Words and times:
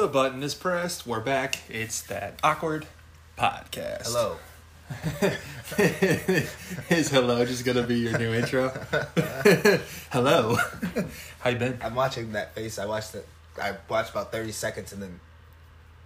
The 0.00 0.08
button 0.08 0.42
is 0.42 0.54
pressed. 0.54 1.06
We're 1.06 1.20
back. 1.20 1.58
It's 1.68 2.00
that 2.04 2.40
awkward 2.42 2.86
podcast. 3.36 4.06
Hello. 4.06 4.38
is 6.88 7.10
hello 7.10 7.44
just 7.44 7.66
gonna 7.66 7.82
be 7.82 7.98
your 7.98 8.16
new 8.16 8.32
intro? 8.32 8.70
hello. 10.10 10.56
How 11.40 11.50
you 11.50 11.58
been? 11.58 11.78
I'm 11.82 11.94
watching 11.94 12.32
that 12.32 12.54
face. 12.54 12.78
I 12.78 12.86
watched 12.86 13.14
it. 13.14 13.28
I 13.60 13.74
watched 13.90 14.12
about 14.12 14.32
30 14.32 14.52
seconds 14.52 14.94
and 14.94 15.02
then 15.02 15.20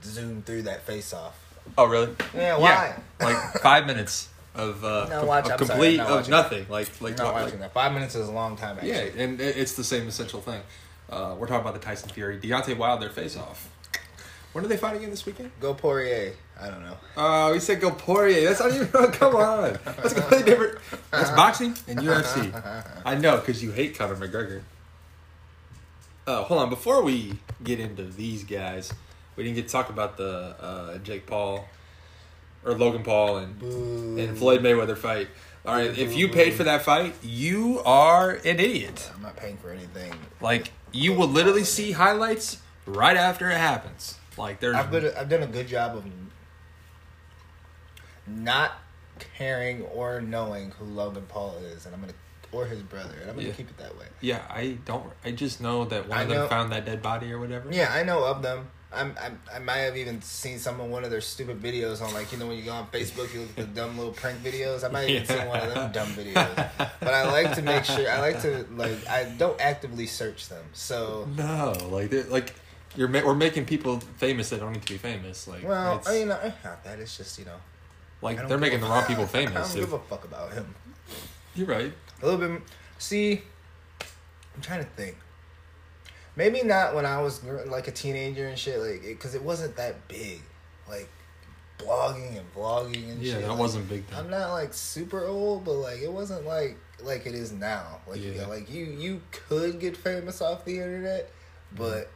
zoomed 0.02 0.44
through 0.44 0.62
that 0.62 0.82
face 0.82 1.12
off. 1.12 1.38
Oh 1.78 1.84
really? 1.84 2.16
Yeah, 2.34 2.58
why? 2.58 2.96
like 3.20 3.36
five 3.62 3.86
minutes 3.86 4.28
of 4.56 4.84
uh, 4.84 5.06
No, 5.08 5.18
com- 5.20 5.28
watch- 5.28 5.44
of 5.44 5.52
I'm 5.52 5.58
sorry, 5.58 5.68
complete 5.68 5.96
not 5.98 6.08
of 6.08 6.14
watching 6.16 6.30
nothing. 6.32 6.66
Like 6.68 7.00
like, 7.00 7.16
not 7.16 7.26
what- 7.26 7.34
watching 7.44 7.60
like 7.60 7.72
that. 7.72 7.74
Five 7.74 7.92
minutes 7.92 8.16
is 8.16 8.26
a 8.28 8.32
long 8.32 8.56
time, 8.56 8.74
actually. 8.78 8.90
yeah, 8.90 9.22
and 9.22 9.40
it's 9.40 9.74
the 9.74 9.84
same 9.84 10.08
essential 10.08 10.40
thing. 10.40 10.62
Uh, 11.08 11.36
we're 11.38 11.46
talking 11.46 11.60
about 11.60 11.74
the 11.74 11.80
Tyson 11.80 12.08
Fury, 12.08 12.40
Deontay 12.40 12.76
Wilder 12.76 13.08
face 13.08 13.36
off. 13.36 13.70
When 14.54 14.64
are 14.64 14.68
they 14.68 14.76
fighting 14.76 14.98
again 14.98 15.10
this 15.10 15.26
weekend? 15.26 15.50
Go 15.58 15.74
Poirier. 15.74 16.32
I 16.60 16.68
don't 16.68 16.84
know. 16.84 16.96
Oh, 17.16 17.52
he 17.52 17.58
said 17.58 17.80
go 17.80 17.90
Poirier. 17.90 18.48
That's 18.48 18.60
not 18.60 18.72
even. 18.72 18.86
come 19.12 19.34
on. 19.34 19.76
That's 19.84 20.12
completely 20.14 20.44
different. 20.44 20.78
That's 21.10 21.30
boxing 21.30 21.74
and 21.88 21.98
UFC. 21.98 22.94
I 23.04 23.16
know 23.16 23.38
because 23.38 23.64
you 23.64 23.72
hate 23.72 23.98
Conor 23.98 24.14
McGregor. 24.14 24.62
Oh, 26.28 26.44
hold 26.44 26.60
on. 26.60 26.70
Before 26.70 27.02
we 27.02 27.40
get 27.64 27.80
into 27.80 28.04
these 28.04 28.44
guys, 28.44 28.92
we 29.34 29.42
didn't 29.42 29.56
get 29.56 29.66
to 29.66 29.72
talk 29.72 29.88
about 29.90 30.16
the 30.16 30.54
uh, 30.60 30.98
Jake 30.98 31.26
Paul 31.26 31.66
or 32.64 32.74
Logan 32.78 33.02
Paul 33.02 33.38
and 33.38 33.58
Boo. 33.58 34.16
and 34.18 34.38
Floyd 34.38 34.62
Mayweather 34.62 34.96
fight. 34.96 35.26
All 35.66 35.74
right, 35.74 35.98
if 35.98 36.14
you 36.14 36.28
paid 36.28 36.54
for 36.54 36.62
that 36.64 36.82
fight, 36.82 37.14
you 37.22 37.80
are 37.84 38.32
an 38.32 38.60
idiot. 38.60 39.10
I'm 39.16 39.22
not 39.22 39.34
paying 39.36 39.56
for 39.56 39.70
anything. 39.70 40.12
Like 40.40 40.70
you 40.92 41.12
will 41.12 41.26
literally 41.26 41.64
see 41.64 41.92
highlights 41.92 42.58
right 42.86 43.16
after 43.16 43.50
it 43.50 43.56
happens. 43.56 44.18
Like 44.38 44.60
there's 44.60 44.74
I've 44.76 44.90
been, 44.90 45.12
I've 45.16 45.28
done 45.28 45.42
a 45.42 45.46
good 45.46 45.68
job 45.68 45.96
of 45.96 46.04
not 48.26 48.72
caring 49.36 49.82
or 49.82 50.20
knowing 50.20 50.70
who 50.72 50.84
Logan 50.86 51.24
Paul 51.28 51.56
is, 51.58 51.86
and 51.86 51.94
I'm 51.94 52.00
gonna 52.00 52.12
or 52.52 52.66
his 52.66 52.82
brother, 52.82 53.14
and 53.20 53.28
I'm 53.30 53.36
gonna 53.36 53.48
Yeah. 53.48 53.54
keep 53.54 53.68
it 53.68 53.76
that 53.78 53.98
way. 53.98 54.06
Yeah, 54.20 54.42
I 54.48 54.78
don't. 54.84 55.10
I 55.24 55.32
just 55.32 55.60
know 55.60 55.84
that 55.86 56.08
one 56.08 56.18
I 56.18 56.22
of 56.22 56.28
them 56.28 56.36
know- 56.38 56.48
found 56.48 56.72
that 56.72 56.84
dead 56.84 57.02
body 57.02 57.32
or 57.32 57.38
whatever. 57.38 57.68
Yeah, 57.72 57.92
I 57.92 58.02
know 58.04 58.24
of 58.24 58.42
them. 58.42 58.68
I'm, 58.92 59.12
I'm, 59.20 59.40
I 59.52 59.58
might 59.58 59.78
have 59.78 59.96
even 59.96 60.22
seen 60.22 60.60
some 60.60 60.78
of 60.80 60.88
one 60.88 61.02
of 61.02 61.10
their 61.10 61.20
stupid 61.20 61.60
videos 61.60 62.00
on 62.00 62.14
like 62.14 62.30
you 62.30 62.38
know 62.38 62.46
when 62.46 62.56
you 62.56 62.62
go 62.62 62.70
on 62.72 62.86
Facebook 62.92 63.34
you 63.34 63.40
look 63.40 63.50
at 63.50 63.56
the 63.56 63.64
dumb 63.64 63.98
little 63.98 64.12
prank 64.12 64.38
videos. 64.38 64.84
I 64.84 64.88
might 64.88 65.00
have 65.00 65.10
even 65.10 65.26
seen 65.26 65.48
one 65.48 65.60
of 65.60 65.74
them 65.74 65.90
dumb 65.90 66.08
videos. 66.10 66.70
But 67.00 67.12
I 67.12 67.24
like 67.28 67.56
to 67.56 67.62
make 67.62 67.84
sure 67.84 68.08
I 68.08 68.20
like 68.20 68.40
to 68.42 68.64
like 68.76 69.04
I 69.08 69.24
don't 69.36 69.60
actively 69.60 70.06
search 70.06 70.48
them. 70.48 70.64
So 70.74 71.28
No, 71.36 71.72
like 71.90 72.12
like 72.30 72.54
you're 72.96 73.08
ma- 73.08 73.22
we're 73.24 73.34
making 73.34 73.64
people 73.66 74.00
famous 74.18 74.50
that 74.50 74.60
don't 74.60 74.72
need 74.72 74.82
to 74.86 74.92
be 74.92 74.98
famous. 74.98 75.46
Like 75.48 75.66
well, 75.66 76.02
I 76.06 76.12
mean 76.12 76.30
I- 76.30 76.52
not 76.64 76.84
that 76.84 76.98
it's 77.00 77.16
just 77.16 77.38
you 77.38 77.44
know 77.44 77.56
like 78.22 78.46
they're 78.48 78.58
making 78.58 78.80
the 78.80 78.86
wrong 78.86 79.04
people 79.04 79.26
famous. 79.26 79.54
I 79.72 79.74
don't 79.74 79.84
if- 79.84 79.90
give 79.90 79.92
a 79.92 79.98
fuck 80.00 80.24
about 80.24 80.52
him. 80.52 80.74
you're 81.54 81.66
right. 81.66 81.92
A 82.22 82.26
little 82.26 82.40
bit. 82.48 82.62
See, 82.98 83.42
I'm 84.54 84.62
trying 84.62 84.80
to 84.84 84.90
think. 84.90 85.16
Maybe 86.36 86.62
not 86.62 86.94
when 86.94 87.06
I 87.06 87.20
was 87.20 87.42
like 87.66 87.86
a 87.86 87.92
teenager 87.92 88.46
and 88.48 88.58
shit, 88.58 88.78
like 88.80 89.02
because 89.02 89.34
it, 89.34 89.42
wasn't 89.42 89.76
that 89.76 90.08
big, 90.08 90.40
like 90.88 91.08
blogging 91.78 92.36
and 92.38 92.54
vlogging 92.54 93.10
and 93.12 93.22
Yeah, 93.22 93.34
shit. 93.34 93.42
that 93.42 93.50
like, 93.50 93.58
wasn't 93.58 93.88
big 93.88 94.06
then. 94.08 94.18
I'm 94.18 94.30
not 94.30 94.50
like 94.52 94.72
super 94.74 95.24
old, 95.24 95.64
but 95.64 95.74
like 95.74 96.00
it 96.00 96.10
wasn't 96.12 96.44
like 96.46 96.76
like 97.02 97.26
it 97.26 97.34
is 97.34 97.52
now. 97.52 98.00
Like 98.08 98.20
Yeah. 98.20 98.46
like 98.46 98.68
you 98.72 98.84
you 98.84 99.20
could 99.30 99.78
get 99.78 99.96
famous 99.96 100.40
off 100.42 100.64
the 100.64 100.76
internet, 100.78 101.30
but 101.76 102.10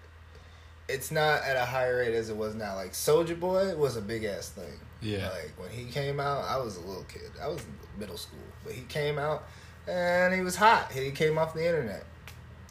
it's 0.88 1.10
not 1.10 1.42
at 1.42 1.56
a 1.56 1.64
higher 1.64 1.98
rate 1.98 2.14
as 2.14 2.30
it 2.30 2.36
was 2.36 2.54
now. 2.54 2.74
Like 2.74 2.92
Soulja 2.92 3.38
Boy 3.38 3.74
was 3.76 3.96
a 3.96 4.00
big 4.00 4.24
ass 4.24 4.48
thing. 4.50 4.72
Yeah. 5.02 5.28
Like 5.30 5.52
when 5.58 5.70
he 5.70 5.90
came 5.90 6.18
out, 6.20 6.44
I 6.44 6.56
was 6.58 6.76
a 6.76 6.80
little 6.80 7.04
kid. 7.04 7.30
I 7.42 7.48
was 7.48 7.58
in 7.62 8.00
middle 8.00 8.16
school, 8.16 8.38
but 8.64 8.72
he 8.72 8.82
came 8.82 9.18
out 9.18 9.44
and 9.86 10.34
he 10.34 10.40
was 10.40 10.56
hot. 10.56 10.90
He 10.92 11.10
came 11.10 11.38
off 11.38 11.54
the 11.54 11.66
internet. 11.66 12.04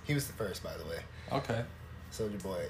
He 0.06 0.14
was 0.14 0.28
the 0.28 0.34
first, 0.34 0.64
by 0.64 0.76
the 0.78 0.86
way. 0.86 1.00
Okay. 1.32 1.64
Soulja 2.12 2.42
Boy. 2.42 2.66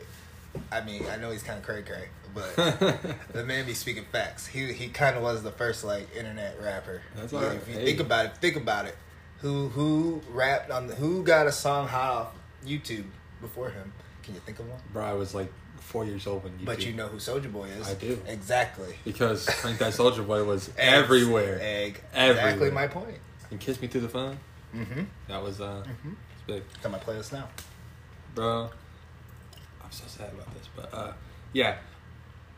I 0.71 0.81
mean, 0.81 1.05
I 1.11 1.17
know 1.17 1.29
he's 1.31 1.43
kind 1.43 1.59
of 1.59 1.63
cray 1.65 1.83
cray, 1.83 2.07
but 2.33 2.55
the 3.33 3.43
man 3.45 3.65
be 3.65 3.73
speaking 3.75 4.05
facts. 4.11 4.47
He 4.47 4.73
he 4.73 4.87
kind 4.89 5.15
of 5.15 5.21
was 5.23 5.43
the 5.43 5.51
first 5.51 5.83
like 5.83 6.07
internet 6.15 6.59
rapper. 6.61 7.01
That's 7.15 7.31
all 7.33 7.41
right. 7.43 7.55
If 7.57 7.67
you 7.67 7.75
Hey. 7.75 7.85
think 7.85 7.99
about 7.99 8.25
it, 8.25 8.37
think 8.37 8.55
about 8.55 8.85
it. 8.85 8.95
Who 9.41 9.69
who 9.69 10.21
rapped 10.31 10.71
on 10.71 10.87
the, 10.87 10.95
who 10.95 11.23
got 11.23 11.45
a 11.45 11.51
song 11.51 11.87
hot 11.87 12.09
off 12.11 12.27
YouTube 12.65 13.05
before 13.39 13.69
him? 13.69 13.93
Can 14.27 14.35
you 14.35 14.41
think 14.41 14.59
of 14.59 14.69
one? 14.69 14.77
Bro, 14.93 15.03
I 15.05 15.13
was 15.13 15.33
like 15.33 15.51
four 15.79 16.05
years 16.05 16.27
old 16.27 16.43
when 16.43 16.59
you. 16.59 16.65
But 16.65 16.77
did. 16.79 16.89
you 16.89 16.93
know 16.93 17.07
who 17.07 17.17
Soulja 17.17 17.51
Boy 17.51 17.65
is. 17.69 17.87
I 17.89 17.93
do. 17.95 18.19
exactly. 18.27 18.93
because 19.05 19.45
Crank 19.45 19.79
That 19.79 19.93
Soulja 19.93 20.27
Boy 20.27 20.43
was 20.43 20.67
Eggs. 20.69 20.77
everywhere. 20.77 21.57
Egg. 21.61 22.01
Everywhere. 22.13 22.43
Exactly 22.45 22.71
my 22.71 22.87
point. 22.87 23.17
And 23.49 23.59
Kiss 23.59 23.81
Me 23.81 23.87
Through 23.87 24.01
the 24.01 24.09
Phone. 24.09 24.37
Mm-hmm. 24.75 25.03
That 25.29 25.41
was 25.41 25.61
uh, 25.61 25.83
Mhm. 26.05 26.15
it's 26.33 26.41
big, 26.45 26.63
on 26.85 26.91
my 26.91 26.99
playlist 26.99 27.31
now. 27.33 27.47
bro. 28.35 28.69
I'm 29.83 29.91
so 29.91 30.03
sad 30.07 30.29
about 30.33 30.53
this, 30.53 30.67
but 30.75 30.93
uh, 30.93 31.13
yeah. 31.53 31.77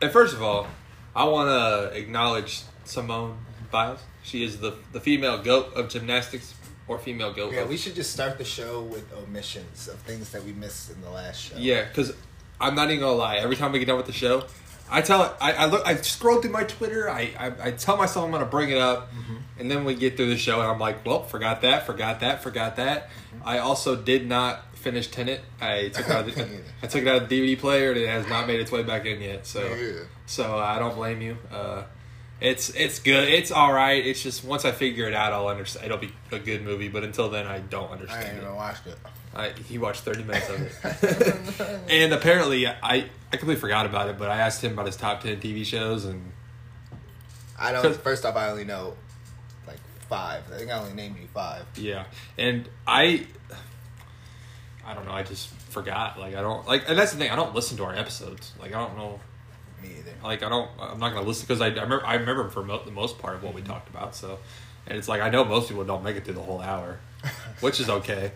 And 0.02 0.10
first 0.10 0.34
of 0.34 0.42
all, 0.42 0.66
I 1.14 1.24
want 1.24 1.48
to 1.48 1.96
acknowledge 1.96 2.62
Simone 2.84 3.38
Biles. 3.70 4.00
She 4.24 4.42
is 4.42 4.58
the 4.58 4.74
the 4.92 4.98
female 5.00 5.38
goat 5.40 5.72
of 5.74 5.88
gymnastics, 5.88 6.52
or 6.90 6.98
female 6.98 7.32
goat. 7.32 7.52
Yeah, 7.52 7.60
of- 7.60 7.68
we 7.68 7.76
should 7.76 7.94
just 7.94 8.12
start 8.12 8.36
the 8.36 8.44
show 8.44 8.82
with 8.82 9.06
omissions 9.14 9.86
of 9.86 9.94
things 10.00 10.30
that 10.30 10.42
we 10.44 10.52
missed 10.52 10.90
in 10.90 11.00
the 11.02 11.10
last 11.10 11.40
show. 11.40 11.54
Yeah, 11.56 11.84
because 11.84 12.12
I'm 12.60 12.74
not 12.74 12.88
even 12.88 13.00
gonna 13.00 13.12
lie. 13.16 13.36
Every 13.36 13.54
time 13.54 13.70
we 13.70 13.78
get 13.78 13.86
done 13.86 13.96
with 13.96 14.06
the 14.06 14.12
show, 14.12 14.44
I 14.90 15.00
tell 15.00 15.36
I, 15.40 15.52
I 15.52 15.66
look 15.66 15.86
I 15.86 15.94
scroll 15.96 16.42
through 16.42 16.50
my 16.50 16.64
Twitter. 16.64 17.08
I, 17.08 17.30
I 17.38 17.52
I 17.68 17.70
tell 17.70 17.96
myself 17.96 18.24
I'm 18.26 18.32
gonna 18.32 18.44
bring 18.44 18.70
it 18.70 18.78
up, 18.78 19.08
and 19.58 19.70
then 19.70 19.84
we 19.84 19.94
get 19.94 20.16
through 20.16 20.30
the 20.30 20.36
show, 20.36 20.60
and 20.60 20.68
I'm 20.68 20.80
like, 20.80 21.06
well, 21.06 21.22
forgot 21.22 21.62
that, 21.62 21.86
forgot 21.86 22.20
that, 22.20 22.42
forgot 22.42 22.74
that. 22.76 23.08
I 23.44 23.58
also 23.58 23.94
did 23.94 24.26
not 24.28 24.74
finish 24.74 25.06
Tenet. 25.06 25.40
I 25.60 25.88
took 25.94 26.06
it 26.06 26.10
out 26.10 26.28
of 26.28 26.34
the, 26.34 26.48
I 26.82 26.86
took 26.88 27.02
it 27.02 27.08
out 27.08 27.22
of 27.22 27.28
the 27.28 27.40
DVD 27.40 27.56
player, 27.58 27.90
and 27.92 28.00
it 28.00 28.08
has 28.08 28.26
not 28.28 28.48
made 28.48 28.58
its 28.58 28.72
way 28.72 28.82
back 28.82 29.06
in 29.06 29.20
yet. 29.22 29.46
So 29.46 29.62
Yeah. 29.62 30.00
so 30.26 30.58
I 30.58 30.80
don't 30.80 30.96
blame 30.96 31.22
you. 31.22 31.36
Uh, 31.52 31.84
it's 32.40 32.70
it's 32.70 32.98
good. 32.98 33.28
It's 33.28 33.50
all 33.50 33.72
right. 33.72 34.04
It's 34.04 34.22
just 34.22 34.44
once 34.44 34.64
I 34.64 34.72
figure 34.72 35.06
it 35.06 35.14
out, 35.14 35.32
I'll 35.32 35.48
understand. 35.48 35.86
It'll 35.86 35.98
be 35.98 36.12
a 36.32 36.38
good 36.38 36.62
movie. 36.62 36.88
But 36.88 37.04
until 37.04 37.28
then, 37.28 37.46
I 37.46 37.58
don't 37.58 37.90
understand. 37.90 38.24
I 38.24 38.30
understand 38.30 38.36
ain't 38.36 38.42
it. 38.42 38.46
even 38.46 38.56
watched 38.56 38.86
it. 38.86 38.98
I, 39.34 39.50
he 39.68 39.78
watched 39.78 40.02
30 40.02 40.24
minutes 40.24 40.48
of 40.48 40.60
it. 40.60 41.80
and 41.90 42.12
apparently, 42.12 42.66
I, 42.66 42.76
I 42.82 43.02
completely 43.30 43.56
forgot 43.56 43.86
about 43.86 44.08
it, 44.08 44.18
but 44.18 44.28
I 44.28 44.38
asked 44.38 44.62
him 44.64 44.72
about 44.72 44.86
his 44.86 44.96
top 44.96 45.22
10 45.22 45.40
TV 45.40 45.64
shows, 45.64 46.04
and 46.04 46.32
I 47.58 47.72
don't. 47.72 47.96
First 47.96 48.24
off, 48.24 48.36
I 48.36 48.50
only 48.50 48.64
know 48.64 48.96
like 49.66 49.78
five. 50.08 50.42
I 50.52 50.56
think 50.56 50.70
I 50.70 50.78
only 50.78 50.94
named 50.94 51.16
you 51.20 51.28
five. 51.32 51.64
yeah. 51.76 52.06
And 52.38 52.68
I, 52.86 53.26
I 54.84 54.94
don't 54.94 55.04
know, 55.04 55.12
I 55.12 55.22
just 55.22 55.48
forgot. 55.48 56.18
Like, 56.18 56.34
I 56.34 56.40
don't, 56.40 56.66
like, 56.66 56.88
and 56.88 56.98
that's 56.98 57.12
the 57.12 57.18
thing, 57.18 57.30
I 57.30 57.36
don't 57.36 57.54
listen 57.54 57.76
to 57.76 57.84
our 57.84 57.94
episodes. 57.94 58.52
Like, 58.58 58.74
I 58.74 58.78
don't 58.84 58.96
know, 58.96 59.20
Me 59.82 59.88
either. 59.98 60.12
like, 60.22 60.42
I 60.42 60.48
don't, 60.48 60.68
I'm 60.80 60.98
not 60.98 61.10
going 61.12 61.22
to 61.22 61.28
listen 61.28 61.46
because 61.46 61.60
I, 61.60 61.66
I 61.66 61.82
remember, 61.82 62.04
I 62.06 62.14
remember 62.14 62.48
for 62.48 62.62
mo- 62.62 62.82
the 62.84 62.90
most 62.90 63.18
part 63.18 63.34
of 63.36 63.42
what 63.42 63.54
we 63.54 63.62
talked 63.62 63.88
about, 63.88 64.14
so. 64.14 64.38
And 64.86 64.96
it's 64.98 65.08
like, 65.08 65.20
I 65.20 65.28
know 65.30 65.44
most 65.44 65.68
people 65.68 65.84
don't 65.84 66.02
make 66.02 66.16
it 66.16 66.24
through 66.24 66.34
the 66.34 66.42
whole 66.42 66.60
hour, 66.60 66.98
which 67.60 67.80
is 67.80 67.88
okay. 67.90 68.32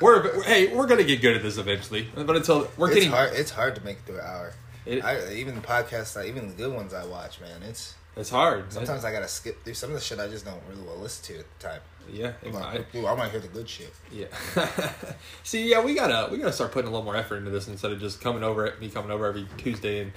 We're, 0.00 0.42
hey, 0.44 0.74
we're 0.74 0.86
gonna 0.86 1.04
get 1.04 1.20
good 1.20 1.36
at 1.36 1.42
this 1.42 1.58
eventually, 1.58 2.08
but 2.14 2.34
until 2.34 2.70
we're 2.78 2.86
it's 2.88 2.94
getting, 2.96 3.10
hard. 3.10 3.32
It's 3.34 3.50
hard 3.50 3.74
to 3.76 3.84
make 3.84 3.98
it 3.98 4.02
through 4.06 4.18
an 4.18 4.24
hour. 4.26 4.52
It- 4.86 5.04
I, 5.04 5.32
even 5.34 5.54
the 5.54 5.60
podcasts, 5.60 6.22
even 6.26 6.48
the 6.48 6.54
good 6.54 6.72
ones 6.72 6.94
I 6.94 7.04
watch, 7.04 7.40
man. 7.40 7.62
It's 7.62 7.94
it's 8.16 8.30
hard. 8.30 8.72
sometimes 8.72 9.04
I 9.04 9.12
gotta 9.12 9.28
skip 9.28 9.62
through 9.64 9.74
some 9.74 9.90
of 9.90 9.94
the 9.94 10.00
shit 10.00 10.18
I 10.18 10.28
just 10.28 10.44
don't 10.44 10.60
really 10.68 10.82
want 10.82 10.96
to 10.96 11.02
listen 11.02 11.34
to 11.34 11.40
at 11.40 11.46
the 11.58 11.68
time. 11.68 11.80
Yeah, 12.10 12.32
I'm 12.44 12.56
I, 12.56 12.72
like, 12.74 12.92
Dude, 12.92 13.04
I 13.04 13.14
to 13.14 13.28
hear 13.30 13.40
the 13.40 13.48
good 13.48 13.68
shit. 13.68 13.92
yeah. 14.10 14.26
See, 15.44 15.70
yeah, 15.70 15.82
we 15.82 15.94
gotta 15.94 16.30
we 16.30 16.38
gotta 16.38 16.52
start 16.52 16.72
putting 16.72 16.88
a 16.88 16.90
little 16.90 17.04
more 17.04 17.16
effort 17.16 17.36
into 17.36 17.50
this 17.50 17.68
instead 17.68 17.92
of 17.92 18.00
just 18.00 18.20
coming 18.20 18.42
over 18.42 18.74
me 18.80 18.88
coming 18.88 19.10
over 19.10 19.26
every 19.26 19.46
Tuesday 19.58 20.00
and 20.00 20.12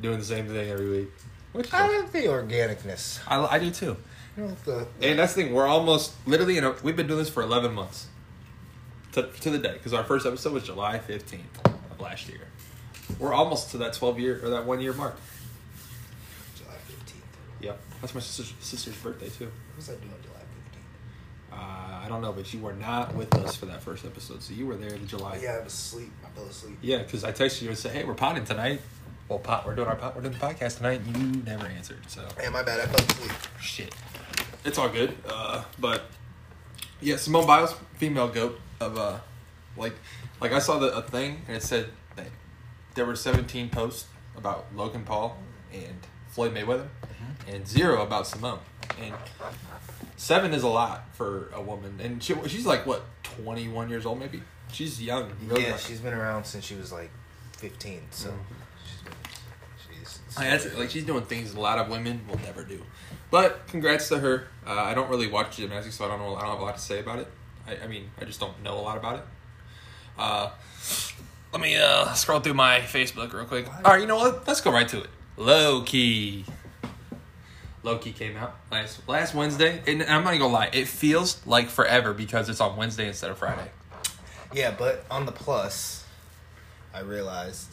doing 0.00 0.18
the 0.18 0.24
same 0.24 0.46
thing 0.46 0.70
every 0.70 0.88
week. 0.88 1.08
Which 1.52 1.72
I 1.72 2.00
like 2.00 2.12
the 2.12 2.24
organicness. 2.26 3.20
I, 3.26 3.44
I 3.44 3.58
do 3.58 3.70
too. 3.70 3.96
You 4.36 4.44
know, 4.44 4.56
the, 4.64 4.86
And 5.00 5.18
that's 5.18 5.32
the 5.34 5.44
thing. 5.44 5.54
We're 5.54 5.66
almost 5.66 6.12
literally 6.26 6.58
in 6.58 6.64
a, 6.64 6.74
we've 6.82 6.96
been 6.96 7.06
doing 7.06 7.18
this 7.20 7.30
for 7.30 7.42
eleven 7.42 7.72
months 7.74 8.06
to 9.12 9.22
to 9.40 9.50
the 9.50 9.58
day 9.58 9.72
because 9.72 9.92
our 9.94 10.04
first 10.04 10.26
episode 10.26 10.52
was 10.52 10.62
July 10.64 10.98
fifteenth 10.98 11.58
of 11.64 12.00
last 12.00 12.28
year. 12.28 12.42
We're 13.18 13.32
almost 13.32 13.70
to 13.70 13.78
that 13.78 13.94
twelve 13.94 14.20
year 14.20 14.40
or 14.44 14.50
that 14.50 14.66
one 14.66 14.80
year 14.80 14.92
mark. 14.92 15.18
Yep, 17.60 17.80
that's 18.00 18.14
my 18.14 18.20
sister's, 18.20 18.52
sister's 18.60 18.96
birthday 18.96 19.28
too. 19.28 19.46
What 19.46 19.76
was 19.76 19.88
I 19.90 19.94
doing 19.94 20.12
on 20.12 20.22
July 20.22 20.40
fifteenth? 20.40 20.86
Uh, 21.52 22.04
I 22.04 22.06
don't 22.08 22.20
know, 22.22 22.32
but 22.32 22.52
you 22.52 22.60
were 22.60 22.74
not 22.74 23.14
with 23.14 23.34
us 23.36 23.56
for 23.56 23.66
that 23.66 23.82
first 23.82 24.04
episode, 24.04 24.42
so 24.42 24.52
you 24.54 24.66
were 24.66 24.76
there 24.76 24.92
in 24.94 25.06
July. 25.06 25.38
Yeah, 25.42 25.58
I 25.60 25.64
was 25.64 25.72
asleep. 25.72 26.12
I 26.24 26.28
fell 26.30 26.44
asleep. 26.46 26.78
Yeah, 26.82 26.98
because 26.98 27.24
I 27.24 27.32
texted 27.32 27.62
you 27.62 27.68
and 27.68 27.78
said, 27.78 27.92
"Hey, 27.92 28.04
we're 28.04 28.14
potting 28.14 28.44
tonight." 28.44 28.80
Well, 29.28 29.40
pot, 29.40 29.66
we're 29.66 29.74
doing 29.74 29.88
our 29.88 29.96
pot, 29.96 30.14
we're 30.14 30.22
doing 30.22 30.34
the 30.34 30.38
podcast 30.38 30.76
tonight. 30.76 31.00
And 31.00 31.16
you 31.16 31.42
never 31.42 31.66
answered, 31.66 31.98
so 32.06 32.24
Hey, 32.40 32.48
my 32.48 32.62
bad. 32.62 32.78
I 32.78 32.86
fell 32.86 33.04
asleep. 33.04 33.32
shit. 33.60 33.94
It's 34.64 34.78
all 34.78 34.88
good. 34.88 35.16
Uh, 35.28 35.64
but 35.80 36.04
yeah, 37.00 37.16
Simone 37.16 37.44
Biles, 37.44 37.74
female 37.96 38.28
goat 38.28 38.60
of 38.78 38.96
uh, 38.96 39.18
like, 39.76 39.94
like 40.40 40.52
I 40.52 40.60
saw 40.60 40.78
the 40.78 40.96
a 40.96 41.02
thing 41.02 41.42
and 41.48 41.56
it 41.56 41.64
said 41.64 41.88
that 42.14 42.28
there 42.94 43.04
were 43.04 43.16
17 43.16 43.68
posts 43.70 44.06
about 44.36 44.66
Logan 44.76 45.02
Paul 45.02 45.36
and 45.72 45.96
Floyd 46.28 46.54
Mayweather, 46.54 46.86
and 47.48 47.66
zero 47.66 48.02
about 48.02 48.26
Simone. 48.26 48.58
And 49.00 49.14
seven 50.16 50.52
is 50.54 50.62
a 50.62 50.68
lot 50.68 51.04
for 51.14 51.50
a 51.54 51.60
woman, 51.60 51.98
and 52.02 52.22
she, 52.22 52.34
she's 52.46 52.66
like 52.66 52.86
what 52.86 53.02
21 53.22 53.90
years 53.90 54.06
old, 54.06 54.18
maybe. 54.18 54.42
She's 54.72 55.00
young. 55.02 55.30
really 55.46 55.62
yeah, 55.62 55.68
young. 55.70 55.78
she's 55.78 56.00
been 56.00 56.14
around 56.14 56.44
since 56.44 56.64
she 56.64 56.74
was 56.74 56.92
like 56.92 57.10
15. 57.58 58.00
So 58.10 58.30
Mhm. 58.30 58.34
she's 58.84 59.98
she's 60.28 60.38
I 60.38 60.50
that's, 60.50 60.74
like 60.76 60.90
she's 60.90 61.04
doing 61.04 61.24
things 61.24 61.54
a 61.54 61.60
lot 61.60 61.78
of 61.78 61.88
women 61.88 62.20
will 62.28 62.38
never 62.40 62.62
do. 62.64 62.82
But 63.30 63.66
congrats 63.68 64.08
to 64.08 64.18
her. 64.18 64.48
Uh, 64.66 64.72
I 64.72 64.94
don't 64.94 65.08
really 65.10 65.26
watch 65.28 65.56
gymnastics, 65.56 65.96
so 65.96 66.04
I 66.04 66.08
don't 66.08 66.18
know. 66.20 66.36
I 66.36 66.40
don't 66.42 66.50
have 66.50 66.60
a 66.60 66.64
lot 66.64 66.76
to 66.76 66.82
say 66.82 67.00
about 67.00 67.18
it. 67.18 67.28
I, 67.66 67.84
I 67.84 67.86
mean, 67.86 68.10
I 68.20 68.24
just 68.24 68.38
don't 68.40 68.62
know 68.62 68.78
a 68.78 68.82
lot 68.82 68.96
about 68.96 69.16
it. 69.16 69.24
Uh, 70.18 70.50
let 71.52 71.60
me 71.60 71.76
uh, 71.76 72.12
scroll 72.14 72.40
through 72.40 72.54
my 72.54 72.80
Facebook 72.80 73.32
real 73.32 73.44
quick. 73.44 73.66
All 73.84 73.92
right, 73.92 74.00
you 74.00 74.06
know 74.06 74.16
what? 74.16 74.46
Let's 74.46 74.60
go 74.60 74.70
right 74.72 74.88
to 74.88 75.00
it. 75.02 75.10
Loki. 75.36 76.44
Loki 77.86 78.10
came 78.12 78.36
out 78.36 78.56
last 78.70 79.08
last 79.08 79.32
Wednesday, 79.34 79.80
and 79.86 80.02
I'm 80.02 80.24
not 80.24 80.32
gonna 80.32 80.48
lie. 80.48 80.70
It 80.72 80.88
feels 80.88 81.40
like 81.46 81.68
forever 81.68 82.12
because 82.12 82.48
it's 82.48 82.60
on 82.60 82.76
Wednesday 82.76 83.06
instead 83.06 83.30
of 83.30 83.38
Friday. 83.38 83.70
Yeah, 84.52 84.74
but 84.76 85.04
on 85.10 85.24
the 85.24 85.32
plus, 85.32 86.04
I 86.92 87.00
realized 87.00 87.68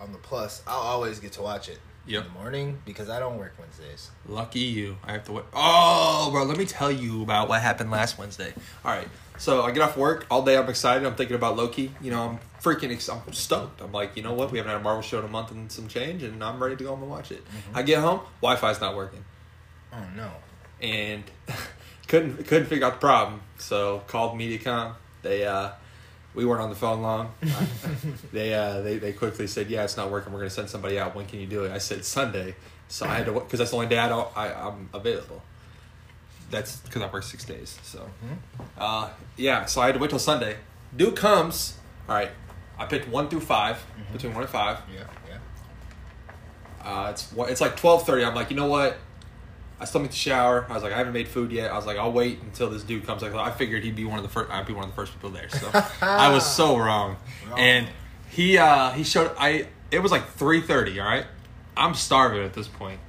on 0.00 0.12
the 0.12 0.18
plus, 0.18 0.62
I'll 0.66 0.78
always 0.80 1.20
get 1.20 1.32
to 1.32 1.42
watch 1.42 1.68
it 1.68 1.78
Yep. 2.06 2.24
in 2.26 2.32
the 2.32 2.38
morning 2.38 2.78
because 2.86 3.10
I 3.10 3.18
don't 3.20 3.36
work 3.36 3.52
Wednesdays. 3.58 4.10
Lucky 4.26 4.60
you. 4.60 4.96
I 5.04 5.12
have 5.12 5.24
to 5.24 5.32
wait. 5.32 5.44
Oh, 5.52 6.30
bro, 6.32 6.44
let 6.44 6.56
me 6.56 6.64
tell 6.64 6.90
you 6.90 7.22
about 7.22 7.48
what 7.50 7.60
happened 7.60 7.90
last 7.90 8.16
Wednesday. 8.18 8.54
All 8.84 8.92
right. 8.92 9.08
So 9.36 9.62
I 9.62 9.70
get 9.72 9.82
off 9.82 9.96
work 9.96 10.26
all 10.30 10.42
day. 10.42 10.56
I'm 10.56 10.68
excited. 10.68 11.06
I'm 11.06 11.14
thinking 11.14 11.36
about 11.36 11.56
Loki. 11.56 11.92
You 12.00 12.10
know, 12.10 12.22
I'm 12.28 12.38
freaking. 12.62 12.90
Ex- 12.92 13.08
I'm 13.10 13.32
stoked. 13.32 13.80
I'm 13.82 13.92
like, 13.92 14.16
you 14.16 14.22
know 14.22 14.32
what? 14.32 14.50
We 14.50 14.58
haven't 14.58 14.72
had 14.72 14.80
a 14.80 14.82
Marvel 14.84 15.02
show 15.02 15.18
in 15.18 15.24
a 15.26 15.28
month 15.28 15.50
and 15.50 15.70
some 15.70 15.86
change, 15.88 16.22
and 16.22 16.42
I'm 16.42 16.62
ready 16.62 16.76
to 16.76 16.84
go 16.84 16.90
home 16.90 17.02
and 17.02 17.10
watch 17.10 17.30
it. 17.30 17.44
Mm-hmm. 17.44 17.76
I 17.78 17.82
get 17.82 17.98
home, 18.00 18.20
Wi-Fi's 18.40 18.80
not 18.80 18.96
working, 18.96 19.24
Oh 19.98 20.04
no! 20.16 20.30
and 20.80 21.24
couldn't 22.08 22.46
couldn't 22.46 22.66
figure 22.66 22.86
out 22.86 22.94
the 22.94 23.00
problem. 23.00 23.40
So 23.58 24.02
called 24.06 24.38
MediaCom. 24.38 24.94
They 25.22 25.44
uh, 25.44 25.70
we 26.34 26.44
weren't 26.44 26.62
on 26.62 26.70
the 26.70 26.76
phone 26.76 27.02
long. 27.02 27.32
they 28.32 28.54
uh, 28.54 28.80
they 28.82 28.98
they 28.98 29.12
quickly 29.12 29.46
said, 29.46 29.70
yeah, 29.70 29.84
it's 29.84 29.96
not 29.96 30.10
working. 30.10 30.32
We're 30.32 30.40
gonna 30.40 30.50
send 30.50 30.70
somebody 30.70 30.98
out. 30.98 31.14
When 31.14 31.26
can 31.26 31.40
you 31.40 31.46
do 31.46 31.64
it? 31.64 31.72
I 31.72 31.78
said 31.78 32.04
Sunday. 32.04 32.54
So 32.88 33.06
I 33.06 33.14
had 33.16 33.26
to 33.26 33.32
because 33.32 33.58
that's 33.58 33.70
the 33.70 33.76
only 33.76 33.88
day 33.88 33.98
I 33.98 34.08
don't 34.08 34.28
I, 34.36 34.52
I'm 34.52 34.88
available. 34.94 35.42
That's 36.50 36.76
because 36.78 37.02
I 37.02 37.10
work 37.10 37.24
six 37.24 37.44
days. 37.44 37.78
So 37.82 38.08
uh, 38.78 39.10
yeah, 39.36 39.66
so 39.66 39.80
I 39.80 39.86
had 39.86 39.94
to 39.96 39.98
wait 40.00 40.10
till 40.10 40.18
Sunday. 40.18 40.56
Dude 40.96 41.16
comes. 41.16 41.76
All 42.08 42.14
right, 42.14 42.30
I 42.78 42.86
picked 42.86 43.08
one 43.08 43.28
through 43.28 43.40
5 43.40 43.84
between 44.12 44.32
one 44.32 44.42
and 44.42 44.50
five. 44.50 44.78
Yeah, 44.94 45.04
yeah. 45.28 45.38
Uh, 46.82 47.10
it's 47.10 47.30
it's 47.36 47.60
like 47.60 47.76
twelve 47.76 48.06
thirty. 48.06 48.24
I'm 48.24 48.34
like, 48.34 48.48
you 48.48 48.56
know 48.56 48.66
what? 48.66 48.96
I 49.80 49.84
still 49.84 50.00
need 50.00 50.10
to 50.10 50.16
shower. 50.16 50.66
I 50.68 50.74
was 50.74 50.82
like, 50.82 50.92
I 50.92 50.98
haven't 50.98 51.12
made 51.12 51.28
food 51.28 51.52
yet. 51.52 51.70
I 51.70 51.76
was 51.76 51.86
like, 51.86 51.98
I'll 51.98 52.12
wait 52.12 52.40
until 52.42 52.68
this 52.68 52.82
dude 52.82 53.06
comes. 53.06 53.22
Like, 53.22 53.34
I 53.34 53.50
figured 53.52 53.84
he'd 53.84 53.94
be 53.94 54.04
one 54.04 54.18
of 54.18 54.24
the 54.24 54.28
first. 54.28 54.50
I'd 54.50 54.66
be 54.66 54.72
one 54.72 54.84
of 54.84 54.90
the 54.90 54.96
first 54.96 55.12
people 55.12 55.30
there. 55.30 55.48
So 55.48 55.70
I 56.02 56.32
was 56.32 56.44
so 56.44 56.76
wrong. 56.76 57.16
Wrong. 57.48 57.58
And 57.58 57.88
he 58.30 58.58
uh 58.58 58.90
he 58.90 59.04
showed. 59.04 59.32
I 59.38 59.68
it 59.90 60.00
was 60.00 60.12
like 60.12 60.28
three 60.32 60.60
thirty. 60.60 60.98
All 60.98 61.06
right, 61.06 61.26
I'm 61.76 61.94
starving 61.94 62.42
at 62.42 62.54
this 62.54 62.68
point. 62.68 63.00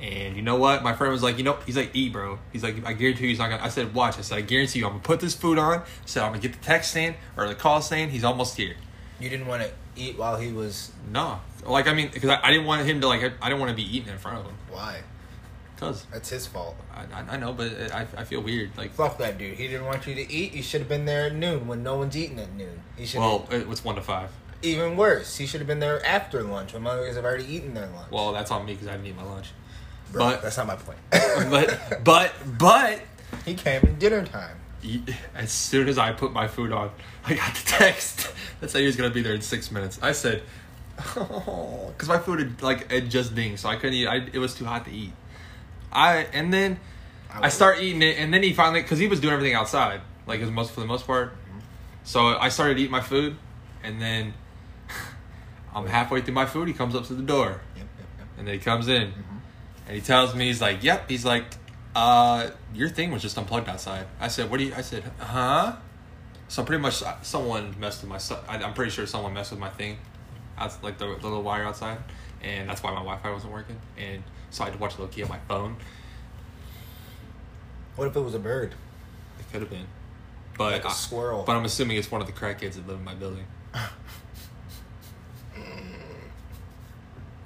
And 0.00 0.36
you 0.36 0.42
know 0.42 0.56
what? 0.56 0.84
My 0.84 0.92
friend 0.92 1.12
was 1.12 1.24
like, 1.24 1.38
you 1.38 1.44
know, 1.44 1.58
he's 1.66 1.76
like, 1.76 1.90
eat, 1.92 2.12
bro. 2.12 2.38
He's 2.52 2.62
like, 2.62 2.86
I 2.86 2.92
guarantee 2.92 3.24
you 3.24 3.28
he's 3.30 3.38
not 3.38 3.50
gonna. 3.50 3.64
I 3.64 3.68
said, 3.68 3.94
watch. 3.94 4.16
I 4.16 4.20
said, 4.20 4.38
I 4.38 4.42
guarantee 4.42 4.78
you, 4.78 4.86
I'm 4.86 4.92
gonna 4.92 5.02
put 5.02 5.18
this 5.18 5.34
food 5.34 5.58
on. 5.58 5.80
I 5.80 5.84
said, 6.04 6.22
I'm 6.22 6.30
gonna 6.30 6.42
get 6.42 6.52
the 6.52 6.64
text 6.64 6.92
saying 6.92 7.16
or 7.36 7.48
the 7.48 7.54
call 7.54 7.82
saying 7.82 8.10
he's 8.10 8.22
almost 8.22 8.56
here. 8.56 8.76
You 9.18 9.28
didn't 9.28 9.46
want 9.48 9.64
to 9.64 9.70
eat 9.96 10.16
while 10.16 10.36
he 10.36 10.52
was. 10.52 10.92
No, 11.10 11.40
like 11.66 11.88
I 11.88 11.94
mean, 11.94 12.10
because 12.12 12.30
I, 12.30 12.38
I 12.42 12.50
didn't 12.52 12.66
want 12.66 12.86
him 12.86 13.00
to 13.00 13.08
like. 13.08 13.22
I 13.42 13.48
didn't 13.48 13.58
want 13.58 13.70
to 13.70 13.76
be 13.76 13.96
eating 13.96 14.08
in 14.08 14.18
front 14.18 14.38
of 14.38 14.44
him. 14.46 14.54
Why? 14.70 15.02
Cause 15.78 16.04
That's 16.12 16.28
his 16.28 16.46
fault. 16.46 16.76
I, 16.92 17.02
I- 17.20 17.34
I 17.34 17.36
know, 17.36 17.52
but 17.52 17.68
it, 17.68 17.94
I, 17.94 18.00
I 18.16 18.24
feel 18.24 18.40
weird. 18.40 18.76
Like, 18.76 18.92
Fuck 18.92 19.18
that 19.18 19.38
dude. 19.38 19.56
He 19.56 19.68
didn't 19.68 19.86
want 19.86 20.06
you 20.06 20.14
to 20.16 20.32
eat. 20.32 20.52
You 20.54 20.62
should 20.62 20.80
have 20.80 20.88
been 20.88 21.04
there 21.04 21.26
at 21.26 21.34
noon 21.34 21.66
when 21.68 21.82
no 21.82 21.96
one's 21.96 22.16
eating 22.16 22.40
at 22.40 22.52
noon. 22.54 22.80
He 22.96 23.06
should. 23.06 23.20
well, 23.20 23.46
it 23.52 23.66
was 23.68 23.84
one 23.84 23.94
to 23.94 24.02
five. 24.02 24.30
even 24.62 24.96
worse. 24.96 25.36
He 25.36 25.46
should 25.46 25.60
have 25.60 25.68
been 25.68 25.78
there 25.78 26.04
after 26.04 26.42
lunch 26.42 26.72
when 26.72 26.82
motherfuckers 26.82 27.14
have 27.14 27.24
already 27.24 27.44
eaten 27.44 27.74
their 27.74 27.86
lunch. 27.86 28.10
Well, 28.10 28.32
that's 28.32 28.50
on 28.50 28.66
me 28.66 28.72
because 28.72 28.88
I 28.88 28.92
didn't 28.92 29.06
eat 29.06 29.16
my 29.16 29.22
lunch. 29.22 29.50
Bro, 30.10 30.24
but- 30.30 30.42
that's 30.42 30.56
not 30.56 30.66
my 30.66 30.76
point. 30.76 30.98
But, 31.50 31.78
but, 32.04 32.32
but, 32.58 33.00
he 33.44 33.54
came 33.54 33.82
in 33.84 33.98
dinner 34.00 34.24
time. 34.26 34.56
as 35.36 35.52
soon 35.52 35.88
as 35.88 35.96
I 35.98 36.12
put 36.12 36.32
my 36.32 36.48
food 36.48 36.72
on, 36.72 36.90
I 37.24 37.34
got 37.34 37.54
the 37.54 37.64
text 37.66 38.32
that 38.60 38.70
said 38.70 38.80
he 38.80 38.86
was 38.86 38.96
gonna 38.96 39.10
be 39.10 39.22
there 39.22 39.34
in 39.34 39.42
six 39.42 39.70
minutes. 39.70 39.98
I 40.02 40.10
said, 40.12 40.42
oh, 41.16 41.92
because 41.92 42.08
my 42.08 42.18
food 42.18 42.40
had 42.40 42.62
like 42.62 42.90
it 42.92 43.02
just 43.02 43.34
dinged, 43.34 43.60
so 43.60 43.68
I 43.68 43.76
couldn't 43.76 43.94
eat. 43.94 44.06
I, 44.08 44.16
it 44.32 44.38
was 44.38 44.54
too 44.54 44.64
hot 44.64 44.84
to 44.86 44.90
eat. 44.90 45.12
I 45.92 46.26
and 46.32 46.52
then 46.52 46.78
I 47.32 47.40
was- 47.40 47.54
start 47.54 47.80
eating 47.80 48.02
it, 48.02 48.16
and 48.18 48.32
then 48.32 48.42
he 48.42 48.52
finally 48.52 48.82
because 48.82 48.98
he 48.98 49.06
was 49.06 49.20
doing 49.20 49.34
everything 49.34 49.54
outside, 49.54 50.00
like 50.26 50.40
as 50.40 50.50
most 50.50 50.72
for 50.72 50.80
the 50.80 50.86
most 50.86 51.06
part. 51.06 51.34
So 52.04 52.38
I 52.38 52.48
started 52.48 52.78
eating 52.78 52.90
my 52.90 53.00
food, 53.02 53.36
and 53.82 54.00
then 54.00 54.34
I'm 55.74 55.86
halfway 55.86 56.20
through 56.22 56.34
my 56.34 56.46
food. 56.46 56.68
He 56.68 56.74
comes 56.74 56.94
up 56.94 57.04
to 57.06 57.14
the 57.14 57.22
door, 57.22 57.60
Yep, 57.76 57.86
yep, 57.98 58.06
yep. 58.18 58.28
and 58.38 58.46
then 58.48 58.54
he 58.54 58.60
comes 58.60 58.88
in, 58.88 59.12
and 59.86 59.94
he 59.94 60.00
tells 60.00 60.34
me 60.34 60.46
he's 60.46 60.60
like, 60.60 60.82
"Yep." 60.82 61.08
He's 61.10 61.24
like, 61.24 61.44
"Uh, 61.94 62.50
your 62.74 62.88
thing 62.88 63.10
was 63.10 63.22
just 63.22 63.36
unplugged 63.36 63.68
outside." 63.68 64.06
I 64.20 64.28
said, 64.28 64.50
"What 64.50 64.58
do 64.58 64.64
you?" 64.64 64.74
I 64.74 64.80
said, 64.80 65.04
"Huh." 65.18 65.76
So 66.48 66.64
pretty 66.64 66.80
much 66.80 67.02
uh, 67.02 67.14
someone 67.22 67.74
messed 67.78 68.02
with 68.02 68.10
my. 68.10 68.18
I- 68.48 68.62
I'm 68.62 68.72
pretty 68.72 68.90
sure 68.90 69.06
someone 69.06 69.34
messed 69.34 69.50
with 69.50 69.60
my 69.60 69.68
thing, 69.70 69.98
out 70.56 70.82
like 70.82 70.96
the, 70.98 71.04
the 71.06 71.26
little 71.28 71.42
wire 71.42 71.64
outside, 71.64 71.98
and 72.42 72.68
that's 72.70 72.82
why 72.82 72.90
my 72.90 72.96
Wi-Fi 73.00 73.30
wasn't 73.30 73.52
working, 73.52 73.76
and 73.98 74.22
so 74.50 74.62
I 74.62 74.66
had 74.66 74.74
to 74.74 74.78
watch 74.80 74.98
Loki 74.98 75.22
on 75.22 75.28
my 75.28 75.38
phone. 75.48 75.76
What 77.96 78.08
if 78.08 78.16
it 78.16 78.20
was 78.20 78.34
a 78.34 78.38
bird? 78.38 78.74
It 79.40 79.50
could 79.52 79.60
have 79.60 79.70
been, 79.70 79.86
but 80.56 80.72
Like 80.72 80.84
a 80.84 80.88
I- 80.88 80.92
squirrel. 80.92 81.42
But 81.46 81.56
I'm 81.56 81.64
assuming 81.64 81.96
it's 81.96 82.10
one 82.10 82.20
of 82.20 82.26
the 82.26 82.32
crackheads 82.32 82.74
that 82.74 82.86
live 82.86 82.98
in 82.98 83.04
my 83.04 83.14
building. 83.14 83.46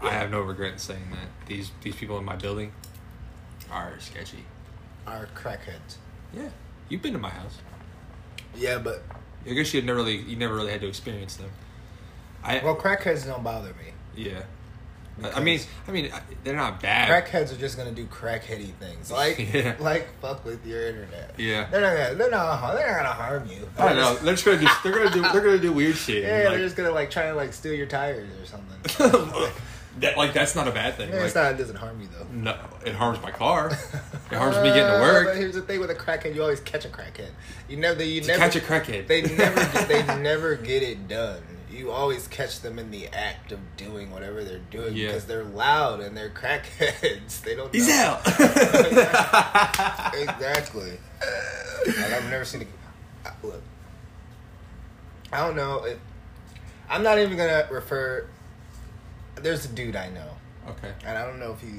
I 0.01 0.11
have 0.11 0.31
no 0.31 0.41
regret 0.41 0.73
in 0.73 0.79
saying 0.79 1.11
that 1.13 1.29
these 1.47 1.71
these 1.83 1.95
people 1.95 2.19
in 2.19 2.25
my 2.25 2.37
building 2.37 2.73
are 3.71 3.95
sketchy. 4.01 4.45
Are 5.07 5.29
crackheads. 5.35 5.97
Yeah, 6.35 6.49
you've 6.89 7.03
been 7.03 7.13
to 7.13 7.19
my 7.19 7.31
house. 7.31 7.59
Yeah, 8.57 8.79
but 8.79 9.03
I 9.47 9.51
guess 9.53 9.73
you 9.73 9.81
never 9.83 9.99
really 9.99 10.17
you 10.17 10.37
never 10.37 10.55
really 10.55 10.73
had 10.73 10.81
to 10.81 10.89
experience 10.89 11.37
them. 11.37 11.51
I 12.43 12.61
well, 12.65 12.77
crackheads 12.77 13.25
don't 13.27 13.45
bother 13.45 13.69
me. 13.75 13.93
yeah. 14.17 14.43
I 15.35 15.41
mean, 15.41 15.61
I 15.87 15.91
mean, 15.91 16.11
they're 16.43 16.57
not 16.57 16.81
bad. 16.81 17.09
Crackheads 17.27 17.53
are 17.53 17.59
just 17.59 17.77
gonna 17.77 17.93
do 17.93 18.07
crackheady 18.07 18.73
things, 18.75 19.11
like 19.13 19.53
Yeah. 19.53 19.77
like 19.79 20.09
fuck 20.21 20.45
with 20.45 20.65
your 20.67 20.87
internet. 20.89 21.35
Yeah. 21.39 21.69
they're 21.71 21.81
not 21.81 21.97
gonna 21.97 22.15
they're 22.15 22.31
not 22.31 22.75
they're 22.75 22.87
not 22.89 22.97
gonna 22.97 23.09
harm 23.15 23.47
you. 23.49 23.69
I 23.79 23.89
don't 23.89 23.97
know. 23.97 24.15
They're 24.17 24.35
just 24.35 24.45
gonna 24.45 24.59
do. 24.61 24.69
They're 24.83 24.93
gonna 24.93 25.11
do. 25.11 25.23
They're 25.23 25.41
gonna 25.43 25.59
do 25.59 25.73
weird 25.73 25.97
shit. 25.97 26.23
Yeah, 26.25 26.39
like, 26.39 26.49
they're 26.51 26.59
just 26.59 26.77
gonna 26.77 26.91
like 26.93 27.11
try 27.11 27.27
to 27.29 27.35
like 27.35 27.53
steal 27.53 27.75
your 27.75 27.87
tires 27.87 28.29
or 28.41 28.47
something. 28.47 29.53
that 30.01 30.17
like 30.17 30.33
that's 30.33 30.55
not 30.57 30.67
a 30.67 30.71
bad 30.73 30.95
thing. 30.97 31.11
Like, 31.13 31.21
it's 31.23 31.35
not. 31.35 31.53
It 31.53 31.59
doesn't 31.59 31.77
harm 31.77 32.01
you 32.01 32.09
though. 32.19 32.27
no, 32.33 32.57
it 32.85 32.95
harms 32.95 33.21
my 33.23 33.31
car. 33.31 33.71
It 34.33 34.37
harms 34.39 34.57
me 34.57 34.63
getting 34.71 34.85
to 34.85 34.97
Uh, 34.97 35.01
work. 35.03 35.27
But 35.27 35.37
here's 35.37 35.55
the 35.55 35.61
thing 35.61 35.79
with 35.79 35.91
a 35.91 35.95
crackhead: 35.95 36.35
you 36.35 36.41
always 36.41 36.61
catch 36.61 36.87
a 36.87 36.89
crackhead. 36.89 37.29
You 37.69 37.77
never, 37.77 38.03
you 38.03 38.23
never 38.23 38.39
catch 38.39 38.57
a 38.57 38.61
crackhead. 38.61 39.07
They 39.07 39.21
never, 39.21 39.61
they 39.87 40.03
never 40.23 40.55
get 40.55 40.83
it 40.83 41.07
done. 41.07 41.43
You 41.73 41.91
always 41.91 42.29
catch 42.29 42.61
them 42.61 42.79
in 42.79 42.91
the 42.91 43.09
act 43.09 43.51
of 43.53 43.59
doing 43.77 44.11
whatever 44.11 44.45
they're 44.45 44.59
doing 44.71 44.95
Yeah. 44.95 45.07
because 45.09 45.25
they're 45.25 45.45
loud 45.45 46.01
and 46.01 46.17
they're 46.17 46.29
crackheads. 46.35 47.41
They 47.43 47.55
don't. 47.57 47.73
He's 47.75 47.89
know. 47.89 47.95
out. 47.95 48.27
exactly. 50.15 50.99
Like 51.87 52.13
I've 52.13 52.29
never 52.31 52.45
seen 52.45 52.63
a 53.25 53.29
I- 53.29 53.33
look. 53.43 53.63
I 55.33 55.39
don't 55.47 55.57
know. 55.57 55.85
If, 55.85 55.99
I'm 56.91 57.03
not 57.03 57.19
even 57.19 57.37
gonna 57.37 57.67
refer. 57.71 58.27
There's 59.37 59.65
a 59.65 59.69
dude 59.69 59.97
I 59.97 60.11
know, 60.11 60.29
okay. 60.69 60.93
and 61.07 61.17
I 61.17 61.25
don't 61.27 61.41
know 61.41 61.53
if 61.53 61.61
he 61.61 61.71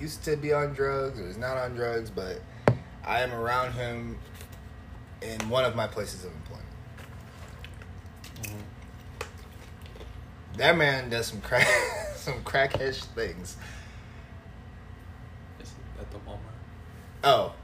used 0.00 0.22
to 0.24 0.36
be 0.36 0.52
on 0.52 0.72
drugs 0.74 1.18
or 1.18 1.26
is 1.26 1.36
not 1.36 1.56
on 1.56 1.74
drugs, 1.74 2.08
but 2.08 2.40
I 3.04 3.20
am 3.22 3.32
around 3.32 3.72
him 3.72 4.16
in 5.20 5.48
one 5.48 5.64
of 5.64 5.74
my 5.74 5.88
places 5.88 6.24
of 6.24 6.30
employment. 6.32 6.59
That 10.60 10.76
man 10.76 11.08
does 11.08 11.28
some 11.28 11.40
crack, 11.40 11.66
some 12.16 12.42
crackish 12.44 13.02
things. 13.02 13.56
Is 15.58 15.70
it 15.70 16.00
at 16.02 16.10
the 16.10 16.18
Walmart? 16.18 16.36
Oh, 17.24 17.54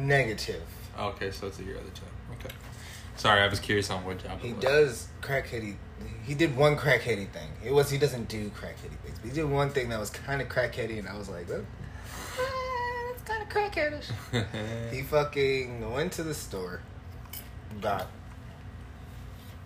negative. 0.00 0.64
Okay, 0.98 1.30
so 1.30 1.46
it's 1.46 1.60
at 1.60 1.66
your 1.66 1.76
other 1.76 1.90
job. 1.90 2.08
Okay. 2.32 2.52
Sorry, 3.14 3.42
I 3.42 3.46
was 3.46 3.60
curious 3.60 3.90
on 3.90 4.04
what 4.04 4.20
job. 4.20 4.40
He 4.40 4.54
does 4.54 5.06
crackheady. 5.22 5.76
He 6.24 6.34
did 6.34 6.56
one 6.56 6.76
crackheady 6.76 7.28
thing. 7.28 7.52
It 7.64 7.72
was 7.72 7.88
he 7.88 7.96
doesn't 7.96 8.26
do 8.28 8.50
crackheady 8.50 8.98
things. 9.04 9.20
But 9.20 9.28
he 9.28 9.30
did 9.30 9.44
one 9.48 9.70
thing 9.70 9.90
that 9.90 10.00
was 10.00 10.10
kind 10.10 10.42
of 10.42 10.48
crackheady, 10.48 10.98
and 10.98 11.08
I 11.08 11.16
was 11.16 11.28
like, 11.28 11.48
"Well, 11.48 11.60
eh, 11.60 13.12
that's 13.12 13.22
kind 13.22 13.40
of 13.40 13.48
crackheadish." 13.48 14.90
he 14.92 15.02
fucking 15.02 15.92
went 15.92 16.10
to 16.14 16.24
the 16.24 16.34
store, 16.34 16.80
got. 17.80 18.08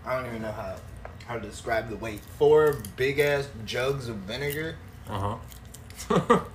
I 0.04 0.16
don't 0.16 0.26
even 0.26 0.42
know 0.42 0.52
how 0.52 0.76
how 1.31 1.39
to 1.39 1.47
describe 1.49 1.89
the 1.89 1.97
weight. 1.97 2.21
Four 2.39 2.79
big 2.97 3.21
ass 3.21 3.49
jugs 3.65 4.09
of 4.09 4.17
vinegar. 4.17 4.75
Uh 5.09 5.37
huh. 6.09 6.41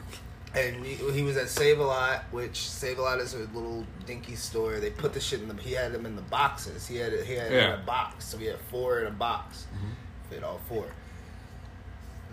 And 0.58 0.86
he, 0.86 0.94
he 1.12 1.22
was 1.22 1.36
at 1.36 1.50
Save 1.50 1.80
a 1.80 1.84
Lot, 1.84 2.24
which 2.32 2.70
Save 2.70 2.98
a 3.00 3.02
Lot 3.02 3.20
is 3.20 3.34
a 3.34 3.40
little 3.40 3.86
dinky 4.06 4.36
store. 4.36 4.80
They 4.80 4.90
put 4.90 5.12
the 5.14 5.20
shit 5.20 5.42
in 5.42 5.50
the. 5.50 5.54
He 5.56 5.74
had 5.74 5.92
them 5.92 6.06
in 6.06 6.16
the 6.16 6.22
boxes. 6.22 6.88
He 6.88 6.96
had 6.96 7.12
it. 7.12 7.26
He 7.26 7.34
had 7.34 7.52
it 7.52 7.62
in 7.62 7.72
a 7.74 7.84
box. 7.84 8.24
So 8.28 8.38
we 8.38 8.46
had 8.46 8.58
four 8.72 9.02
in 9.02 9.08
a 9.08 9.12
box. 9.12 9.68
Mm-hmm. 9.76 10.30
Fit 10.30 10.44
all 10.46 10.62
four. 10.70 10.86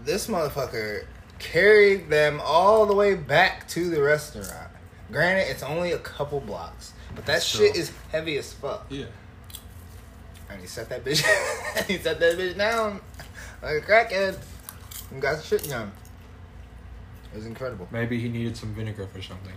This 0.04 0.28
motherfucker 0.28 1.06
carried 1.40 2.10
them 2.10 2.40
all 2.44 2.86
the 2.86 2.94
way 2.94 3.16
back 3.16 3.66
to 3.70 3.90
the 3.90 4.00
restaurant. 4.00 4.70
Granted, 5.10 5.50
it's 5.50 5.64
only 5.64 5.90
a 5.90 5.98
couple 5.98 6.38
blocks, 6.38 6.92
but 7.16 7.26
that 7.26 7.42
Still. 7.42 7.66
shit 7.66 7.76
is 7.76 7.90
heavy 8.12 8.38
as 8.38 8.52
fuck. 8.52 8.86
yeah. 8.88 9.06
And 10.52 10.60
he 10.60 10.66
set 10.66 10.88
that 10.90 11.04
bitch. 11.04 11.24
he 11.86 11.98
set 11.98 12.20
that 12.20 12.38
bitch 12.38 12.56
down 12.56 13.00
like 13.62 13.76
a 13.76 13.80
crackhead 13.80 14.38
and 15.10 15.22
got 15.22 15.42
shit 15.42 15.68
done. 15.68 15.92
It 17.32 17.36
was 17.36 17.46
incredible. 17.46 17.88
Maybe 17.90 18.20
he 18.20 18.28
needed 18.28 18.56
some 18.56 18.74
vinegar 18.74 19.06
for 19.06 19.22
something. 19.22 19.54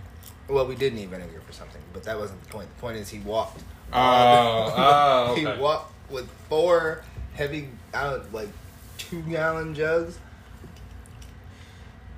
Well, 0.48 0.66
we 0.66 0.76
did 0.76 0.94
need 0.94 1.10
vinegar 1.10 1.40
for 1.44 1.52
something, 1.52 1.82
but 1.92 2.04
that 2.04 2.18
wasn't 2.18 2.42
the 2.44 2.48
point. 2.48 2.68
The 2.76 2.80
point 2.80 2.96
is 2.98 3.08
he 3.08 3.18
walked. 3.18 3.62
Oh, 3.92 3.94
oh, 5.32 5.34
he 5.34 5.44
walked 5.60 5.92
with 6.10 6.30
four 6.48 7.02
heavy, 7.34 7.68
uh, 7.92 8.20
like 8.32 8.48
two 8.96 9.22
gallon 9.22 9.74
jugs. 9.74 10.18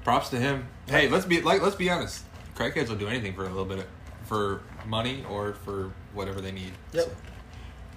Props 0.04 0.28
to 0.30 0.38
him. 0.38 0.68
Hey, 0.88 1.08
let's 1.08 1.24
be 1.24 1.40
like 1.40 1.62
let's 1.62 1.76
be 1.76 1.90
honest. 1.90 2.24
Crackheads 2.54 2.88
will 2.88 2.96
do 2.96 3.08
anything 3.08 3.34
for 3.34 3.44
a 3.44 3.48
little 3.48 3.64
bit 3.64 3.78
of, 3.78 3.86
for 4.24 4.62
money 4.86 5.24
or 5.28 5.54
for 5.54 5.92
whatever 6.12 6.40
they 6.40 6.52
need. 6.52 6.72
Yep. 6.92 7.04
So, 7.04 7.10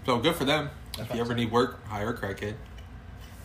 so 0.05 0.17
good 0.19 0.35
for 0.35 0.45
them. 0.45 0.69
That's 0.97 1.09
if 1.09 1.15
you 1.15 1.21
ever 1.21 1.33
need 1.33 1.51
work, 1.51 1.85
hire 1.87 2.09
a 2.09 2.17
crackhead. 2.17 2.55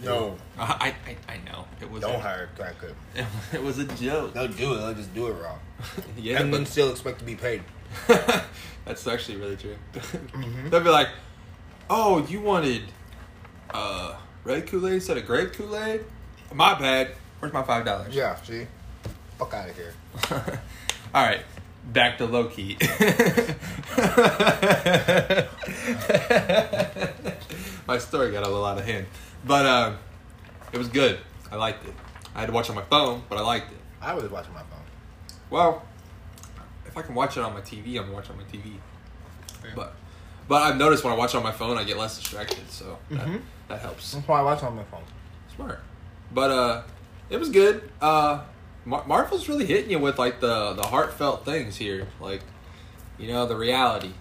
No, 0.03 0.37
I 0.59 0.95
I, 1.07 1.17
I 1.33 1.37
know 1.51 1.65
it 1.81 1.91
was 1.91 2.03
don't 2.03 2.17
a, 2.17 2.19
hire 2.19 2.51
a 2.55 2.61
crackhead. 2.61 2.95
It 3.53 3.63
was 3.63 3.79
a 3.79 3.85
joke. 3.85 4.35
They'll 4.35 4.49
do 4.49 4.75
it. 4.75 4.79
They'll 4.79 4.95
just 4.95 5.15
do 5.15 5.29
it 5.29 5.33
wrong, 5.33 5.59
yeah, 6.17 6.41
and 6.41 6.53
then 6.53 6.67
still 6.67 6.91
expect 6.91 7.21
to 7.21 7.25
be 7.25 7.35
paid. 7.35 7.63
that's 8.85 9.07
actually 9.07 9.39
really 9.39 9.57
true. 9.57 9.77
Mm-hmm. 9.95 10.69
They'll 10.69 10.85
be 10.85 10.91
like, 10.91 11.09
"Oh, 11.89 12.27
you 12.27 12.41
wanted 12.41 12.83
uh, 13.71 14.17
red 14.45 14.67
Kool 14.67 14.87
Aid 14.87 14.95
instead 14.95 15.17
of 15.17 15.27
grape 15.27 15.55
Kool 15.55 15.77
Aid? 15.77 16.05
My 16.53 16.79
bad. 16.79 17.13
Where's 17.39 17.55
my 17.55 17.63
five 17.63 17.85
dollars?" 17.87 18.15
Yeah, 18.15 18.37
see, 18.43 18.67
fuck 19.39 19.55
out 19.55 19.71
of 19.71 19.77
here. 19.77 19.95
All 21.15 21.23
right, 21.23 21.41
back 21.93 22.19
to 22.19 22.27
Loki. 22.27 22.77
my 27.87 27.99
story 27.99 28.31
got 28.33 28.43
a 28.43 28.49
little 28.49 28.65
out 28.65 28.79
of 28.79 28.85
hand, 28.85 29.07
but 29.45 29.67
uh, 29.67 29.93
it 30.73 30.79
was 30.79 30.89
good. 30.89 31.19
I 31.51 31.57
liked 31.57 31.87
it. 31.87 31.95
I 32.35 32.41
had 32.41 32.47
to 32.47 32.53
watch 32.53 32.69
on 32.69 32.77
my 32.77 32.83
phone, 32.83 33.23
but 33.29 33.39
I 33.39 33.43
liked 33.43 33.73
it. 33.73 33.79
I 34.01 34.15
was 34.15 34.31
watching 34.31 34.53
my 34.53 34.61
phone. 34.61 34.81
Well, 35.51 35.83
if 36.87 36.97
I 36.97 37.03
can 37.03 37.15
watch 37.15 37.37
it 37.37 37.41
on 37.41 37.55
my 37.55 37.61
TV, 37.61 37.91
I'm 37.97 38.03
gonna 38.05 38.13
watch 38.13 38.27
it 38.27 38.31
on 38.33 38.39
my 38.39 38.45
TV. 38.45 38.75
But, 39.75 39.95
but 40.49 40.63
I've 40.63 40.77
noticed 40.77 41.03
when 41.05 41.13
I 41.13 41.17
watch 41.17 41.35
it 41.35 41.39
on 41.39 41.43
my 41.43 41.53
phone, 41.53 41.77
I 41.79 41.85
get 41.85 41.97
less 41.99 42.19
distracted, 42.19 42.71
so 42.71 42.99
that, 43.11 43.27
Mhm. 43.27 43.41
that 43.69 43.81
helps. 43.81 44.13
That's 44.13 44.27
why 44.29 44.41
I 44.41 44.43
watch 44.43 44.63
on 44.63 44.77
my 44.77 44.85
phone. 44.85 45.03
Smart. 45.55 45.81
But 46.33 46.51
uh, 46.51 46.83
it 47.31 47.39
was 47.39 47.49
good. 47.51 47.89
Uh, 48.01 48.41
Mar- 48.85 49.05
Marvel's 49.07 49.49
really 49.49 49.67
hitting 49.67 49.91
you 49.91 49.99
with 49.99 50.19
like 50.19 50.41
the 50.41 50.75
the 50.75 50.87
heartfelt 50.87 51.45
things 51.45 51.77
here, 51.77 52.09
like 52.21 52.43
you 53.19 53.29
know 53.29 53.47
the 53.47 53.57
reality. 53.57 54.13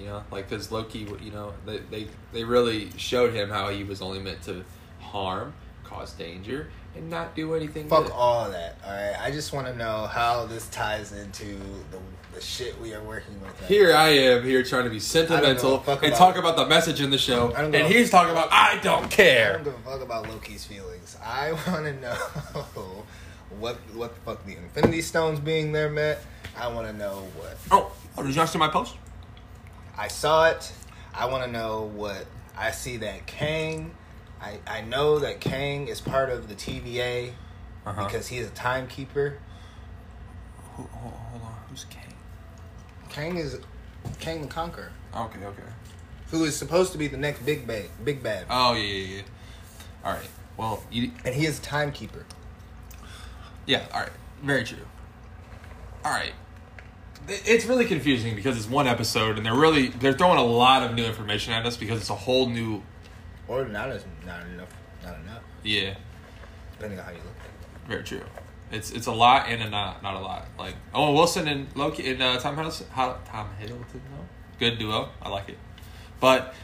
You 0.00 0.06
know, 0.06 0.24
like 0.30 0.48
because 0.48 0.72
Loki, 0.72 1.00
you 1.20 1.30
know, 1.30 1.52
they, 1.66 1.78
they 1.90 2.06
they 2.32 2.44
really 2.44 2.90
showed 2.96 3.34
him 3.34 3.50
how 3.50 3.68
he 3.68 3.84
was 3.84 4.00
only 4.00 4.18
meant 4.18 4.40
to 4.44 4.64
harm, 4.98 5.52
cause 5.84 6.14
danger, 6.14 6.70
and 6.96 7.10
not 7.10 7.36
do 7.36 7.54
anything. 7.54 7.86
Fuck 7.86 8.04
good. 8.04 8.12
all 8.12 8.50
that. 8.50 8.78
All 8.84 8.92
right, 8.92 9.14
I 9.20 9.30
just 9.30 9.52
want 9.52 9.66
to 9.66 9.76
know 9.76 10.06
how 10.06 10.46
this 10.46 10.68
ties 10.70 11.12
into 11.12 11.44
the 11.90 11.98
the 12.32 12.40
shit 12.40 12.80
we 12.80 12.94
are 12.94 13.02
working 13.02 13.34
with. 13.40 13.60
right 13.60 13.68
Here 13.68 13.92
I 13.92 14.08
am 14.08 14.42
here 14.42 14.62
trying 14.62 14.84
to 14.84 14.90
be 14.90 15.00
sentimental 15.00 15.84
and 16.02 16.14
talk 16.14 16.36
about 16.36 16.56
the 16.56 16.66
message 16.66 17.00
in 17.00 17.10
the 17.10 17.18
show, 17.18 17.52
and 17.52 17.74
he's 17.74 18.10
talking 18.10 18.32
about 18.32 18.48
I 18.50 18.78
don't 18.82 19.10
care. 19.10 19.50
I 19.50 19.52
don't 19.54 19.64
give 19.64 19.74
a 19.74 19.90
fuck 19.90 20.00
about 20.00 20.28
Loki's 20.28 20.64
feelings. 20.64 21.16
I 21.22 21.52
want 21.68 21.84
to 21.84 21.92
know 22.00 22.14
what 23.58 23.76
what 23.94 24.14
the 24.14 24.20
fuck 24.22 24.46
the 24.46 24.56
Infinity 24.56 25.02
Stones 25.02 25.40
being 25.40 25.72
there 25.72 25.90
meant. 25.90 26.18
I 26.56 26.68
want 26.68 26.86
to 26.86 26.92
know 26.92 27.28
what 27.36 27.56
Oh, 27.70 27.92
oh, 28.16 28.22
did 28.22 28.34
see 28.48 28.58
my 28.58 28.68
post? 28.68 28.96
I 30.00 30.08
saw 30.08 30.48
it. 30.48 30.72
I 31.14 31.26
want 31.26 31.44
to 31.44 31.50
know 31.50 31.82
what 31.94 32.24
I 32.56 32.70
see 32.70 32.96
that 32.98 33.26
Kang. 33.26 33.90
I 34.40 34.58
I 34.66 34.80
know 34.80 35.18
that 35.18 35.40
Kang 35.40 35.88
is 35.88 36.00
part 36.00 36.30
of 36.30 36.48
the 36.48 36.54
TVA 36.54 37.32
Uh-huh. 37.84 38.04
because 38.04 38.28
he 38.28 38.38
is 38.38 38.48
a 38.48 38.52
timekeeper. 38.52 39.38
Hold, 40.74 40.88
hold, 40.90 41.12
hold 41.14 41.42
on, 41.42 41.54
who's 41.68 41.84
Kane? 41.84 42.14
Kang 43.10 43.36
is 43.36 43.58
Kang 44.20 44.40
the 44.40 44.48
Conqueror, 44.48 44.92
Okay, 45.14 45.44
okay. 45.44 45.62
who 46.30 46.44
is 46.44 46.56
supposed 46.56 46.92
to 46.92 46.98
be 46.98 47.06
the 47.08 47.18
next 47.18 47.44
big 47.44 47.66
bad, 47.66 47.86
big 48.02 48.22
bad, 48.22 48.46
Oh 48.48 48.72
yeah, 48.74 48.82
yeah, 48.82 49.16
yeah. 49.16 49.22
All 50.04 50.12
right. 50.14 50.30
Well, 50.56 50.82
you, 50.90 51.10
and 51.26 51.34
he 51.34 51.44
is 51.44 51.58
a 51.58 51.62
timekeeper. 51.62 52.24
yeah. 53.66 53.84
All 53.92 54.00
right. 54.00 54.12
Very 54.42 54.64
true. 54.64 54.86
All 56.04 56.12
right. 56.12 56.32
It- 57.30 57.42
It's 57.46 57.64
really 57.64 57.84
confusing 57.86 58.34
because 58.34 58.56
it's 58.56 58.68
one 58.68 58.86
episode 58.86 59.36
and 59.36 59.46
they're 59.46 59.54
really 59.54 59.88
they're 59.88 60.12
throwing 60.12 60.38
a 60.38 60.44
lot 60.44 60.82
of 60.82 60.94
new 60.94 61.04
information 61.04 61.52
at 61.52 61.64
us 61.66 61.76
because 61.76 62.00
it's 62.00 62.10
a 62.10 62.14
whole 62.14 62.48
new 62.48 62.82
Or 63.48 63.64
not 63.64 63.90
as 63.90 64.04
not 64.26 64.42
enough, 64.46 64.68
not 65.02 65.14
enough, 65.20 65.42
yeah. 65.62 65.94
depending 66.72 66.98
on 66.98 67.04
how 67.04 67.10
you 67.12 67.18
look 67.18 67.36
at 67.40 67.46
it. 67.46 67.88
Very 67.88 68.02
true. 68.04 68.22
It's 68.72 68.90
it's 68.92 69.06
a 69.06 69.12
lot 69.12 69.48
and 69.48 69.62
a 69.62 69.68
not 69.70 70.02
not 70.02 70.14
a 70.14 70.20
lot. 70.20 70.46
Like 70.58 70.76
Owen 70.94 71.14
Wilson 71.14 71.48
and 71.48 71.66
Loki 71.74 72.08
and 72.10 72.22
uh, 72.22 72.38
Tom 72.38 72.56
Hiddleston. 72.56 72.88
How, 72.90 73.18
Tom 73.26 73.48
Hiddleston, 73.60 74.00
no? 74.12 74.24
good 74.58 74.78
duo. 74.78 75.08
I 75.22 75.28
like 75.28 75.48
it. 75.48 75.58
But 76.20 76.54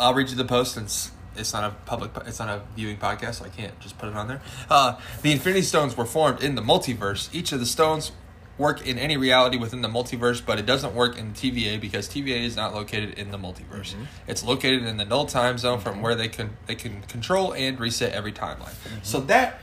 I'll 0.00 0.14
read 0.14 0.30
you 0.30 0.36
the 0.36 0.44
post 0.46 0.74
since 0.74 1.10
it's 1.36 1.52
not 1.52 1.64
a 1.64 1.70
public. 1.84 2.12
It's 2.26 2.38
not 2.38 2.48
a 2.48 2.62
viewing 2.76 2.96
podcast, 2.96 3.34
so 3.36 3.44
I 3.44 3.48
can't 3.50 3.78
just 3.80 3.98
put 3.98 4.08
it 4.08 4.14
on 4.16 4.28
there. 4.28 4.40
Uh, 4.70 4.98
the 5.22 5.32
Infinity 5.32 5.62
Stones 5.62 5.96
were 5.96 6.06
formed 6.06 6.42
in 6.42 6.54
the 6.54 6.62
multiverse. 6.62 7.28
Each 7.34 7.52
of 7.52 7.60
the 7.60 7.66
stones 7.66 8.12
work 8.58 8.86
in 8.86 8.98
any 8.98 9.16
reality 9.16 9.56
within 9.56 9.82
the 9.82 9.88
multiverse, 9.88 10.44
but 10.44 10.58
it 10.58 10.66
doesn't 10.66 10.94
work 10.94 11.18
in 11.18 11.32
TVA 11.32 11.80
because 11.80 12.08
TVA 12.08 12.44
is 12.44 12.56
not 12.56 12.74
located 12.74 13.14
in 13.18 13.30
the 13.30 13.38
multiverse. 13.38 13.94
Mm-hmm. 13.94 14.04
It's 14.26 14.42
located 14.42 14.84
in 14.84 14.96
the 14.96 15.04
null 15.04 15.26
time 15.26 15.58
zone 15.58 15.80
from 15.80 15.94
mm-hmm. 15.94 16.02
where 16.02 16.14
they 16.14 16.28
can 16.28 16.50
they 16.66 16.74
can 16.74 17.02
control 17.02 17.54
and 17.54 17.78
reset 17.80 18.12
every 18.12 18.32
timeline. 18.32 18.74
Mm-hmm. 18.84 18.98
So 19.02 19.20
that 19.22 19.60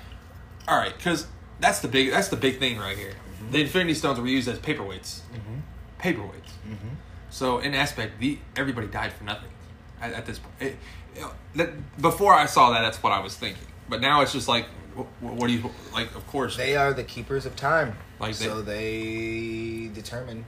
all 0.68 0.78
right, 0.78 0.96
because 0.96 1.28
that's 1.60 1.80
the 1.80 1.88
big 1.88 2.12
that's 2.12 2.30
the 2.30 2.38
big 2.38 2.60
thing 2.60 2.78
right 2.78 2.98
here. 2.98 3.14
The 3.52 3.62
Infinity 3.62 3.96
Stones 3.96 4.20
were 4.20 4.28
used 4.28 4.48
as 4.48 4.60
paperweights. 4.60 5.22
Paperweights. 6.00 6.52
So 7.30 7.60
in 7.60 7.74
aspect, 7.74 8.20
the 8.20 8.38
everybody 8.56 8.88
died 8.88 9.14
for 9.14 9.24
nothing 9.24 9.50
at, 10.02 10.14
at 10.14 10.26
this 10.26 10.40
point. 10.40 10.56
It, 10.60 10.76
know, 11.22 11.32
that, 11.56 12.02
before 12.02 12.34
I 12.34 12.46
saw 12.46 12.72
that, 12.72 12.82
that's 12.82 13.02
what 13.02 13.14
I 13.14 13.20
was 13.20 13.36
thinking. 13.36 13.64
But 13.88 14.02
now 14.02 14.22
it's 14.22 14.34
just 14.34 14.48
like, 14.48 14.66
wh- 15.04 15.20
wh- 15.26 15.34
what 15.38 15.48
do 15.48 15.54
you 15.54 15.70
like? 15.94 16.14
Of 16.16 16.26
course, 16.28 16.58
They 16.58 16.76
are 16.76 16.94
the 16.94 17.04
keepers 17.04 17.46
of 17.46 17.56
time. 17.56 17.96
Like 18.20 18.36
they- 18.38 18.46
so 18.46 18.62
they 18.62 19.90
determine. 19.94 20.46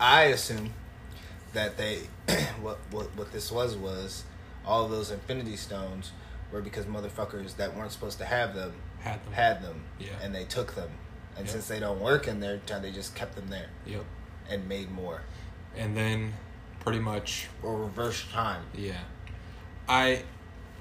I 0.00 0.24
assume 0.24 0.72
that 1.52 1.76
they 1.76 1.98
what 2.60 2.78
what 2.90 3.14
what 3.16 3.32
this 3.32 3.52
was 3.52 3.76
was 3.76 4.24
all 4.64 4.88
those 4.88 5.10
Infinity 5.10 5.56
Stones 5.56 6.12
were 6.50 6.60
because 6.62 6.84
motherfuckers 6.86 7.56
that 7.56 7.76
weren't 7.76 7.92
supposed 7.92 8.18
to 8.18 8.24
have 8.24 8.54
them 8.54 8.72
had 9.00 9.24
them. 9.24 9.32
had 9.32 9.62
them, 9.62 9.84
Yeah. 9.98 10.10
and 10.22 10.34
they 10.34 10.44
took 10.44 10.74
them. 10.74 10.90
And 11.36 11.46
Yep. 11.46 11.52
since 11.52 11.66
they 11.68 11.80
don't 11.80 11.98
work 12.00 12.28
in 12.28 12.40
their 12.40 12.58
time, 12.58 12.82
they 12.82 12.90
just 12.92 13.14
kept 13.14 13.34
them 13.36 13.48
there 13.48 13.68
Yep. 13.86 14.04
and 14.48 14.68
made 14.68 14.90
more 14.90 15.22
And 15.76 15.96
then, 15.96 16.34
pretty 16.80 16.98
much, 17.00 17.48
or 17.62 17.76
reverse 17.78 18.24
time. 18.32 18.64
yeah. 18.74 18.98
I. 19.88 20.22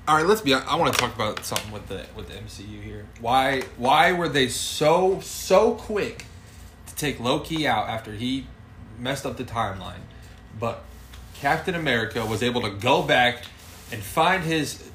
All 0.07 0.17
right, 0.17 0.25
let's 0.25 0.41
be. 0.41 0.53
I 0.53 0.75
want 0.75 0.93
to 0.93 0.99
talk 0.99 1.13
about 1.13 1.45
something 1.45 1.71
with 1.71 1.87
the 1.87 2.05
with 2.15 2.27
the 2.27 2.33
MCU 2.33 2.81
here. 2.81 3.05
Why 3.19 3.61
why 3.77 4.11
were 4.13 4.27
they 4.27 4.47
so 4.47 5.19
so 5.21 5.75
quick 5.75 6.25
to 6.87 6.95
take 6.95 7.19
Loki 7.19 7.67
out 7.67 7.87
after 7.87 8.13
he 8.13 8.47
messed 8.97 9.25
up 9.25 9.37
the 9.37 9.43
timeline, 9.43 10.01
but 10.59 10.83
Captain 11.35 11.75
America 11.75 12.25
was 12.25 12.41
able 12.41 12.61
to 12.61 12.71
go 12.71 13.03
back 13.03 13.43
and 13.91 14.01
find 14.01 14.43
his 14.43 14.89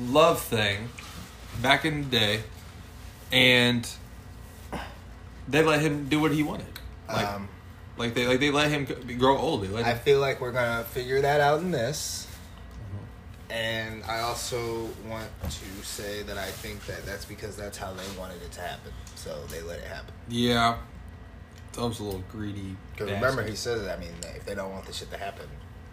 love 0.00 0.40
thing 0.40 0.88
back 1.60 1.84
in 1.84 2.02
the 2.02 2.08
day, 2.08 2.42
and 3.30 3.88
they 5.48 5.62
let 5.62 5.80
him 5.80 6.08
do 6.08 6.20
what 6.20 6.32
he 6.32 6.42
wanted. 6.42 6.66
Like, 7.08 7.26
um, 7.26 7.48
like 7.96 8.14
they 8.14 8.26
like 8.26 8.40
they 8.40 8.50
let 8.50 8.70
him 8.70 8.84
grow 9.18 9.38
old. 9.38 9.62
They 9.62 9.68
let 9.68 9.84
I 9.84 9.92
him, 9.92 9.98
feel 9.98 10.18
like 10.20 10.40
we're 10.40 10.52
gonna 10.52 10.84
figure 10.84 11.20
that 11.20 11.40
out 11.40 11.60
in 11.60 11.70
this. 11.70 12.26
And 13.52 14.02
I 14.04 14.20
also 14.20 14.88
want 15.06 15.28
to 15.44 15.84
say 15.84 16.22
that 16.22 16.38
I 16.38 16.46
think 16.46 16.86
that 16.86 17.04
that's 17.04 17.26
because 17.26 17.54
that's 17.54 17.76
how 17.76 17.92
they 17.92 18.18
wanted 18.18 18.40
it 18.42 18.50
to 18.52 18.62
happen. 18.62 18.92
So 19.14 19.44
they 19.50 19.60
let 19.60 19.78
it 19.78 19.84
happen. 19.84 20.14
yeah. 20.28 20.78
Tom's 21.72 22.00
a 22.00 22.04
little 22.04 22.22
greedy. 22.30 22.76
Because 22.92 23.10
remember, 23.12 23.42
he 23.42 23.56
says, 23.56 23.88
I 23.88 23.96
mean, 23.96 24.12
if 24.36 24.44
they 24.44 24.54
don't 24.54 24.70
want 24.72 24.84
this 24.84 24.96
shit 24.96 25.10
to 25.10 25.16
happen, 25.16 25.46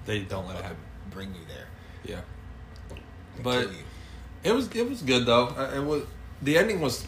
they 0.05 0.19
don't 0.19 0.45
let 0.45 0.57
it 0.57 0.63
happen. 0.63 0.77
bring 1.09 1.29
you 1.29 1.39
there. 1.47 1.67
Yeah. 2.03 2.97
But 3.41 3.69
it 4.43 4.53
was 4.53 4.67
it 4.75 4.89
was 4.89 5.01
good 5.01 5.25
though. 5.25 5.47
It 5.73 5.79
was 5.83 6.03
the 6.41 6.57
ending 6.57 6.81
was 6.81 7.05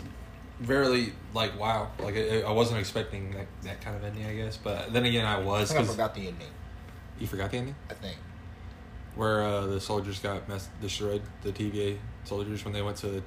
very 0.62 1.12
like 1.34 1.60
wow. 1.60 1.92
Like 2.00 2.16
it, 2.16 2.46
I 2.46 2.52
wasn't 2.52 2.80
expecting 2.80 3.32
that, 3.32 3.48
that 3.64 3.82
kind 3.82 3.98
of 3.98 4.04
ending, 4.06 4.26
I 4.26 4.36
guess. 4.36 4.56
But 4.56 4.94
then 4.94 5.04
again, 5.06 5.26
I 5.26 5.36
I 5.36 5.40
was 5.44 5.70
think 5.72 5.82
I 5.82 5.84
forgot 5.84 6.16
the 6.16 6.28
ending. 6.28 6.48
you 7.20 7.28
forgot 7.28 7.52
the 7.52 7.58
ending 7.58 7.76
I 7.90 7.94
think. 7.96 8.18
Where 9.16 9.44
uh, 9.44 9.66
the 9.68 9.82
soldiers 9.82 10.20
got 10.20 10.48
mess- 10.48 10.70
destroyed. 10.82 11.22
The 11.44 11.52
TVA 11.52 11.98
soldiers 12.24 12.64
when 12.64 12.74
they 12.74 12.82
went 12.82 12.98
to. 12.98 13.08
The. 13.08 13.24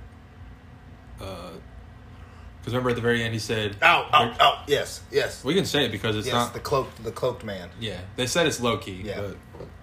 Because 2.60 2.72
remember 2.72 2.90
at 2.90 2.96
the 2.96 3.02
very 3.02 3.22
end 3.22 3.34
he 3.34 3.38
said, 3.38 3.76
Oh, 3.82 4.08
oh, 4.12 4.34
oh, 4.40 4.62
yes, 4.66 5.02
yes. 5.12 5.44
"We 5.44 5.54
can 5.54 5.66
say 5.66 5.84
it 5.84 5.92
because 5.92 6.16
it's 6.16 6.26
yes, 6.26 6.34
not." 6.34 6.54
the 6.54 6.60
cloaked, 6.60 7.04
the 7.04 7.12
cloaked 7.12 7.44
man. 7.44 7.68
yeah, 7.78 8.00
they 8.16 8.26
said 8.26 8.46
it's 8.46 8.58
Loki, 8.58 9.02
Yeah. 9.04 9.20
but 9.20 9.36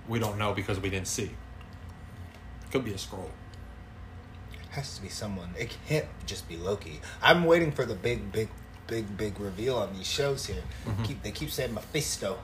we 0.07 0.17
don't 0.17 0.39
know 0.39 0.53
because 0.53 0.79
we 0.79 0.89
didn't 0.89 1.07
see. 1.07 1.29
Could 2.71 2.83
be 2.83 2.91
a 2.91 2.95
Skrull. 2.95 3.29
has 4.71 4.95
to 4.95 5.01
be 5.03 5.09
someone. 5.09 5.53
It 5.59 5.77
can't 5.87 6.07
just 6.25 6.49
be 6.49 6.57
Loki. 6.57 7.01
I'm 7.21 7.45
waiting 7.45 7.71
for 7.71 7.85
the 7.85 7.93
big, 7.93 8.31
big, 8.31 8.49
big, 8.87 9.15
big 9.15 9.39
reveal 9.39 9.75
on 9.77 9.93
these 9.93 10.07
shows 10.07 10.47
here. 10.47 10.63
Mm-hmm. 10.87 11.03
Keep 11.03 11.21
they 11.23 11.31
keep 11.31 11.51
saying 11.51 11.75
Mephisto. 11.75 12.39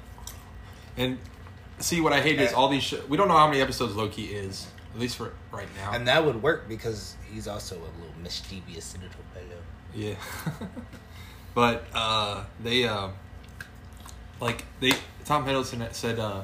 And 0.95 1.17
see 1.79 2.01
what 2.01 2.13
I 2.13 2.21
hate 2.21 2.39
is 2.39 2.53
all 2.53 2.69
these. 2.69 2.83
Sh- 2.83 2.95
we 3.07 3.17
don't 3.17 3.27
know 3.27 3.37
how 3.37 3.47
many 3.47 3.61
episodes 3.61 3.95
Loki 3.95 4.25
is, 4.25 4.67
at 4.93 4.99
least 4.99 5.15
for 5.17 5.33
right 5.51 5.67
now. 5.77 5.91
And 5.93 6.07
that 6.07 6.25
would 6.25 6.41
work 6.41 6.67
because 6.67 7.15
he's 7.31 7.47
also 7.47 7.75
a 7.75 7.91
little 7.99 8.13
mischievous 8.21 8.93
little 8.95 9.09
fellow. 9.33 9.61
Yeah. 9.93 10.15
but 11.55 11.85
uh 11.93 12.43
they 12.63 12.83
uh 12.87 13.09
like 14.39 14.63
they 14.79 14.91
Tom 15.25 15.45
Hiddleston 15.45 15.91
said 15.93 16.19
uh 16.19 16.43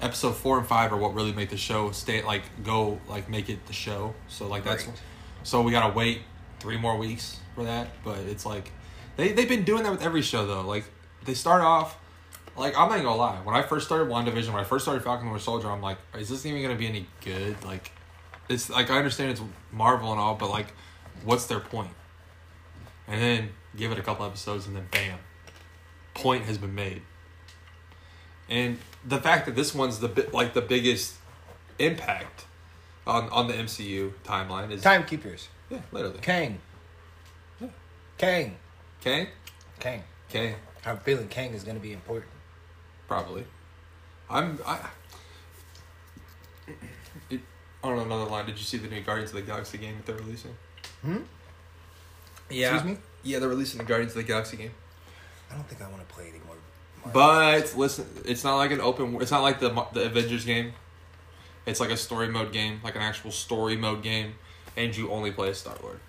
episode 0.00 0.32
4 0.36 0.58
and 0.58 0.66
5 0.66 0.92
are 0.92 0.96
what 0.96 1.14
really 1.14 1.32
make 1.32 1.48
the 1.50 1.56
show 1.56 1.90
stay 1.92 2.22
like 2.22 2.42
go 2.64 3.00
like 3.08 3.28
make 3.30 3.48
it 3.48 3.66
the 3.66 3.72
show. 3.72 4.14
So 4.28 4.46
like 4.46 4.64
that's 4.64 4.86
Right. 4.86 5.00
so 5.42 5.62
we 5.62 5.70
got 5.72 5.86
to 5.88 5.94
wait 5.94 6.22
3 6.60 6.76
more 6.78 6.96
weeks 6.98 7.38
for 7.54 7.64
that, 7.64 7.88
but 8.04 8.18
it's 8.18 8.44
like 8.46 8.72
they 9.16 9.32
they've 9.32 9.48
been 9.48 9.64
doing 9.64 9.82
that 9.84 9.92
with 9.92 10.02
every 10.02 10.22
show 10.22 10.46
though. 10.46 10.62
Like 10.62 10.84
they 11.24 11.34
start 11.34 11.62
off 11.62 11.96
like 12.56 12.76
I'm 12.76 12.88
not 12.88 12.96
gonna 12.96 13.14
lie. 13.14 13.36
When 13.44 13.54
I 13.54 13.62
first 13.62 13.86
started 13.86 14.08
WandaVision, 14.08 14.48
when 14.48 14.60
I 14.60 14.64
first 14.64 14.84
started 14.84 15.02
Falcon 15.02 15.24
and 15.26 15.32
Winter 15.32 15.44
Soldier, 15.44 15.70
I'm 15.70 15.82
like, 15.82 15.98
is 16.18 16.28
this 16.28 16.44
even 16.46 16.62
gonna 16.62 16.74
be 16.74 16.86
any 16.86 17.06
good? 17.24 17.62
Like, 17.64 17.90
it's 18.48 18.68
like 18.70 18.90
I 18.90 18.98
understand 18.98 19.30
it's 19.32 19.42
Marvel 19.70 20.10
and 20.12 20.20
all, 20.20 20.34
but 20.34 20.50
like, 20.50 20.68
what's 21.24 21.46
their 21.46 21.60
point? 21.60 21.90
And 23.08 23.20
then 23.20 23.48
give 23.76 23.92
it 23.92 23.98
a 23.98 24.02
couple 24.02 24.24
episodes, 24.26 24.66
and 24.66 24.76
then 24.76 24.86
bam, 24.90 25.18
point 26.14 26.44
has 26.44 26.58
been 26.58 26.74
made. 26.74 27.02
And 28.48 28.78
the 29.06 29.18
fact 29.18 29.46
that 29.46 29.54
this 29.56 29.74
one's 29.74 29.98
the 30.00 30.08
bi- 30.08 30.28
like 30.32 30.54
the 30.54 30.60
biggest 30.62 31.14
impact 31.78 32.44
on 33.06 33.28
on 33.30 33.48
the 33.48 33.54
MCU 33.54 34.12
timeline 34.24 34.70
is 34.70 34.82
Timekeepers. 34.82 35.48
yeah, 35.70 35.78
literally. 35.90 36.18
Kang. 36.20 36.58
Yeah. 37.60 37.68
Kang. 38.18 38.56
Kang, 39.02 39.26
Kang. 39.80 40.02
Kang, 40.30 40.54
I'm 40.86 40.98
feeling 40.98 41.26
Kang 41.28 41.54
is 41.54 41.64
going 41.64 41.76
to 41.76 41.82
be 41.82 41.92
important. 41.92 42.30
Probably. 43.12 43.44
I'm 44.30 44.58
I. 44.66 44.78
It, 47.28 47.40
on 47.84 47.98
another 47.98 48.24
line, 48.24 48.46
did 48.46 48.56
you 48.56 48.64
see 48.64 48.78
the 48.78 48.88
new 48.88 49.02
Guardians 49.02 49.30
of 49.30 49.36
the 49.36 49.42
Galaxy 49.42 49.76
game 49.76 49.96
that 49.96 50.06
they're 50.06 50.24
releasing? 50.24 50.54
Hmm? 51.02 51.18
Yeah. 52.48 52.74
Excuse 52.74 52.96
me? 52.96 53.02
Yeah, 53.22 53.38
they're 53.38 53.50
releasing 53.50 53.78
the 53.78 53.84
Guardians 53.84 54.12
of 54.12 54.16
the 54.16 54.22
Galaxy 54.22 54.56
game. 54.56 54.70
I 55.50 55.54
don't 55.54 55.68
think 55.68 55.82
I 55.82 55.88
want 55.90 56.08
to 56.08 56.14
play 56.14 56.28
anymore. 56.28 56.56
But 57.12 57.74
listen, 57.76 58.06
it's 58.24 58.44
not 58.44 58.56
like 58.56 58.70
an 58.70 58.80
open. 58.80 59.20
It's 59.20 59.30
not 59.30 59.42
like 59.42 59.60
the 59.60 59.68
the 59.92 60.06
Avengers 60.06 60.46
game. 60.46 60.72
It's 61.66 61.80
like 61.80 61.90
a 61.90 61.96
story 61.96 62.28
mode 62.28 62.52
game, 62.52 62.80
like 62.82 62.96
an 62.96 63.02
actual 63.02 63.30
story 63.30 63.76
mode 63.76 64.02
game, 64.02 64.34
and 64.76 64.96
you 64.96 65.10
only 65.10 65.30
play 65.30 65.50
as 65.50 65.58
Star 65.58 65.76
Lord. 65.82 66.00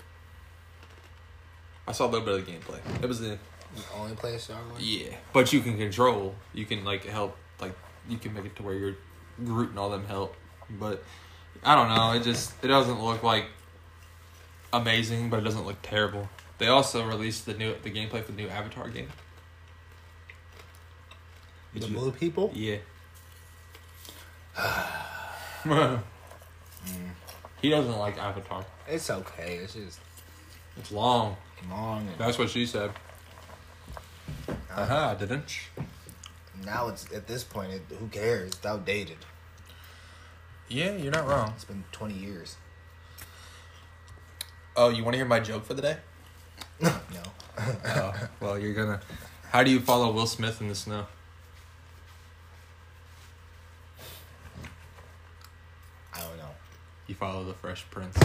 I 1.85 1.91
saw 1.91 2.05
a 2.05 2.09
little 2.09 2.25
bit 2.25 2.39
of 2.39 2.45
the 2.45 2.51
gameplay. 2.51 3.03
It 3.03 3.07
was 3.07 3.19
the 3.19 3.37
You 3.75 3.81
only 3.95 4.15
play 4.15 4.37
Star 4.37 4.57
Wars. 4.69 4.81
yeah, 4.83 5.15
but 5.33 5.51
you 5.53 5.61
can 5.61 5.77
control. 5.77 6.35
You 6.53 6.65
can 6.65 6.83
like 6.83 7.05
help. 7.05 7.35
Like 7.59 7.73
you 8.07 8.17
can 8.17 8.33
make 8.33 8.45
it 8.45 8.55
to 8.57 8.63
where 8.63 8.75
you're 8.75 8.95
Groot 9.43 9.69
and 9.71 9.79
all 9.79 9.89
them 9.89 10.05
help. 10.05 10.35
But 10.69 11.03
I 11.63 11.73
don't 11.75 11.89
know. 11.89 12.11
It 12.13 12.23
just 12.23 12.53
it 12.63 12.67
doesn't 12.67 13.01
look 13.03 13.23
like 13.23 13.45
amazing, 14.71 15.29
but 15.29 15.39
it 15.39 15.43
doesn't 15.43 15.65
look 15.65 15.77
terrible. 15.81 16.29
They 16.59 16.67
also 16.67 17.05
released 17.07 17.45
the 17.47 17.53
new 17.55 17.73
the 17.81 17.89
gameplay 17.91 18.23
for 18.23 18.31
the 18.31 18.41
new 18.43 18.47
Avatar 18.47 18.89
game. 18.89 19.07
The 21.73 21.79
Did 21.79 21.89
you- 21.89 21.97
blue 21.97 22.11
people. 22.11 22.51
Yeah. 22.53 22.77
he 27.61 27.69
doesn't 27.69 27.97
like 27.97 28.17
Avatar. 28.17 28.65
It's 28.87 29.09
okay. 29.09 29.55
It's 29.63 29.73
just 29.73 29.99
It's 30.77 30.91
long. 30.91 31.37
long. 31.69 32.07
That's 32.17 32.37
what 32.37 32.49
she 32.49 32.65
said. 32.65 32.91
Uh 34.75 34.85
huh. 34.85 35.15
Didn't. 35.15 35.59
now 36.65 36.87
it's 36.87 37.11
at 37.13 37.27
this 37.27 37.43
point. 37.43 37.71
It, 37.73 37.81
who 37.99 38.07
cares? 38.07 38.53
It's 38.53 38.65
outdated. 38.65 39.17
Yeah, 40.67 40.95
you're 40.95 41.11
not 41.11 41.27
wrong. 41.27 41.53
It's 41.55 41.65
been 41.65 41.83
twenty 41.91 42.15
years. 42.15 42.55
Oh, 44.75 44.89
you 44.89 45.03
want 45.03 45.13
to 45.13 45.17
hear 45.17 45.25
my 45.27 45.39
joke 45.39 45.65
for 45.65 45.75
the 45.75 45.81
day? 45.83 45.97
no, 46.81 46.91
Oh, 47.85 48.13
well, 48.39 48.57
you're 48.57 48.73
gonna. 48.73 48.99
How 49.51 49.61
do 49.63 49.69
you 49.69 49.79
follow 49.79 50.11
Will 50.11 50.25
Smith 50.25 50.59
in 50.61 50.67
the 50.67 50.75
snow? 50.75 51.05
I 56.15 56.19
don't 56.21 56.37
know. 56.37 56.49
You 57.05 57.13
follow 57.13 57.43
the 57.43 57.53
Fresh 57.53 57.85
Prince. 57.91 58.17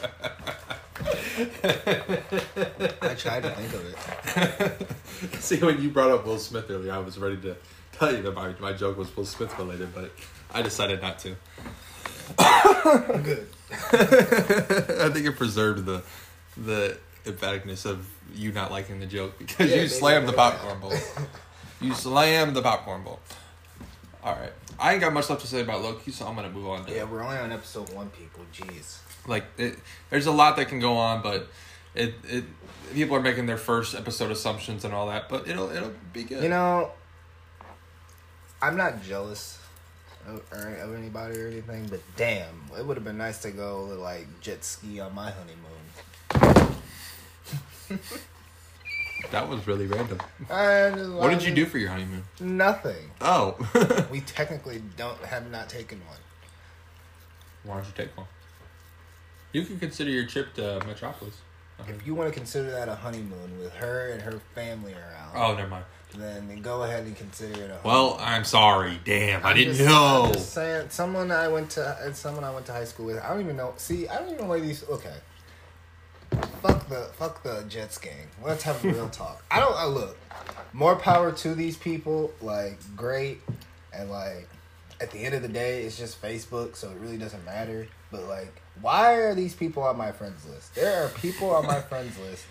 I 1.42 3.14
tried 3.16 3.42
to 3.42 3.50
think 3.50 3.72
of 3.74 4.80
it. 5.30 5.36
See, 5.40 5.58
when 5.58 5.80
you 5.82 5.90
brought 5.90 6.10
up 6.10 6.24
Will 6.26 6.38
Smith 6.38 6.70
earlier, 6.70 6.92
I 6.92 6.98
was 6.98 7.18
ready 7.18 7.36
to 7.38 7.56
tell 7.92 8.14
you 8.14 8.22
that 8.22 8.34
my, 8.34 8.52
my 8.60 8.72
joke 8.72 8.96
was 8.98 9.14
Will 9.16 9.24
Smith 9.26 9.56
related, 9.58 9.94
but 9.94 10.10
I 10.52 10.62
decided 10.62 11.00
not 11.02 11.18
to. 11.20 11.36
Good. 13.22 13.46
I 13.70 15.10
think 15.12 15.26
it 15.26 15.36
preserved 15.36 15.84
the 15.86 16.02
the 16.56 16.98
emphaticness 17.24 17.86
of 17.86 18.06
you 18.34 18.52
not 18.52 18.70
liking 18.70 18.98
the 19.00 19.06
joke 19.06 19.38
because 19.38 19.70
Yeah, 19.70 19.82
you 19.82 19.88
slammed 19.88 20.28
the 20.28 20.32
popcorn 20.32 20.80
bowl. 20.80 20.92
you 21.80 21.94
slammed 21.94 22.54
the 22.56 22.62
popcorn 22.62 23.02
bowl. 23.02 23.20
All 24.22 24.34
right, 24.34 24.52
I 24.78 24.92
ain't 24.92 25.00
got 25.00 25.12
much 25.12 25.28
left 25.30 25.42
to 25.42 25.48
say 25.48 25.60
about 25.62 25.82
Loki, 25.82 26.10
so 26.12 26.26
I'm 26.26 26.34
gonna 26.36 26.50
move 26.50 26.66
on 26.68 26.84
to 26.86 26.92
Yeah, 26.94 27.04
we're 27.04 27.22
only 27.22 27.38
on 27.38 27.52
episode 27.52 27.92
one, 27.94 28.10
people. 28.10 28.44
Jeez. 28.52 28.98
Like 29.26 29.44
it, 29.58 29.78
there's 30.10 30.26
a 30.26 30.32
lot 30.32 30.56
that 30.56 30.68
can 30.68 30.80
go 30.80 30.94
on, 30.96 31.22
but 31.22 31.48
it 31.94 32.14
it 32.28 32.44
people 32.94 33.16
are 33.16 33.20
making 33.22 33.46
their 33.46 33.56
first 33.58 33.94
episode 33.94 34.30
assumptions 34.30 34.84
and 34.84 34.92
all 34.94 35.06
that, 35.08 35.28
but 35.28 35.48
it'll 35.48 35.70
it'll 35.70 35.92
be 36.12 36.24
good. 36.24 36.42
You 36.42 36.48
know, 36.48 36.90
I'm 38.62 38.76
not 38.76 39.02
jealous 39.02 39.58
of, 40.26 40.42
of 40.52 40.94
anybody 40.94 41.38
or 41.40 41.46
anything, 41.48 41.86
but 41.88 42.00
damn, 42.16 42.62
it 42.78 42.84
would 42.84 42.96
have 42.96 43.04
been 43.04 43.18
nice 43.18 43.38
to 43.42 43.50
go 43.50 43.84
like 43.84 44.26
jet 44.40 44.64
ski 44.64 45.00
on 45.00 45.14
my 45.14 45.30
honeymoon. 45.30 46.70
that 49.30 49.48
was 49.48 49.66
really 49.66 49.86
random. 49.86 50.18
What 51.16 51.30
did 51.30 51.42
you 51.44 51.54
do 51.54 51.66
for 51.66 51.78
your 51.78 51.90
honeymoon? 51.90 52.24
Nothing. 52.40 53.10
Oh, 53.20 53.56
We 54.10 54.20
technically 54.20 54.82
don't 54.96 55.22
have 55.24 55.50
not 55.50 55.68
taken 55.68 56.00
one. 56.06 56.18
why 57.64 57.76
don't 57.76 57.86
you 57.86 57.92
take 57.94 58.16
one? 58.16 58.26
You 59.52 59.64
can 59.64 59.78
consider 59.78 60.10
your 60.10 60.26
trip 60.26 60.54
to 60.54 60.80
Metropolis. 60.86 61.34
If 61.88 62.06
you 62.06 62.14
want 62.14 62.28
to 62.32 62.34
consider 62.38 62.70
that 62.72 62.88
a 62.88 62.94
honeymoon 62.94 63.58
with 63.58 63.72
her 63.74 64.10
and 64.10 64.20
her 64.22 64.40
family 64.54 64.92
around, 64.92 65.32
Oh, 65.34 65.54
never 65.56 65.68
mind. 65.68 65.84
then 66.14 66.60
go 66.62 66.82
ahead 66.82 67.04
and 67.04 67.16
consider 67.16 67.62
it 67.64 67.70
a. 67.70 67.78
Well, 67.82 68.16
I'm 68.20 68.44
sorry. 68.44 69.00
Damn, 69.04 69.44
I 69.44 69.50
I'm 69.50 69.56
didn't 69.56 69.74
just- 69.76 69.88
know. 69.88 70.24
I'm 70.26 70.32
just 70.34 70.52
saying, 70.52 70.90
someone 70.90 71.30
I 71.32 71.48
went 71.48 71.70
to, 71.70 71.96
it's 72.02 72.18
someone 72.18 72.44
I 72.44 72.50
went 72.52 72.66
to 72.66 72.72
high 72.72 72.84
school 72.84 73.06
with. 73.06 73.18
I 73.18 73.28
don't 73.30 73.40
even 73.40 73.56
know. 73.56 73.72
See, 73.76 74.06
I 74.08 74.16
don't 74.18 74.26
even 74.28 74.38
know 74.42 74.44
why 74.50 74.60
these. 74.60 74.84
Okay, 74.88 75.14
fuck 76.62 76.88
the 76.88 77.08
fuck 77.14 77.42
the 77.42 77.64
Jets 77.68 77.98
gang. 77.98 78.28
Let's 78.44 78.62
have 78.64 78.84
a 78.84 78.88
real 78.92 79.08
talk. 79.22 79.42
I 79.50 79.60
don't. 79.60 79.74
I 79.74 79.86
look. 79.86 80.16
More 80.72 80.96
power 80.96 81.32
to 81.32 81.54
these 81.54 81.76
people. 81.76 82.32
Like 82.40 82.78
great, 82.96 83.40
and 83.92 84.10
like 84.10 84.48
at 85.00 85.10
the 85.10 85.18
end 85.18 85.34
of 85.34 85.42
the 85.42 85.48
day, 85.48 85.82
it's 85.84 85.96
just 85.98 86.20
Facebook, 86.20 86.76
so 86.76 86.90
it 86.90 86.96
really 86.98 87.16
doesn't 87.18 87.44
matter. 87.44 87.88
But 88.10 88.24
like, 88.24 88.60
why 88.80 89.14
are 89.14 89.34
these 89.34 89.54
people 89.54 89.82
on 89.82 89.96
my 89.96 90.12
friends 90.12 90.44
list? 90.46 90.74
There 90.74 91.04
are 91.04 91.08
people 91.08 91.50
on 91.50 91.66
my 91.66 91.80
friends 91.80 92.18
list. 92.18 92.44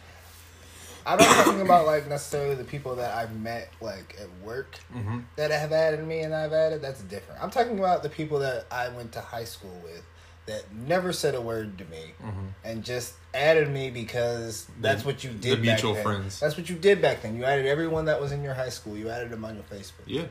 I'm 1.06 1.18
not 1.18 1.28
talking 1.28 1.62
about 1.62 1.86
like 1.86 2.08
necessarily 2.08 2.56
the 2.56 2.64
people 2.66 2.96
that 2.98 3.16
I've 3.16 3.36
met 3.40 3.72
like 3.82 4.16
at 4.22 4.28
work 4.46 4.78
hmm 4.92 5.20
that 5.38 5.52
have 5.52 5.72
added 5.72 6.06
me 6.06 6.20
and 6.20 6.36
I've 6.36 6.52
added, 6.54 6.82
that's 6.82 7.02
different. 7.04 7.42
I'm 7.42 7.50
talking 7.50 7.80
about 7.80 8.04
the 8.04 8.10
people 8.10 8.40
that 8.40 8.66
I 8.72 8.90
went 8.90 9.14
to 9.14 9.22
high 9.22 9.46
school 9.46 9.80
with 9.84 10.04
that 10.48 10.64
never 10.74 11.14
said 11.14 11.36
a 11.36 11.42
word 11.42 11.78
to 11.78 11.86
me 11.86 12.14
hmm 12.22 12.48
and 12.64 12.84
just 12.84 13.14
added 13.34 13.70
me 13.70 13.90
because 13.90 14.68
that's 14.82 15.04
The- 15.04 15.08
what 15.08 15.24
you 15.24 15.32
the 15.32 15.38
did. 15.38 15.52
back 15.58 15.62
mutual 15.64 15.94
then. 15.94 16.04
friends. 16.04 16.40
That's 16.42 16.58
what 16.58 16.70
you 16.70 16.76
did 16.76 17.02
back 17.02 17.22
then. 17.22 17.38
You 17.38 17.46
added 17.46 17.66
everyone 17.66 18.06
that 18.06 18.20
was 18.20 18.32
in 18.32 18.44
your 18.44 18.54
high 18.56 18.70
school. 18.70 18.98
You 18.98 19.10
added 19.10 19.30
them 19.30 19.46
on 19.46 19.56
your 19.56 19.64
Facebook. 19.64 20.04
Yeah. 20.06 20.26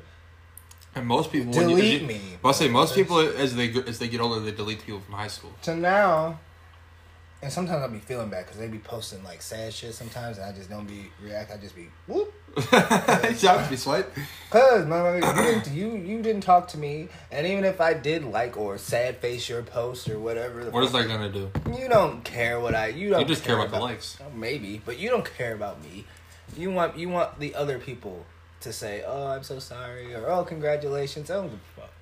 And 0.98 1.06
most 1.06 1.30
people 1.32 1.52
when 1.52 1.70
you- 1.70 1.76
delete 1.76 2.02
you- 2.02 2.06
me. 2.08 2.20
I'll 2.44 2.52
say 2.52 2.68
most 2.68 2.94
people 2.94 3.18
as 3.20 3.54
they 3.54 3.72
as 3.86 3.98
they 3.98 4.08
get 4.08 4.20
older, 4.20 4.40
they 4.40 4.52
delete 4.52 4.84
people 4.84 5.00
from 5.00 5.14
high 5.14 5.28
school. 5.28 5.52
So 5.62 5.74
now, 5.74 6.38
and 7.40 7.52
sometimes 7.52 7.82
I'll 7.82 7.88
be 7.88 8.00
feeling 8.00 8.28
bad 8.30 8.46
because 8.46 8.58
they 8.58 8.66
be 8.66 8.78
posting 8.78 9.22
like 9.22 9.42
sad 9.42 9.72
shit 9.72 9.94
sometimes, 9.94 10.38
and 10.38 10.46
I 10.46 10.52
just 10.52 10.68
don't 10.68 10.86
be 10.86 11.10
react. 11.22 11.52
I 11.52 11.56
just 11.56 11.76
be 11.76 11.88
whoop. 12.06 12.32
Shout 13.38 13.70
be 13.70 13.76
sweat. 13.76 14.08
Cause 14.50 14.84
motherfucker, 14.86 15.36
you 15.36 15.42
didn't 15.42 15.72
you 15.74 15.96
you 15.96 16.22
didn't 16.22 16.40
talk 16.42 16.66
to 16.68 16.78
me, 16.78 17.08
and 17.30 17.46
even 17.46 17.64
if 17.64 17.80
I 17.80 17.94
did 17.94 18.24
like 18.24 18.56
or 18.56 18.78
sad 18.78 19.18
face 19.18 19.48
your 19.48 19.62
post 19.62 20.08
or 20.08 20.18
whatever, 20.18 20.64
the 20.64 20.70
What 20.70 20.82
is 20.82 20.92
that 20.92 21.06
gonna 21.06 21.30
do? 21.30 21.50
You 21.78 21.88
don't 21.88 22.24
care 22.24 22.58
what 22.58 22.74
I 22.74 22.88
you 22.88 23.10
don't. 23.10 23.20
You 23.20 23.26
just 23.26 23.44
care 23.44 23.56
about 23.56 23.70
the 23.70 23.78
likes. 23.78 24.18
Oh, 24.20 24.30
Maybe, 24.34 24.82
but 24.84 24.98
you 24.98 25.10
don't 25.10 25.28
care 25.36 25.54
about 25.54 25.80
me. 25.82 26.06
You 26.56 26.72
want 26.72 26.98
you 26.98 27.08
want 27.08 27.38
the 27.38 27.54
other 27.54 27.78
people 27.78 28.26
to 28.60 28.72
say, 28.72 29.02
"Oh, 29.06 29.26
I'm 29.28 29.42
so 29.42 29.58
sorry," 29.58 30.14
or 30.14 30.28
"Oh, 30.28 30.44
congratulations." 30.44 31.30
I 31.30 31.34
don't 31.34 31.50
give 31.50 31.54
a 31.76 31.80
fuck. 31.80 31.92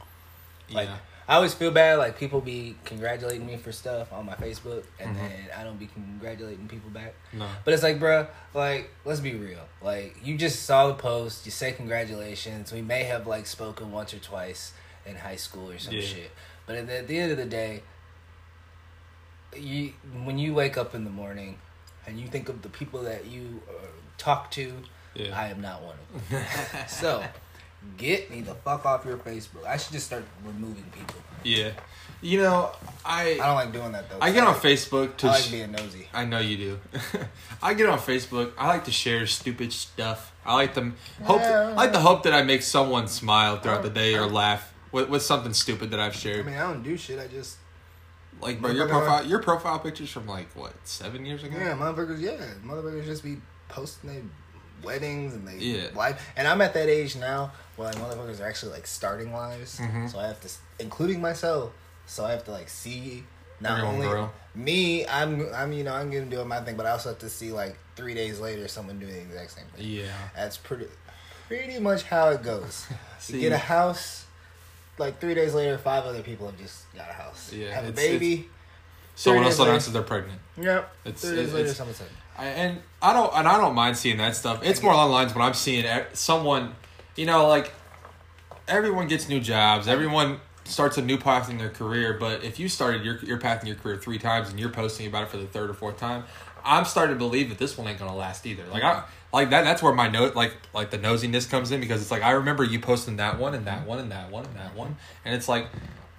Like, 0.71 0.89
yeah. 0.89 0.97
I 1.29 1.35
always 1.37 1.55
feel 1.55 1.71
bad. 1.73 1.99
Like 1.99 2.19
people 2.19 2.41
be 2.41 2.77
congratulating 2.85 3.45
me 3.47 3.57
for 3.57 3.73
stuff 3.73 4.13
on 4.13 4.27
my 4.27 4.35
Facebook, 4.35 4.85
and 5.01 5.15
Mhm. 5.17 5.19
then 5.19 5.33
I 5.59 5.65
don't 5.65 5.79
be 5.79 5.87
congratulating 5.89 6.69
people 6.69 6.91
back. 6.91 7.15
No. 7.33 7.49
But 7.65 7.75
it's 7.75 7.83
like, 7.83 7.99
bruh, 7.99 8.29
like 8.55 8.91
let's 9.05 9.21
be 9.21 9.35
real. 9.35 9.67
Like 9.83 10.17
you 10.25 10.37
just 10.39 10.65
saw 10.65 10.87
the 10.89 10.95
post, 10.95 11.45
you 11.45 11.51
say 11.53 11.73
congratulations. 11.73 12.73
We 12.73 12.81
may 12.83 13.05
have 13.05 13.27
like 13.27 13.47
spoken 13.47 13.91
once 13.93 14.15
or 14.15 14.19
twice 14.19 14.73
in 15.05 15.17
high 15.17 15.37
school 15.37 15.71
or 15.71 15.79
some 15.79 15.95
Yeah. 15.95 16.01
shit. 16.03 16.31
But 16.67 16.77
at 16.77 16.87
the, 16.87 16.97
at 16.99 17.07
the 17.09 17.19
end 17.19 17.33
of 17.33 17.39
the 17.39 17.45
day, 17.47 17.83
you 19.57 19.93
when 20.25 20.39
you 20.39 20.55
wake 20.55 20.77
up 20.77 20.95
in 20.95 21.05
the 21.05 21.11
morning 21.11 21.59
and 22.07 22.21
you 22.21 22.29
think 22.29 22.49
of 22.49 22.63
the 22.63 22.69
people 22.69 23.03
that 23.03 23.27
you 23.27 23.63
uh, 23.69 23.87
talk 24.19 24.51
to, 24.53 24.75
Yeah. 25.17 25.39
I 25.39 25.49
am 25.49 25.61
not 25.61 25.83
one 25.83 25.97
of 26.15 26.29
them. 26.31 26.45
so 26.89 27.25
get 27.97 28.31
me 28.31 28.41
the 28.43 28.55
fuck 28.55 28.85
off 28.85 29.05
your 29.05 29.19
Facebook. 29.19 29.65
I 29.67 29.77
should 29.77 29.93
just 29.93 30.07
start 30.07 30.25
removing 30.45 30.85
people. 30.93 31.17
yeah. 31.45 31.71
You 32.23 32.39
know, 32.41 32.73
I 33.05 33.33
I 33.35 33.47
don't 33.47 33.55
like 33.57 33.73
doing 33.73 33.93
that 33.93 34.09
though. 34.09 34.17
I 34.23 34.33
get 34.33 34.43
on 34.45 34.55
Facebook 34.55 35.19
to. 35.19 35.27
I 35.27 35.33
like 35.33 35.51
being 35.51 35.71
nosy. 35.71 36.09
I 36.15 36.25
know 36.25 36.39
you 36.39 36.57
do. 36.57 36.81
I 37.63 37.75
get 37.75 37.89
on 37.91 37.99
Facebook. 37.99 38.53
I 38.59 38.69
like 38.69 38.85
to 38.87 38.91
share 38.91 39.27
stupid 39.27 39.71
stuff. 39.71 40.33
I 40.45 40.55
like 40.55 40.73
to 40.75 40.93
hope. 41.23 41.43
I 41.43 41.73
like 41.75 41.93
to 41.93 42.01
hope 42.01 42.23
that 42.23 42.33
I 42.33 42.43
make 42.43 42.63
someone 42.63 43.07
smile 43.07 43.59
throughout 43.59 43.83
the 43.83 43.91
day 43.91 44.15
or 44.15 44.27
laugh 44.27 44.73
with, 44.93 45.11
with 45.11 45.23
something 45.23 45.53
stupid 45.53 45.91
that 45.91 46.01
I've 46.01 46.15
shared. 46.17 46.41
I 46.47 46.51
mean, 46.51 46.57
I 46.59 46.63
don't 46.73 46.83
do 46.83 46.97
shit. 46.97 47.19
I 47.21 47.27
just 47.27 47.59
Like, 48.41 48.63
bro, 48.63 48.71
your 48.71 48.89
profile, 48.89 49.25
your 49.27 49.43
profile 49.43 49.79
pictures 49.79 50.11
from 50.11 50.27
like 50.27 50.49
what 50.57 50.73
seven 50.85 51.27
years 51.27 51.45
ago. 51.45 51.57
Yeah, 51.59 51.75
motherfuckers. 51.77 52.19
Yeah, 52.21 52.39
motherfuckers 52.65 53.05
just 53.05 53.23
be 53.25 53.37
posting 53.69 54.11
their 54.11 54.23
weddings 54.83 55.35
and 55.35 55.47
they 55.47 55.57
Yeah. 55.57 55.89
life. 55.95 56.25
And 56.37 56.47
I'm 56.49 56.61
at 56.61 56.75
that 56.75 56.89
age 56.89 57.17
now 57.17 57.53
where 57.77 57.89
like 57.89 57.97
motherfuckers 57.97 58.41
are 58.41 58.47
actually 58.49 58.73
like 58.73 58.87
starting 58.87 59.33
lives. 59.33 59.79
Mhm. 59.79 60.11
So 60.11 60.19
I 60.19 60.27
have 60.27 60.41
to, 60.43 60.49
including 60.79 61.21
myself. 61.21 61.73
So 62.07 62.25
I 62.25 62.31
have 62.33 62.45
to 62.45 62.51
like 62.53 62.69
see 62.69 63.25
not 63.61 63.73
Everyone 63.79 63.95
only 63.97 64.09
grow. 64.09 64.31
me. 64.55 65.07
I'm 65.07 65.53
I'm 65.55 65.73
you 65.73 65.83
know 65.85 65.95
I'm 65.95 66.11
gonna 66.11 66.27
do 66.27 66.45
my 66.45 66.61
thing, 66.61 66.77
but 66.77 66.87
I 66.87 66.91
also 66.91 67.09
have 67.11 67.19
to 67.21 67.29
see 67.31 67.53
like 67.53 67.77
three 67.97 68.15
days 68.15 68.39
later 68.39 68.69
someone 68.69 68.99
doing 68.99 69.13
the 69.15 69.21
exact 69.21 69.53
same 69.53 69.65
thing. 69.75 69.85
Yeah. 69.87 70.13
That's 70.35 70.57
pretty 70.59 70.87
pretty 71.49 71.79
much 71.81 72.03
how 72.05 72.29
it 72.31 72.43
goes. 72.43 72.87
You 73.29 73.41
get 73.41 73.53
a 73.53 73.59
house. 73.59 74.25
Like 74.99 75.21
three 75.21 75.35
days 75.35 75.53
later, 75.53 75.77
five 75.79 76.05
other 76.05 76.23
people 76.23 76.47
have 76.47 76.57
just 76.59 76.85
got 76.95 77.11
a 77.11 77.13
house. 77.13 77.53
Yeah, 77.53 77.75
have 77.75 77.85
a 77.85 77.89
it's- 77.89 78.07
baby. 78.07 78.49
someone 79.15 79.45
else 79.45 79.59
announces 79.59 79.93
they're 79.93 80.03
pregnant. 80.03 80.41
Yep. 80.57 80.91
It's- 81.05 81.21
three 81.23 81.31
days 81.31 81.39
it's- 81.41 81.53
later, 81.55 81.65
it's- 81.65 81.77
someone 81.77 81.95
said. 81.97 82.09
And 82.39 82.81
I 83.01 83.13
don't 83.13 83.33
and 83.35 83.49
I 83.49 83.59
don't 83.59 83.75
mind 83.75 83.97
seeing 83.97 84.19
that 84.19 84.37
stuff. 84.37 84.61
It's 84.63 84.83
more 84.83 84.93
along 84.93 85.09
the 85.09 85.15
lines 85.15 85.35
when 85.35 85.45
I'm 85.45 85.55
seeing 85.55 85.85
e- 85.85 86.05
someone, 86.13 86.75
you 87.17 87.27
know, 87.27 87.47
like 87.49 87.73
everyone 88.69 89.09
gets 89.09 89.29
new 89.29 89.41
jobs, 89.41 89.89
everyone 89.89 90.41
starts 90.65 90.99
a 90.99 91.03
new 91.03 91.17
path 91.17 91.49
in 91.49 91.59
their 91.59 91.71
career. 91.71 92.15
But 92.19 92.45
if 92.45 92.59
you 92.59 92.69
started 92.69 93.05
your 93.05 93.19
your 93.21 93.39
path 93.39 93.63
in 93.63 93.69
your 93.69 93.77
career 93.77 93.97
three 93.97 94.19
times 94.19 94.51
and 94.51 94.59
you're 94.61 94.71
posting 94.71 95.07
about 95.07 95.25
it 95.25 95.29
for 95.31 95.39
the 95.39 95.47
third 95.47 95.71
or 95.71 95.75
fourth 95.75 95.97
time, 95.97 96.25
I'm 96.65 96.85
starting 96.85 97.15
to 97.15 97.19
believe 97.19 97.49
that 97.49 97.59
this 97.59 97.79
one 97.79 97.87
ain't 97.89 97.99
gonna 97.99 98.17
last 98.17 98.47
either. 98.47 98.65
Like 98.71 98.83
I 98.83 99.05
like 99.33 99.51
that. 99.51 99.65
That's 99.65 99.83
where 99.83 99.93
my 99.93 100.09
note 100.09 100.35
like 100.35 100.55
like 100.75 100.91
the 100.91 100.99
nosiness 100.99 101.49
comes 101.49 101.71
in 101.71 101.81
because 101.81 102.03
it's 102.03 102.11
like 102.11 102.23
I 102.23 102.33
remember 102.33 102.65
you 102.65 102.81
posting 102.81 103.17
that 103.17 103.39
one 103.39 103.55
and 103.55 103.67
that 103.67 103.87
one 103.87 103.99
and 103.99 104.11
that 104.11 104.31
one 104.31 104.45
and 104.45 104.57
that 104.57 104.75
one, 104.75 104.97
and 105.25 105.35
it's 105.35 105.49
like. 105.49 105.69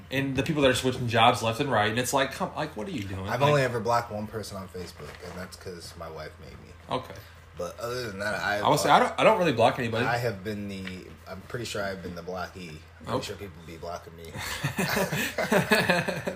And 0.10 0.38
the 0.38 0.44
people 0.44 0.62
that 0.62 0.72
are 0.72 0.76
switching 0.76 1.10
jobs 1.10 1.44
left 1.44 1.60
and 1.60 1.70
right, 1.70 1.90
and 1.90 2.00
it's 2.00 2.14
like, 2.14 2.32
come, 2.32 2.50
like, 2.56 2.78
what 2.78 2.88
are 2.88 2.92
you 2.92 3.04
doing? 3.04 3.28
I've 3.28 3.42
Like, 3.42 3.50
only 3.50 3.62
ever 3.62 3.82
blocked 3.82 4.10
one 4.12 4.26
person 4.26 4.56
on 4.58 4.68
Facebook, 4.70 5.10
and 5.26 5.34
that's 5.36 5.58
because 5.58 5.94
my 6.00 6.10
wife 6.10 6.32
made 6.42 6.54
me. 6.66 6.74
okay. 6.90 7.14
But 7.58 7.78
other 7.80 8.04
than 8.08 8.20
that, 8.20 8.36
I 8.36 8.60
I 8.60 8.70
would 8.70 8.80
say 8.80 8.90
I 8.92 9.00
don't, 9.00 9.12
I 9.18 9.24
don't 9.24 9.40
really 9.40 9.52
block 9.52 9.80
anybody. 9.80 10.06
I 10.06 10.18
have 10.18 10.44
been 10.44 10.70
the. 10.70 10.84
I'm 11.28 11.42
pretty 11.48 11.66
sure 11.66 11.84
I've 11.84 12.04
been 12.04 12.14
the 12.14 12.22
blockee. 12.22 12.70
I'm 13.00 13.06
pretty 13.06 13.18
Oh. 13.18 13.22
sure 13.22 13.36
people 13.36 13.56
be 13.66 13.78
blocking 13.78 14.16
me. 14.16 14.26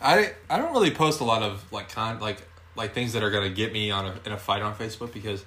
I 0.00 0.32
I 0.48 0.58
don't 0.58 0.72
really 0.72 0.90
post 0.92 1.20
a 1.20 1.24
lot 1.24 1.42
of 1.42 1.64
like 1.72 1.90
con 1.92 2.20
like 2.20 2.42
like 2.76 2.92
things 2.94 3.12
that 3.14 3.22
are 3.22 3.30
gonna 3.30 3.48
get 3.50 3.72
me 3.72 3.90
on 3.90 4.06
a 4.06 4.14
in 4.24 4.32
a 4.32 4.38
fight 4.38 4.62
on 4.62 4.74
Facebook 4.76 5.12
because 5.12 5.44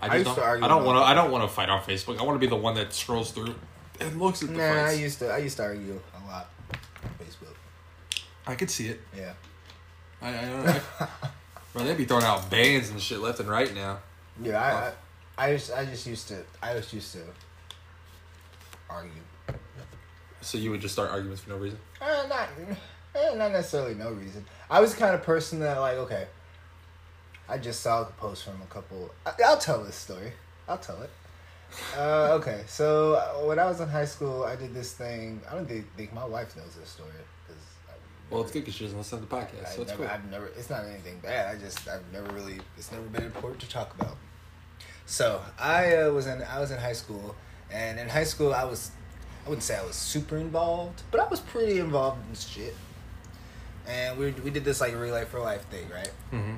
I 0.00 0.06
I 0.06 0.08
just 0.18 0.26
used 0.26 0.36
don't, 0.36 0.62
I 0.62 0.68
don't 0.68 0.84
want 0.84 0.98
to. 0.98 1.04
I 1.04 1.14
don't 1.14 1.30
want 1.30 1.44
to 1.44 1.48
fight 1.48 1.70
on 1.70 1.80
Facebook. 1.82 2.18
I 2.18 2.22
want 2.24 2.34
to 2.36 2.40
be 2.40 2.48
the 2.48 2.56
one 2.56 2.74
that 2.74 2.92
scrolls 2.92 3.30
through 3.30 3.54
and 4.00 4.20
looks 4.20 4.42
at 4.42 4.50
the 4.50 4.56
Nah, 4.56 4.86
I 4.88 4.92
used 4.92 5.20
to. 5.20 5.32
I 5.32 5.38
used 5.38 5.56
to 5.56 5.62
argue 5.62 5.98
a 6.22 6.26
lot 6.26 6.50
on 7.02 7.10
Facebook. 7.24 7.54
I 8.46 8.54
could 8.54 8.70
see 8.70 8.88
it. 8.88 9.00
Yeah. 9.16 9.32
I, 10.20 10.28
I 10.28 10.42
don't 10.42 10.66
know. 10.66 10.80
Bro, 11.72 11.84
they'd 11.84 11.96
be 11.96 12.04
throwing 12.04 12.24
out 12.24 12.50
bans 12.50 12.90
and 12.90 13.00
shit 13.00 13.20
left 13.20 13.40
and 13.40 13.48
right 13.48 13.74
now. 13.74 13.98
Yeah, 14.42 14.60
I, 14.60 15.44
I, 15.44 15.48
I 15.48 15.52
just, 15.54 15.72
I 15.72 15.84
just 15.84 16.06
used 16.06 16.28
to, 16.28 16.44
I 16.62 16.74
just 16.74 16.92
used 16.92 17.12
to 17.14 17.20
argue. 18.88 19.10
So 20.40 20.58
you 20.58 20.70
would 20.70 20.80
just 20.80 20.94
start 20.94 21.10
arguments 21.10 21.42
for 21.42 21.50
no 21.50 21.56
reason. 21.56 21.78
Uh, 22.00 22.26
not, 22.28 22.48
eh, 23.14 23.34
not 23.34 23.52
necessarily 23.52 23.94
no 23.94 24.10
reason. 24.12 24.44
I 24.70 24.80
was 24.80 24.94
the 24.94 25.00
kind 25.00 25.14
of 25.14 25.22
person 25.22 25.58
that 25.60 25.78
like, 25.78 25.96
okay, 25.96 26.26
I 27.48 27.58
just 27.58 27.80
saw 27.80 28.02
a 28.02 28.04
post 28.04 28.44
from 28.44 28.60
a 28.62 28.66
couple. 28.66 29.12
I, 29.26 29.32
I'll 29.44 29.58
tell 29.58 29.82
this 29.82 29.96
story. 29.96 30.32
I'll 30.68 30.78
tell 30.78 31.00
it. 31.02 31.10
Uh, 31.96 32.38
okay, 32.40 32.62
so 32.68 33.14
uh, 33.14 33.46
when 33.46 33.58
I 33.58 33.64
was 33.64 33.80
in 33.80 33.88
high 33.88 34.04
school, 34.04 34.44
I 34.44 34.54
did 34.54 34.72
this 34.72 34.92
thing. 34.92 35.40
I 35.50 35.54
don't 35.54 35.66
think, 35.66 35.92
think 35.96 36.12
my 36.14 36.24
wife 36.24 36.56
knows 36.56 36.74
this 36.78 36.88
story. 36.88 37.10
Well, 38.30 38.42
it's 38.42 38.50
good 38.52 38.60
because 38.60 38.74
she 38.74 38.84
doesn't 38.84 38.98
listen 38.98 39.20
to 39.20 39.26
the 39.26 39.34
podcast, 39.36 39.60
I've 39.66 39.68
so 39.74 39.82
it's 39.82 39.90
never, 39.92 40.04
cool. 40.04 40.12
I've 40.12 40.30
never. 40.30 40.46
It's 40.46 40.70
not 40.70 40.84
anything 40.84 41.18
bad. 41.22 41.54
I 41.54 41.58
just 41.58 41.86
I've 41.88 42.02
never 42.12 42.32
really. 42.32 42.58
It's 42.76 42.90
never 42.90 43.04
been 43.04 43.24
important 43.24 43.60
to 43.62 43.68
talk 43.68 43.94
about. 44.00 44.16
So 45.06 45.42
I 45.58 45.96
uh, 45.96 46.10
was 46.10 46.26
in 46.26 46.42
I 46.42 46.58
was 46.60 46.70
in 46.70 46.78
high 46.78 46.94
school, 46.94 47.36
and 47.70 47.98
in 48.00 48.08
high 48.08 48.24
school 48.24 48.54
I 48.54 48.64
was 48.64 48.90
I 49.44 49.50
wouldn't 49.50 49.62
say 49.62 49.76
I 49.76 49.84
was 49.84 49.94
super 49.96 50.36
involved, 50.38 51.02
but 51.10 51.20
I 51.20 51.28
was 51.28 51.40
pretty 51.40 51.78
involved 51.78 52.18
in 52.28 52.34
shit. 52.34 52.74
And 53.86 54.18
we 54.18 54.30
we 54.32 54.50
did 54.50 54.64
this 54.64 54.80
like 54.80 54.94
relay 54.96 55.26
for 55.26 55.38
life 55.40 55.66
thing, 55.68 55.86
right? 55.90 56.10
hmm 56.30 56.54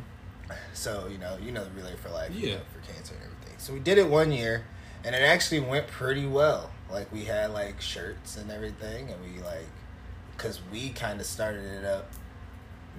So 0.72 1.08
you 1.10 1.18
know 1.18 1.36
you 1.42 1.50
know 1.52 1.64
the 1.64 1.70
relay 1.70 1.96
for 1.96 2.10
life, 2.10 2.30
Yeah. 2.32 2.46
you 2.46 2.54
know, 2.54 2.60
for 2.72 2.92
cancer 2.92 3.14
and 3.14 3.24
everything. 3.24 3.54
So 3.58 3.72
we 3.72 3.80
did 3.80 3.98
it 3.98 4.06
one 4.08 4.30
year, 4.30 4.64
and 5.04 5.14
it 5.14 5.22
actually 5.22 5.60
went 5.60 5.88
pretty 5.88 6.26
well. 6.26 6.70
Like 6.88 7.12
we 7.12 7.24
had 7.24 7.50
like 7.50 7.80
shirts 7.80 8.36
and 8.36 8.50
everything, 8.52 9.10
and 9.10 9.20
we 9.24 9.42
like, 9.42 9.66
cause 10.38 10.60
we 10.72 10.90
kind 10.90 11.20
of 11.20 11.26
started 11.26 11.64
it 11.64 11.84
up. 11.84 12.10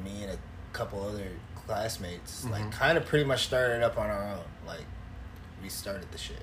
Me 0.04 0.24
and 0.24 0.32
a 0.32 0.38
couple 0.74 1.02
other 1.08 1.28
classmates, 1.66 2.46
like 2.46 2.64
Mhm. 2.64 2.72
kind 2.72 2.98
of 2.98 3.06
pretty 3.06 3.26
much 3.26 3.46
started 3.46 3.78
it 3.78 3.84
up 3.84 3.98
on 3.98 4.10
our 4.10 4.24
own. 4.30 4.46
Like 4.66 4.86
we 5.62 5.70
started 5.70 6.12
the 6.12 6.18
shit. 6.18 6.42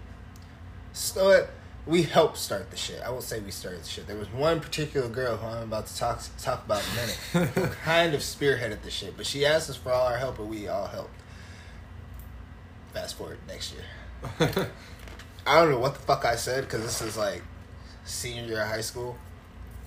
So 0.93 1.31
it, 1.31 1.51
we 1.87 2.03
helped 2.05 2.39
start 2.39 2.71
the 2.71 2.77
shit. 2.77 3.03
I 3.03 3.11
won't 3.11 3.23
say 3.25 3.41
we 3.41 3.51
started 3.51 3.83
the 3.85 3.89
shit. 3.89 4.07
There 4.07 4.17
was 4.17 4.29
one 4.31 4.61
particular 4.61 5.09
girl 5.09 5.37
who 5.37 5.47
I'm 5.47 5.65
about 5.65 5.87
to 5.87 5.97
talk 5.97 6.23
talk 6.41 6.65
about 6.65 6.83
in 6.83 6.93
a 6.93 7.01
minute 7.43 7.51
who 7.55 7.67
kind 7.85 8.15
of 8.15 8.21
spearheaded 8.23 8.83
the 8.83 8.91
shit, 8.91 9.17
but 9.17 9.27
she 9.27 9.45
asked 9.45 9.69
us 9.71 9.77
for 9.77 9.93
all 9.93 10.07
our 10.07 10.17
help, 10.19 10.39
and 10.39 10.49
we 10.49 10.67
all 10.69 10.87
helped. 10.87 11.15
Fast 12.93 13.17
forward 13.17 13.39
next 13.49 13.73
year. 13.75 13.83
I 15.47 15.61
don't 15.61 15.71
know 15.73 15.79
what 15.79 15.95
the 15.95 16.01
fuck 16.01 16.25
I 16.25 16.37
said 16.37 16.65
because 16.65 16.83
this 16.83 17.03
is 17.03 17.17
like 17.17 17.43
senior 18.05 18.45
year 18.45 18.63
of 18.63 18.69
high 18.69 18.81
school. 18.81 19.19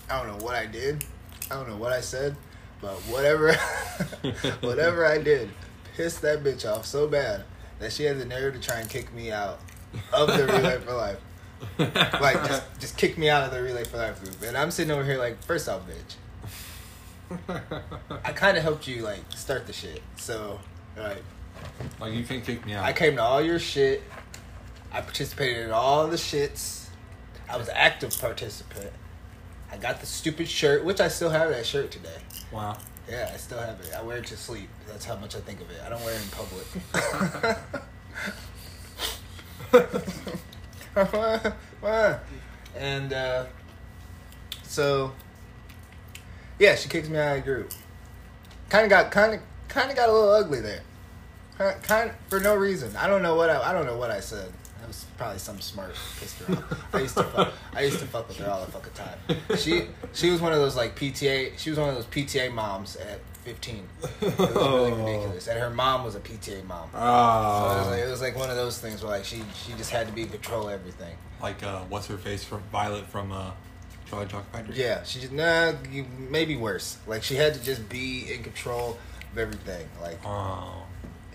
I 0.10 0.18
don't 0.18 0.28
know 0.28 0.46
what 0.46 0.56
I 0.56 0.66
did. 0.66 1.04
I 1.52 1.56
don't 1.56 1.70
know 1.70 1.78
what 1.78 1.94
I 1.94 2.02
said, 2.02 2.36
but 2.82 2.96
whatever, 3.04 3.54
whatever 4.62 5.06
I 5.06 5.18
did, 5.18 5.50
pissed 5.96 6.22
that 6.22 6.44
bitch 6.44 6.70
off 6.70 6.86
so 6.86 7.08
bad 7.08 7.44
that 7.80 7.92
she 7.92 8.04
had 8.04 8.20
the 8.20 8.26
nerve 8.26 8.54
to 8.54 8.60
try 8.60 8.80
and 8.80 8.90
kick 8.90 9.14
me 9.14 9.32
out 9.32 9.60
of 10.14 10.28
the 10.28 10.46
Relay 10.46 10.78
for 10.80 10.94
Life. 10.94 11.20
Like 12.22 12.46
just, 12.48 12.64
just 12.80 12.98
kick 12.98 13.18
me 13.18 13.30
out 13.30 13.44
of 13.44 13.52
the 13.52 13.62
Relay 13.62 13.84
for 13.84 13.98
Life 13.98 14.22
group, 14.24 14.42
and 14.44 14.58
I'm 14.58 14.72
sitting 14.72 14.92
over 14.92 15.04
here 15.04 15.18
like, 15.18 15.42
first 15.44 15.68
off, 15.70 15.82
bitch, 15.88 16.16
I 18.24 18.32
kind 18.34 18.58
of 18.58 18.64
helped 18.64 18.88
you 18.88 19.02
like 19.04 19.22
start 19.36 19.68
the 19.68 19.74
shit, 19.74 20.02
so 20.16 20.60
like 20.98 21.24
like 22.00 22.14
you 22.14 22.24
can't 22.24 22.44
kick 22.44 22.66
me 22.66 22.74
out. 22.74 22.86
I 22.86 22.94
came 22.94 23.16
to 23.16 23.22
all 23.22 23.42
your 23.42 23.60
shit. 23.60 24.04
I 24.92 25.02
participated 25.02 25.66
in 25.66 25.72
all 25.72 26.08
the 26.08 26.16
shits. 26.16 26.88
I 27.50 27.58
was 27.58 27.68
an 27.68 27.76
active 27.78 28.18
participant. 28.20 28.92
I 29.72 29.78
got 29.78 30.00
the 30.00 30.06
stupid 30.06 30.48
shirt, 30.48 30.86
which 30.86 31.00
I 31.00 31.08
still 31.08 31.30
have 31.30 31.50
that 31.50 31.66
shirt 31.66 31.92
today. 31.92 32.18
wow. 32.52 32.78
Yeah, 33.10 33.32
I 33.34 33.38
still 33.38 33.60
have 33.60 33.80
it. 33.80 33.92
I 33.98 34.04
wear 34.04 34.18
it 34.18 34.26
to 34.28 34.38
sleep. 34.38 34.70
That's 34.86 35.06
how 35.06 35.16
much 35.16 35.36
I 35.36 35.40
think 35.40 35.62
of 35.62 35.72
it. 35.72 35.78
I 35.86 35.90
don't 35.90 36.04
wear 36.04 36.14
it 36.14 36.22
in 36.22 36.30
public. 36.30 36.68
and 42.78 43.14
uh, 43.14 43.46
So, 44.64 45.14
yeah, 46.60 46.76
she 46.76 46.90
kicks 46.90 47.08
me 47.08 47.18
out 47.18 47.38
of 47.38 47.44
the 47.44 47.50
group. 47.50 47.72
Kind 48.70 48.84
of 48.84 48.90
got 48.90 49.12
kind 49.12 49.36
of 49.36 49.42
kind 49.70 49.90
of 49.90 49.96
got 49.96 50.10
a 50.10 50.12
little 50.12 50.32
ugly 50.32 50.60
there. 50.60 50.82
Kind 51.58 51.82
kind 51.84 52.12
for 52.30 52.42
no 52.42 52.56
reason. 52.56 52.94
I 52.98 53.08
don't 53.08 53.22
know 53.22 53.36
what 53.36 53.50
I 53.50 53.70
I 53.70 53.74
don't 53.74 53.86
know 53.86 53.96
what 53.98 54.12
I 54.12 54.20
said. 54.20 54.52
That 54.88 54.94
was 54.94 55.06
probably 55.18 55.40
some 55.40 55.60
smart 55.60 55.96
pissed 56.18 56.40
her 56.40 56.56
off. 56.56 56.94
I 56.94 57.00
used 57.02 57.18
to 57.18 57.24
fuck, 57.24 57.54
I 57.76 57.82
used 57.82 58.00
to 58.00 58.06
fuck 58.06 58.26
with 58.30 58.38
her 58.38 58.50
all 58.50 58.66
the 58.66 58.72
fucking 58.72 58.94
time. 58.94 59.58
She 59.58 59.84
she 60.14 60.30
was 60.32 60.40
one 60.40 60.54
of 60.54 60.60
those 60.60 60.78
like 60.78 60.96
PTA. 60.98 61.58
She 61.58 61.70
was 61.72 61.78
one 61.78 61.90
of 61.90 61.96
those 61.96 62.06
PTA 62.06 62.54
moms 62.54 62.96
at 62.96 63.20
15. 63.44 63.84
It 64.22 64.22
was 64.40 64.40
really 64.56 64.92
ridiculous. 65.04 65.48
And 65.50 65.60
her 65.60 65.70
mom 65.70 66.06
was 66.06 66.16
a 66.16 66.22
PTA 66.22 66.64
mom. 66.66 66.90
So 66.94 66.98
it, 66.98 67.02
was 67.02 67.88
Oh, 67.88 67.90
like, 67.92 68.00
it 68.00 68.10
was 68.10 68.22
like 68.22 68.36
one 68.38 68.50
of 68.50 68.56
those 68.56 68.80
things 68.80 69.04
where 69.04 69.12
like 69.12 69.26
she 69.26 69.44
she 69.66 69.74
just 69.74 69.92
had 69.92 70.08
to 70.08 70.14
be 70.14 70.22
in 70.22 70.30
control 70.30 70.68
of 70.70 70.74
everything. 70.74 71.18
like 71.42 71.62
uh, 71.64 71.80
what's 71.90 72.08
her 72.08 72.18
face 72.18 72.46
from 72.46 72.62
Violet 72.72 73.06
from 73.08 73.34
uh, 73.34 73.52
Charlie 74.10 74.26
Chocolate 74.28 74.46
Factory. 74.54 74.76
Yeah, 74.78 75.04
she 75.04 75.20
just 75.20 75.34
nah, 75.34 75.74
you, 75.92 76.06
maybe 76.18 76.56
worse. 76.56 76.98
Like 77.08 77.24
she 77.24 77.36
had 77.36 77.54
to 77.56 77.62
just 77.62 77.90
be 77.90 78.32
in 78.34 78.42
control 78.42 78.98
of 79.34 79.38
everything. 79.38 79.86
Like 80.02 80.18
Oh, 80.26 80.84
it 80.84 80.87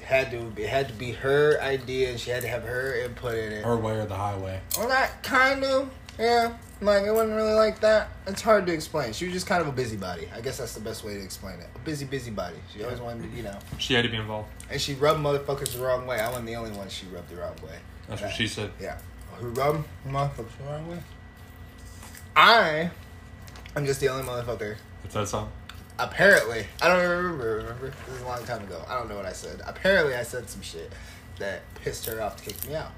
had 0.03 0.31
to 0.31 0.53
it 0.57 0.69
had 0.69 0.89
to 0.89 0.95
be 0.95 1.13
her 1.13 1.61
idea, 1.61 2.11
and 2.11 2.21
she 2.21 2.31
had 2.31 2.43
to 2.43 2.49
have 2.49 2.65
her 2.65 2.95
input 3.05 3.35
in 3.35 3.53
it. 3.53 3.65
her 3.65 3.77
way 3.77 3.99
or 3.99 4.07
the 4.07 4.17
highway. 4.17 4.61
Well, 4.77 4.89
that 4.89 5.23
kind 5.23 5.65
of 5.65 5.91
yeah. 6.19 6.57
Like 6.81 7.05
it 7.05 7.13
wasn't 7.13 7.37
really 7.37 7.53
like 7.53 7.81
that. 7.81 8.09
It's 8.27 8.43
hard 8.43 8.67
to 8.67 8.73
explain. 8.73 9.13
She 9.13 9.27
was 9.27 9.35
just 9.35 9.47
kind 9.47 9.63
of 9.63 9.69
a 9.69 9.73
busybody. 9.73 10.29
I 10.35 10.41
guess 10.41 10.59
that's 10.59 10.75
the 10.75 10.81
best 10.81 11.05
way 11.05 11.15
to 11.15 11.23
explain 11.23 11.61
it. 11.61 11.69
A 11.77 11.79
busy 11.79 12.05
busybody. 12.05 12.57
She 12.75 12.83
always 12.83 13.01
wanted 13.01 13.31
to, 13.31 13.37
you 13.37 13.45
know. 13.45 13.57
She 13.79 13.95
had 13.95 14.03
to 14.03 14.09
be 14.09 14.17
involved. 14.17 14.49
And 14.69 14.81
she 14.81 14.95
rubbed 14.95 15.21
motherfuckers 15.21 15.75
the 15.75 15.85
wrong 15.85 16.09
way. 16.09 16.19
I 16.19 16.29
wasn't 16.29 16.47
the 16.47 16.57
only 16.57 16.73
one 16.73 16.89
she 16.89 17.07
rubbed 17.07 17.29
the 17.29 17.37
wrong 17.37 17.55
way. 17.63 17.79
That's 18.09 18.21
what 18.21 18.33
she 18.33 18.49
said. 18.49 18.73
Yeah. 18.81 18.99
Who 19.39 19.49
rubbed 19.51 19.85
motherfuckers 20.09 20.59
the 20.59 20.65
wrong 20.65 20.89
way? 20.89 20.99
I 22.35 22.91
am 23.77 23.87
just 23.87 24.01
the 24.01 24.09
only 24.09 24.25
motherfucker 24.25 24.77
It's 25.05 25.15
that 25.15 25.29
song. 25.29 25.53
Apparently 25.99 26.67
I 26.81 26.89
don't 26.89 27.09
remember. 27.09 27.57
Remember, 27.57 27.93
this 28.07 28.17
is 28.17 28.23
a 28.23 28.27
long 28.27 28.45
time 28.45 28.63
ago. 28.63 28.85
I 28.89 28.99
don't 28.99 29.09
know 29.09 29.17
what 29.17 29.27
I 29.27 29.33
said. 29.33 29.61
Apparently, 29.67 30.15
I 30.15 30.23
said 30.23 30.49
some 30.49 30.63
shit 30.63 30.93
that 31.39 31.63
pissed 31.77 32.07
her 32.07 32.23
off 32.23 32.37
to 32.37 32.45
kick 32.45 32.67
me 32.67 32.75
out. 32.75 32.93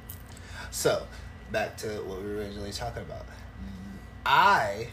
So, 0.71 1.07
back 1.53 1.77
to 1.79 1.89
what 2.03 2.23
we 2.23 2.29
were 2.29 2.37
originally 2.37 2.73
talking 2.73 3.03
about. 3.03 3.27
I 4.27 4.89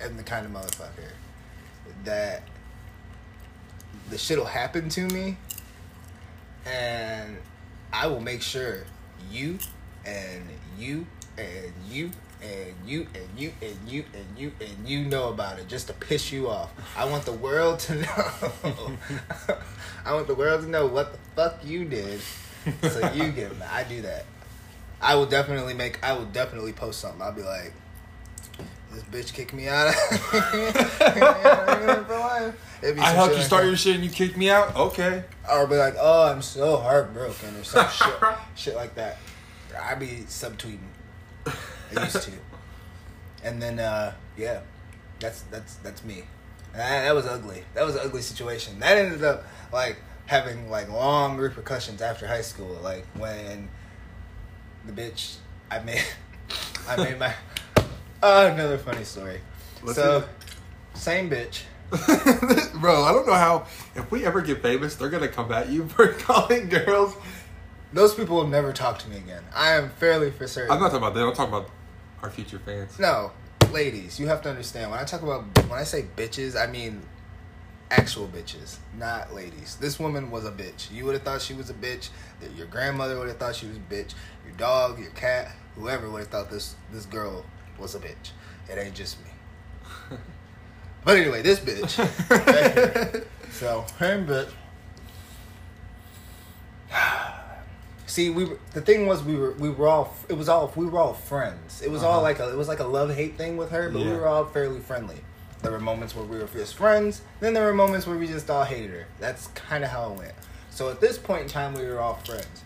am 0.00 0.16
the 0.16 0.22
kind 0.22 0.46
of 0.46 0.52
motherfucker 0.52 1.10
that 2.04 2.42
the 4.08 4.16
shit'll 4.16 4.46
happen 4.46 4.88
to 4.90 5.02
me, 5.08 5.36
and 6.64 7.36
I 7.92 8.06
will 8.06 8.20
make 8.20 8.42
sure 8.42 8.84
you 9.30 9.58
and 10.04 10.48
you 10.78 11.06
and 11.36 11.72
you 11.88 12.10
and 12.42 12.74
you 12.86 13.06
and 13.14 13.28
you 13.36 13.52
and 13.62 13.76
you 13.86 14.04
and 14.14 14.38
you 14.38 14.52
and 14.60 14.88
you 14.88 15.04
know 15.04 15.28
about 15.28 15.58
it 15.58 15.68
just 15.68 15.88
to 15.88 15.92
piss 15.92 16.32
you 16.32 16.48
off. 16.48 16.70
I 16.96 17.04
want 17.04 17.24
the 17.24 17.32
world 17.32 17.80
to 17.80 17.96
know. 17.96 18.32
I 20.04 20.14
want 20.14 20.26
the 20.26 20.34
world 20.34 20.62
to 20.62 20.68
know 20.68 20.86
what 20.86 21.12
the 21.12 21.18
fuck 21.36 21.64
you 21.64 21.84
did, 21.84 22.20
so 22.82 23.12
you 23.12 23.30
get 23.32 23.56
mad. 23.58 23.68
I 23.72 23.84
do 23.84 24.02
that. 24.02 24.24
I 25.00 25.14
will 25.14 25.26
definitely 25.26 25.74
make. 25.74 26.02
I 26.02 26.12
will 26.12 26.26
definitely 26.26 26.72
post 26.72 27.00
something. 27.00 27.22
I'll 27.22 27.32
be 27.32 27.42
like, 27.42 27.72
"This 28.92 29.02
bitch 29.04 29.32
kicked 29.32 29.54
me 29.54 29.68
out 29.68 29.88
of. 29.88 29.94
I 32.82 33.12
helped 33.12 33.32
you 33.32 33.38
like 33.38 33.46
start 33.46 33.62
that. 33.62 33.68
your 33.68 33.76
shit 33.76 33.96
and 33.96 34.04
you 34.04 34.10
kicked 34.10 34.36
me 34.36 34.50
out. 34.50 34.74
Okay. 34.74 35.24
Or 35.50 35.66
be 35.66 35.76
like, 35.76 35.94
"Oh, 35.98 36.30
I'm 36.30 36.42
so 36.42 36.78
heartbroken," 36.78 37.56
or 37.56 37.64
some 37.64 37.88
shit, 37.88 38.14
shit 38.54 38.74
like 38.74 38.94
that. 38.94 39.18
I 39.80 39.94
be 39.94 40.24
subtweeting. 40.26 40.78
I 41.96 42.04
used 42.04 42.22
to, 42.22 42.32
and 43.42 43.60
then 43.60 43.78
uh, 43.78 44.14
yeah, 44.36 44.60
that's 45.18 45.42
that's 45.42 45.76
that's 45.76 46.04
me. 46.04 46.24
That, 46.72 47.02
that 47.02 47.14
was 47.14 47.26
ugly. 47.26 47.64
That 47.74 47.84
was 47.84 47.96
an 47.96 48.02
ugly 48.04 48.22
situation. 48.22 48.78
That 48.80 48.96
ended 48.96 49.24
up 49.24 49.44
like 49.72 49.96
having 50.26 50.70
like 50.70 50.88
long 50.88 51.36
repercussions 51.36 52.00
after 52.00 52.26
high 52.26 52.42
school. 52.42 52.78
Like 52.82 53.04
when 53.16 53.68
the 54.86 54.92
bitch 54.92 55.36
I 55.70 55.80
made, 55.80 56.04
I 56.88 56.96
made 56.96 57.18
my 57.18 57.34
uh, 58.22 58.50
another 58.52 58.78
funny 58.78 59.04
story. 59.04 59.40
Let's 59.82 59.98
so 59.98 60.24
same 60.94 61.30
bitch. 61.30 61.62
Bro, 62.80 63.02
I 63.02 63.12
don't 63.12 63.26
know 63.26 63.34
how. 63.34 63.66
If 63.96 64.10
we 64.10 64.24
ever 64.24 64.40
get 64.40 64.62
famous, 64.62 64.94
they're 64.94 65.10
gonna 65.10 65.28
come 65.28 65.50
at 65.52 65.68
you 65.68 65.88
for 65.88 66.08
calling 66.08 66.68
girls. 66.68 67.16
Those 67.92 68.14
people 68.14 68.36
will 68.36 68.46
never 68.46 68.72
talk 68.72 69.00
to 69.00 69.08
me 69.08 69.16
again. 69.16 69.42
I 69.54 69.72
am 69.72 69.90
fairly 69.90 70.30
for 70.30 70.46
certain. 70.46 70.70
I'm 70.70 70.78
not 70.78 70.92
talking 70.92 70.98
about 70.98 71.14
them. 71.14 71.28
I'm 71.28 71.34
talking 71.34 71.52
about 71.52 71.70
our 72.22 72.30
future 72.30 72.58
fans. 72.58 72.98
No, 72.98 73.32
ladies, 73.72 74.18
you 74.18 74.26
have 74.26 74.42
to 74.42 74.50
understand. 74.50 74.90
When 74.90 75.00
I 75.00 75.04
talk 75.04 75.22
about 75.22 75.44
when 75.68 75.78
I 75.78 75.84
say 75.84 76.06
bitches, 76.16 76.60
I 76.60 76.70
mean 76.70 77.02
actual 77.90 78.28
bitches, 78.28 78.76
not 78.96 79.34
ladies. 79.34 79.76
This 79.76 79.98
woman 79.98 80.30
was 80.30 80.44
a 80.44 80.52
bitch. 80.52 80.90
You 80.92 81.04
would 81.06 81.14
have 81.14 81.22
thought 81.22 81.42
she 81.42 81.54
was 81.54 81.70
a 81.70 81.74
bitch. 81.74 82.10
That 82.40 82.54
your 82.54 82.66
grandmother 82.66 83.18
would 83.18 83.28
have 83.28 83.38
thought 83.38 83.56
she 83.56 83.66
was 83.66 83.76
a 83.76 83.80
bitch. 83.80 84.14
Your 84.46 84.54
dog, 84.56 84.98
your 84.98 85.10
cat, 85.10 85.52
whoever 85.76 86.10
would 86.10 86.20
have 86.20 86.28
thought 86.28 86.50
this 86.50 86.74
this 86.92 87.06
girl 87.06 87.44
was 87.78 87.94
a 87.94 87.98
bitch. 87.98 88.32
It 88.70 88.78
ain't 88.78 88.94
just 88.94 89.18
me. 89.24 89.30
but 91.04 91.16
anyway, 91.16 91.42
this 91.42 91.60
bitch. 91.60 91.90
so, 93.50 93.84
him 93.98 94.26
bitch. 94.26 94.50
See, 98.10 98.28
we 98.28 98.48
the 98.72 98.80
thing 98.80 99.06
was 99.06 99.22
we 99.22 99.36
were 99.36 99.52
we 99.52 99.70
were 99.70 99.86
all 99.86 100.14
it 100.28 100.32
was 100.32 100.48
all 100.48 100.72
we 100.74 100.84
were 100.86 100.98
all 100.98 101.14
friends. 101.14 101.80
It 101.80 101.90
was 101.90 102.02
all 102.02 102.14
Uh-huh. 102.14 102.22
like 102.22 102.40
a 102.40 102.50
it 102.50 102.56
was 102.56 102.66
like 102.66 102.80
a 102.80 102.84
love 102.84 103.14
hate 103.14 103.36
thing 103.36 103.56
with 103.56 103.70
her, 103.70 103.88
but 103.88 104.02
we 104.02 104.12
were 104.12 104.26
all 104.26 104.44
fairly 104.46 104.80
friendly. 104.80 105.18
There 105.62 105.70
were 105.70 105.78
moments 105.78 106.16
where 106.16 106.24
we 106.24 106.38
were 106.38 106.46
just 106.46 106.74
friends. 106.74 107.22
Then 107.38 107.54
there 107.54 107.64
were 107.66 107.72
moments 107.74 108.08
where 108.08 108.16
we 108.18 108.26
just 108.26 108.50
all 108.50 108.64
hated 108.64 108.90
her. 108.90 109.06
That's 109.20 109.46
kind 109.48 109.84
of 109.84 109.90
how 109.90 110.10
it 110.12 110.18
went. 110.18 110.32
So 110.70 110.90
at 110.90 111.00
this 111.00 111.18
point 111.18 111.42
in 111.42 111.48
time, 111.48 111.74
we 111.74 111.84
were 111.86 112.00
all 112.00 112.14
friends. 112.14 112.64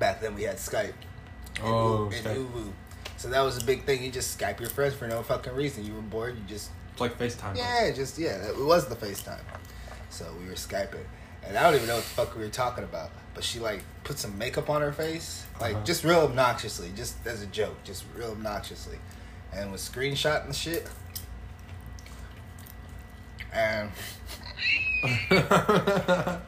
Back 0.00 0.20
then, 0.20 0.34
we 0.34 0.42
had 0.42 0.56
Skype. 0.56 0.94
and 1.58 1.64
Oh, 1.64 2.10
and. 2.12 2.72
So 3.18 3.28
that 3.28 3.42
was 3.42 3.62
a 3.62 3.64
big 3.64 3.84
thing. 3.84 4.02
You 4.02 4.10
just 4.10 4.36
Skype 4.36 4.58
your 4.58 4.70
friends 4.70 4.94
for 4.94 5.06
no 5.06 5.22
fucking 5.22 5.54
reason. 5.54 5.84
You 5.86 5.94
were 5.94 6.00
bored. 6.00 6.34
You 6.36 6.42
just 6.48 6.70
It's 6.92 7.00
like 7.00 7.16
FaceTime. 7.18 7.56
yeah, 7.56 7.90
just 7.94 8.18
yeah, 8.18 8.48
it 8.48 8.56
was 8.58 8.88
the 8.88 8.96
FaceTime. 8.96 9.38
So 10.10 10.26
we 10.40 10.46
were 10.48 10.54
skyping, 10.54 11.04
and 11.46 11.56
I 11.56 11.62
don't 11.64 11.74
even 11.74 11.88
know 11.88 11.96
what 11.96 12.04
the 12.04 12.10
fuck 12.10 12.34
we 12.36 12.42
were 12.42 12.48
talking 12.50 12.84
about. 12.84 13.10
But 13.34 13.44
she 13.44 13.58
like 13.58 13.82
put 14.04 14.18
some 14.18 14.36
makeup 14.36 14.68
on 14.68 14.80
her 14.82 14.92
face, 14.92 15.44
like 15.60 15.74
Uh-huh. 15.74 15.84
just 15.84 16.04
real 16.04 16.20
obnoxiously, 16.20 16.90
just 16.94 17.16
as 17.26 17.42
a 17.42 17.46
joke, 17.46 17.82
just 17.84 18.04
real 18.14 18.32
obnoxiously, 18.32 18.98
and 19.54 19.72
was 19.72 19.80
screenshotting 19.88 20.48
the 20.48 20.52
shit. 20.54 20.86
And 23.54 23.90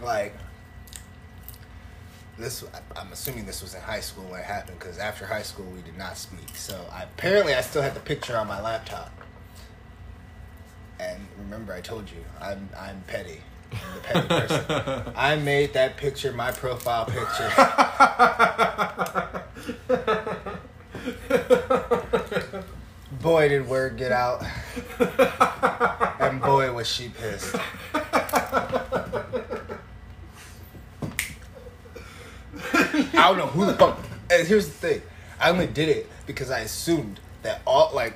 like 0.00 0.34
this, 2.38 2.64
I'm 2.96 3.12
assuming 3.12 3.46
this 3.46 3.62
was 3.62 3.74
in 3.74 3.80
high 3.80 4.00
school 4.00 4.24
when 4.24 4.40
it 4.40 4.46
happened 4.46 4.78
because 4.78 4.98
after 4.98 5.26
high 5.26 5.42
school 5.42 5.66
we 5.66 5.82
did 5.82 5.96
not 5.96 6.16
speak. 6.16 6.54
So 6.54 6.84
I, 6.92 7.04
apparently 7.04 7.54
I 7.54 7.60
still 7.60 7.82
had 7.82 7.94
the 7.94 8.00
picture 8.00 8.36
on 8.36 8.46
my 8.48 8.60
laptop. 8.60 9.12
And 10.98 11.26
remember, 11.38 11.72
I 11.72 11.80
told 11.80 12.10
you 12.10 12.24
I'm 12.40 12.68
I'm 12.78 13.02
petty. 13.06 13.42
The 13.72 14.00
petty 14.00 14.28
person. 14.28 15.12
I 15.16 15.36
made 15.36 15.72
that 15.74 15.96
picture 15.96 16.32
my 16.32 16.52
profile 16.52 17.06
picture. 17.06 17.50
boy, 23.22 23.48
did 23.48 23.68
word 23.68 23.96
get 23.96 24.12
out, 24.12 24.44
and 26.20 26.40
boy, 26.40 26.72
was 26.72 26.88
she 26.88 27.08
pissed. 27.08 27.56
I 33.14 33.14
don't 33.14 33.38
know 33.38 33.46
who 33.46 33.66
the 33.66 33.74
fuck. 33.74 33.98
And 34.30 34.46
here's 34.46 34.66
the 34.66 34.72
thing: 34.72 35.02
I 35.40 35.50
only 35.50 35.66
did 35.66 35.88
it 35.88 36.08
because 36.26 36.50
I 36.50 36.60
assumed 36.60 37.20
that 37.42 37.62
all 37.66 37.90
like 37.94 38.14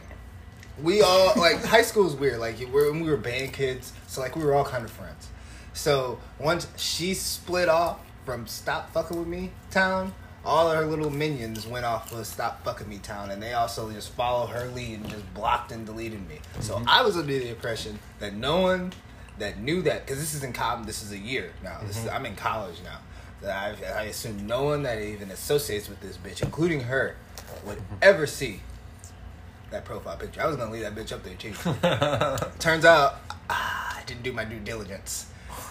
we 0.83 1.03
all 1.03 1.33
like 1.37 1.65
high 1.65 1.83
school 1.83 2.07
is 2.07 2.15
weird. 2.15 2.39
Like 2.39 2.57
we're, 2.73 2.93
we 2.93 3.03
were 3.03 3.17
band 3.17 3.53
kids, 3.53 3.93
so 4.07 4.21
like 4.21 4.37
we 4.37 4.45
were 4.45 4.55
all 4.55 4.65
kind 4.65 4.85
of 4.85 4.91
friends. 4.91 5.29
So 5.77 6.19
once 6.41 6.67
she 6.77 7.13
split 7.13 7.69
off 7.69 8.01
from 8.25 8.47
Stop 8.47 8.91
Fucking 8.93 9.19
With 9.19 9.29
Me 9.29 9.53
Town, 9.71 10.15
all 10.43 10.71
her 10.71 10.87
little 10.87 11.11
minions 11.11 11.67
went 11.67 11.85
off 11.85 12.13
of 12.13 12.27
Stop 12.27 12.65
Fucking 12.65 12.89
Me 12.89 12.99
Town, 12.99 13.31
and 13.31 13.43
they 13.43 13.53
also 13.53 13.91
just 13.91 14.11
followed 14.13 14.47
her 14.47 14.69
lead 14.69 15.01
and 15.01 15.09
just 15.11 15.35
blocked 15.35 15.73
and 15.73 15.85
deleted 15.85 16.27
me. 16.29 16.39
So 16.61 16.77
mm-hmm. 16.77 16.89
I 16.89 17.03
was 17.03 17.17
under 17.19 17.39
the 17.39 17.51
impression 17.51 17.99
that 18.21 18.35
no 18.35 18.61
one 18.61 18.95
that 19.39 19.61
knew 19.61 19.83
that 19.83 20.07
because 20.07 20.19
this 20.19 20.33
is 20.33 20.43
in 20.43 20.55
college. 20.55 20.87
This 20.87 21.03
is 21.03 21.13
a 21.13 21.19
year 21.19 21.53
now. 21.63 21.79
This 21.83 21.99
is, 21.99 22.05
mm-hmm. 22.07 22.17
I'm 22.17 22.27
in 22.27 22.37
college 22.37 22.77
now. 22.83 22.99
That 23.43 23.79
I, 23.85 24.01
I 24.01 24.03
assume 24.05 24.47
no 24.47 24.65
one 24.65 24.83
that 24.85 24.99
even 25.03 25.31
associates 25.31 25.91
with 25.91 26.01
this 26.01 26.17
bitch, 26.17 26.43
including 26.43 26.81
her, 26.81 27.17
would 27.67 27.77
mm-hmm. 27.77 27.97
ever 28.01 28.27
see 28.27 28.61
that 29.71 29.85
profile 29.85 30.17
picture. 30.17 30.41
I 30.41 30.47
was 30.47 30.57
gonna 30.57 30.73
leave 30.73 30.83
that 30.83 30.95
bitch 30.95 31.13
up 31.13 31.23
there 31.23 31.35
too. 31.35 31.53
Turns 32.59 32.87
out 32.87 33.21
ah, 33.51 33.99
I 33.99 34.03
didn't 34.05 34.23
do 34.23 34.33
my 34.33 34.45
due 34.47 34.59
diligence. 34.59 35.27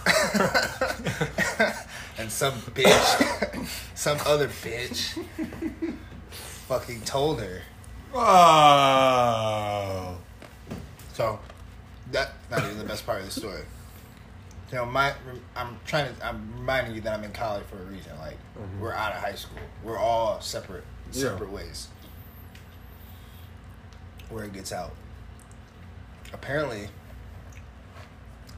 and 2.18 2.32
some 2.32 2.54
bitch, 2.74 3.68
some 3.96 4.18
other 4.26 4.48
bitch, 4.48 5.18
fucking 6.68 7.02
told 7.02 7.41
her 7.41 7.62
Oh. 8.18 10.18
So 11.13 11.38
that 12.12 12.34
not 12.50 12.63
even 12.63 12.78
the 12.78 12.86
best 12.86 13.06
part 13.06 13.20
of 13.20 13.26
the 13.26 13.32
story. 13.32 13.63
You 14.72 14.78
know, 14.78 14.86
my 14.86 15.13
I'm 15.56 15.78
trying 15.86 16.15
to 16.15 16.26
I'm 16.26 16.54
reminding 16.56 16.96
you 16.96 17.02
that 17.02 17.13
I'm 17.18 17.24
in 17.26 17.34
college 17.34 17.65
for 17.65 17.78
a 17.78 17.86
reason. 17.86 18.18
Like 18.20 18.38
Mhm. 18.58 18.80
we're 18.80 18.94
out 18.94 19.13
of 19.13 19.22
high 19.22 19.36
school. 19.36 19.60
We're 19.84 19.98
all 19.98 20.39
separate 20.41 20.86
Yeah. 21.12 21.24
separate 21.32 21.52
ways. 21.52 21.89
Where 24.30 24.46
it 24.46 24.54
gets 24.54 24.72
out. 24.72 24.94
Apparently 26.32 26.88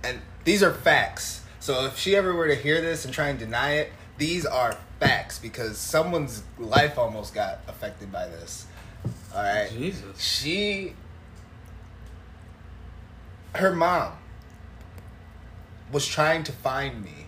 and 0.03 0.21
these 0.47 0.63
are 0.63 0.71
facts. 0.71 1.41
So 1.59 1.87
if 1.87 1.97
she 1.97 2.15
ever 2.15 2.33
were 2.33 2.47
to 2.47 2.55
hear 2.55 2.79
this 2.79 3.03
and 3.03 3.13
try 3.13 3.27
and 3.27 3.37
deny 3.37 3.73
it, 3.79 3.91
these 4.17 4.45
are 4.45 4.77
facts 4.97 5.39
because 5.39 5.77
someone's 5.77 6.41
life 6.57 6.97
almost 6.97 7.35
got 7.35 7.59
affected 7.67 8.13
by 8.13 8.27
this. 8.27 8.65
All 9.35 9.43
right 9.43 9.69
Jesus. 9.69 10.21
she 10.21 10.93
her 13.55 13.75
mom 13.75 14.13
was 15.91 16.07
trying 16.07 16.43
to 16.43 16.53
find 16.53 17.03
me 17.03 17.25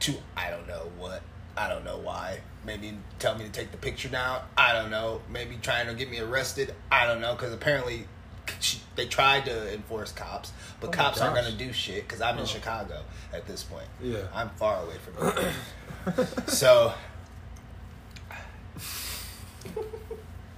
to 0.00 0.16
I 0.36 0.50
don't 0.50 0.68
know 0.68 0.92
what 0.98 1.22
I 1.56 1.70
don't 1.70 1.84
know 1.84 1.96
why 1.96 2.40
maybe 2.66 2.98
tell 3.18 3.36
me 3.36 3.44
to 3.44 3.50
take 3.50 3.70
the 3.70 3.78
picture 3.78 4.08
down 4.08 4.42
I 4.56 4.74
don't 4.74 4.90
know 4.90 5.22
maybe 5.30 5.58
trying 5.62 5.86
to 5.86 5.94
get 5.94 6.10
me 6.10 6.20
arrested 6.20 6.74
I 6.92 7.06
don't 7.06 7.22
know 7.22 7.34
because 7.34 7.54
apparently 7.54 8.06
she, 8.60 8.80
they 8.96 9.06
tried 9.06 9.44
to 9.46 9.72
enforce 9.74 10.12
cops 10.12 10.52
but 10.80 10.88
Oh 10.88 10.92
cops 10.92 11.20
aren't 11.20 11.34
gonna 11.36 11.52
do 11.52 11.72
shit 11.72 12.02
because 12.06 12.20
I'm 12.20 12.36
in 12.36 12.42
Oh. 12.42 12.46
Chicago 12.46 13.02
at 13.32 13.46
this 13.46 13.62
point 13.62 13.86
Yeah. 14.02 14.18
I'm 14.34 14.50
far 14.50 14.82
away 14.84 14.94
from 14.98 15.28
it 16.18 16.50
so 16.50 16.92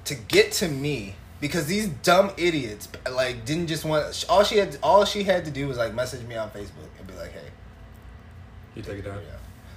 to 0.05 0.15
get 0.15 0.53
to 0.53 0.69
me 0.69 1.15
because 1.41 1.67
these 1.67 1.89
dumb 1.89 2.31
idiots 2.37 2.89
like 3.13 3.45
didn't 3.45 3.67
just 3.69 3.85
want 3.85 4.25
all 4.29 4.45
she 4.45 4.57
had 4.59 4.77
all 4.83 5.05
she 5.05 5.23
had 5.23 5.45
to 5.45 5.51
do 5.51 5.69
was 5.69 5.79
like 5.79 5.95
message 5.95 6.27
me 6.27 6.37
on 6.37 6.51
Facebook 6.51 6.89
and 6.99 7.07
be 7.07 7.15
like, 7.15 7.33
"Hey, 7.33 7.49
You 8.75 8.83
take 8.83 8.99
it 8.99 9.03
down. 9.03 9.21
yeah." 9.27 9.37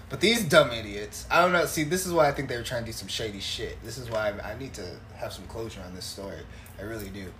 But 0.09 0.19
these 0.21 0.43
dumb 0.43 0.71
idiots, 0.71 1.25
I 1.31 1.41
don't 1.41 1.53
know. 1.53 1.65
See, 1.65 1.83
this 1.83 2.05
is 2.05 2.11
why 2.13 2.27
I 2.27 2.31
think 2.33 2.47
they 2.49 2.57
were 2.57 2.63
trying 2.63 2.83
to 2.83 2.85
do 2.87 2.91
some 2.91 3.07
shady 3.07 3.39
shit. 3.39 3.81
This 3.83 3.97
is 3.97 4.09
why 4.09 4.29
I, 4.43 4.51
I 4.51 4.57
need 4.59 4.73
to 4.75 4.85
have 5.15 5.33
some 5.33 5.45
closure 5.45 5.81
on 5.85 5.95
this 5.95 6.05
story. 6.05 6.37
I 6.77 6.83
really 6.83 7.09
do. 7.09 7.31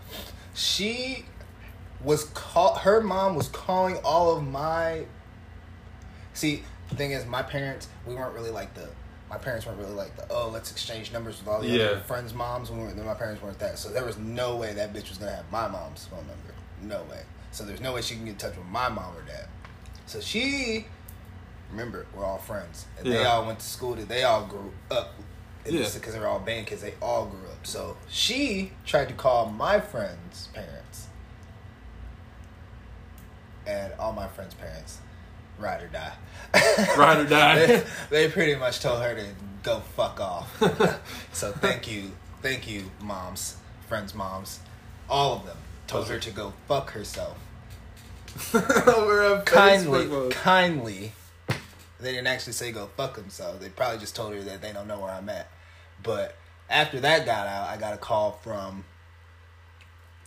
She 0.54 1.26
was 2.04 2.26
call 2.26 2.76
her 2.76 3.02
mom 3.02 3.36
was 3.36 3.48
calling 3.48 3.98
all 4.04 4.36
of 4.36 4.44
my. 4.46 5.06
See, 6.34 6.64
the 6.90 6.96
thing 6.96 7.12
is, 7.12 7.26
my 7.26 7.42
parents 7.42 7.88
we 8.06 8.16
weren't 8.16 8.34
really 8.34 8.52
like 8.52 8.74
the. 8.74 8.90
My 9.30 9.38
parents 9.40 9.66
weren't 9.66 9.80
really 9.80 9.94
like 9.94 10.16
the 10.16 10.28
oh 10.30 10.50
let's 10.50 10.72
exchange 10.72 11.12
numbers 11.12 11.40
with 11.40 11.48
all 11.48 11.60
the 11.62 11.68
Yeah. 11.68 11.86
other 11.86 12.00
friends' 12.02 12.34
moms. 12.34 12.70
When 12.70 12.82
we 12.82 12.94
were, 12.94 13.04
my 13.04 13.14
parents 13.16 13.42
weren't 13.42 13.58
that, 13.60 13.80
so 13.80 13.90
there 13.90 14.06
was 14.06 14.18
no 14.18 14.56
way 14.58 14.74
that 14.74 14.94
bitch 14.94 15.10
was 15.10 15.18
gonna 15.18 15.36
have 15.36 15.52
my 15.52 15.68
mom's 15.68 16.06
phone 16.06 16.20
number. 16.28 16.54
No 16.82 17.04
way. 17.10 17.22
So 17.52 17.64
there's 17.64 17.82
no 17.82 17.94
way 17.94 18.02
she 18.02 18.16
can 18.16 18.26
get 18.26 18.32
in 18.32 18.38
touch 18.38 18.58
with 18.58 18.68
my 18.68 18.90
mom 18.90 19.16
or 19.16 19.22
dad. 19.22 19.48
So 20.06 20.20
she 20.20 20.86
remember 21.72 22.06
we're 22.16 22.24
all 22.26 22.38
friends 22.38 22.86
and 23.00 23.12
they 23.12 23.24
all 23.26 23.46
went 23.48 23.60
to 23.60 23.66
school 23.66 23.96
they 23.96 24.24
all 24.24 24.46
grew 24.46 24.72
up 24.92 25.14
Yeah. 25.66 25.88
because 25.94 26.14
they're 26.14 26.28
all 26.28 26.40
band 26.40 26.68
kids 26.68 26.82
they 26.82 26.94
all 27.02 27.26
grew 27.26 27.48
up 27.50 27.66
so 27.66 27.96
she 28.10 28.72
tried 28.86 29.08
to 29.10 29.14
call 29.14 29.50
my 29.50 29.80
friends 29.80 30.50
parents 30.54 31.08
and 33.66 33.94
all 34.00 34.12
my 34.14 34.28
friends 34.28 34.54
parents 34.56 35.00
ride 35.58 35.82
or 35.84 35.88
die 35.88 36.14
Ride 36.98 37.20
or 37.20 37.26
die. 37.30 37.66
they, 37.66 37.84
they 38.10 38.28
pretty 38.30 38.56
much 38.56 38.80
told 38.82 39.02
her 39.02 39.16
to 39.16 39.26
go 39.64 39.80
fuck 39.96 40.20
off 40.20 40.58
so 41.34 41.52
thank 41.54 41.90
you 41.90 42.12
thank 42.42 42.68
you 42.70 42.92
moms 43.02 43.58
friends 43.88 44.14
moms 44.14 44.60
all 45.10 45.38
of 45.38 45.46
them 45.46 45.58
told 45.88 46.08
her 46.10 46.20
to 46.20 46.32
go 46.32 46.54
fuck 46.68 46.92
herself 46.92 47.38
We're 48.54 49.44
kindly, 49.46 50.32
kindly. 50.32 51.12
They 52.00 52.12
didn't 52.14 52.26
actually 52.26 52.54
say 52.54 52.72
go 52.72 52.90
fuck 52.98 53.16
themselves. 53.16 53.60
They 53.60 53.70
probably 53.70 54.00
just 54.00 54.16
told 54.16 54.34
her 54.34 54.42
that 54.42 54.60
they 54.60 54.72
don't 54.74 54.88
know 54.88 55.00
where 55.00 55.12
I'm 55.12 55.30
at. 55.30 55.50
But 56.04 56.36
after 56.70 57.00
that 57.00 57.26
got 57.26 57.48
out, 57.48 57.70
I 57.70 57.78
got 57.78 57.94
a 57.94 57.98
call 57.98 58.32
from. 58.44 58.86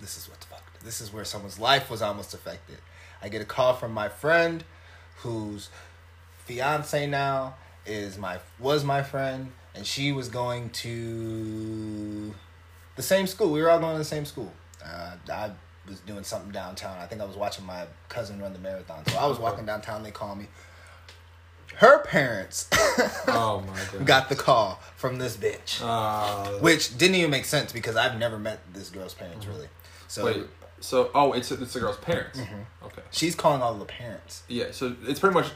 This 0.01 0.17
is 0.19 0.29
what's 0.29 0.45
fucked. 0.47 0.85
This 0.85 1.01
is 1.01 1.13
where 1.13 1.25
someone's 1.25 1.59
life 1.59 1.91
was 1.91 2.03
almost 2.03 2.35
affected. 2.35 2.79
I 3.23 3.29
get 3.29 3.41
a 3.41 3.47
call 3.47 3.75
from 3.75 3.93
my 3.93 4.09
friend, 4.09 4.65
whose 5.19 5.71
fiance 6.45 7.07
now 7.07 7.55
is 7.87 8.19
my 8.19 8.39
was 8.59 8.85
my 8.85 9.03
friend, 9.03 9.53
and 9.75 9.87
she 9.87 10.13
was 10.13 10.29
going 10.29 10.71
to 10.71 12.35
the 12.97 13.03
same 13.03 13.27
school. 13.27 13.53
We 13.53 13.63
were 13.63 13.71
all 13.71 13.79
going 13.79 13.95
to 13.95 13.99
the 13.99 14.05
same 14.05 14.25
school. 14.25 14.53
Uh, 14.85 15.13
I 15.33 15.51
was 15.89 16.01
doing 16.01 16.25
something 16.25 16.51
downtown. 16.51 16.99
I 16.99 17.07
think 17.07 17.21
I 17.21 17.25
was 17.25 17.37
watching 17.37 17.65
my 17.65 17.87
cousin 18.09 18.41
run 18.41 18.53
the 18.53 18.59
marathon. 18.59 19.05
So 19.07 19.19
I 19.19 19.27
was 19.27 19.39
walking 19.39 19.67
downtown. 19.67 20.03
They 20.03 20.11
called 20.11 20.39
me. 20.39 20.47
Her 21.77 21.99
parents 22.05 22.69
Oh 23.29 23.63
my 23.67 23.79
god. 23.99 24.07
got 24.07 24.29
the 24.29 24.37
call 24.37 24.81
from 24.97 25.19
this 25.19 25.37
bitch, 25.37 25.81
Uh, 25.83 26.59
which 26.61 26.97
didn't 26.97 27.17
even 27.17 27.31
make 27.31 27.45
sense 27.45 27.73
because 27.73 27.97
I've 27.97 28.19
never 28.19 28.39
met 28.39 28.61
this 28.73 28.89
girl's 28.91 29.15
parents 29.15 29.47
really. 29.47 29.69
So 30.09 30.25
wait. 30.25 30.47
So 30.81 31.11
oh, 31.15 31.33
it's 31.33 31.51
it's 31.53 31.73
the 31.75 31.81
girl's 31.81 31.99
parents. 31.99 32.39
Mm-hmm. 32.41 32.87
Okay. 32.87 33.03
she's 33.11 33.35
calling 33.35 33.63
all 33.63 33.75
the 33.75 33.85
parents. 33.85 34.43
Yeah. 34.49 34.67
So 34.73 34.95
it's 35.07 35.21
pretty 35.21 35.35
much 35.35 35.51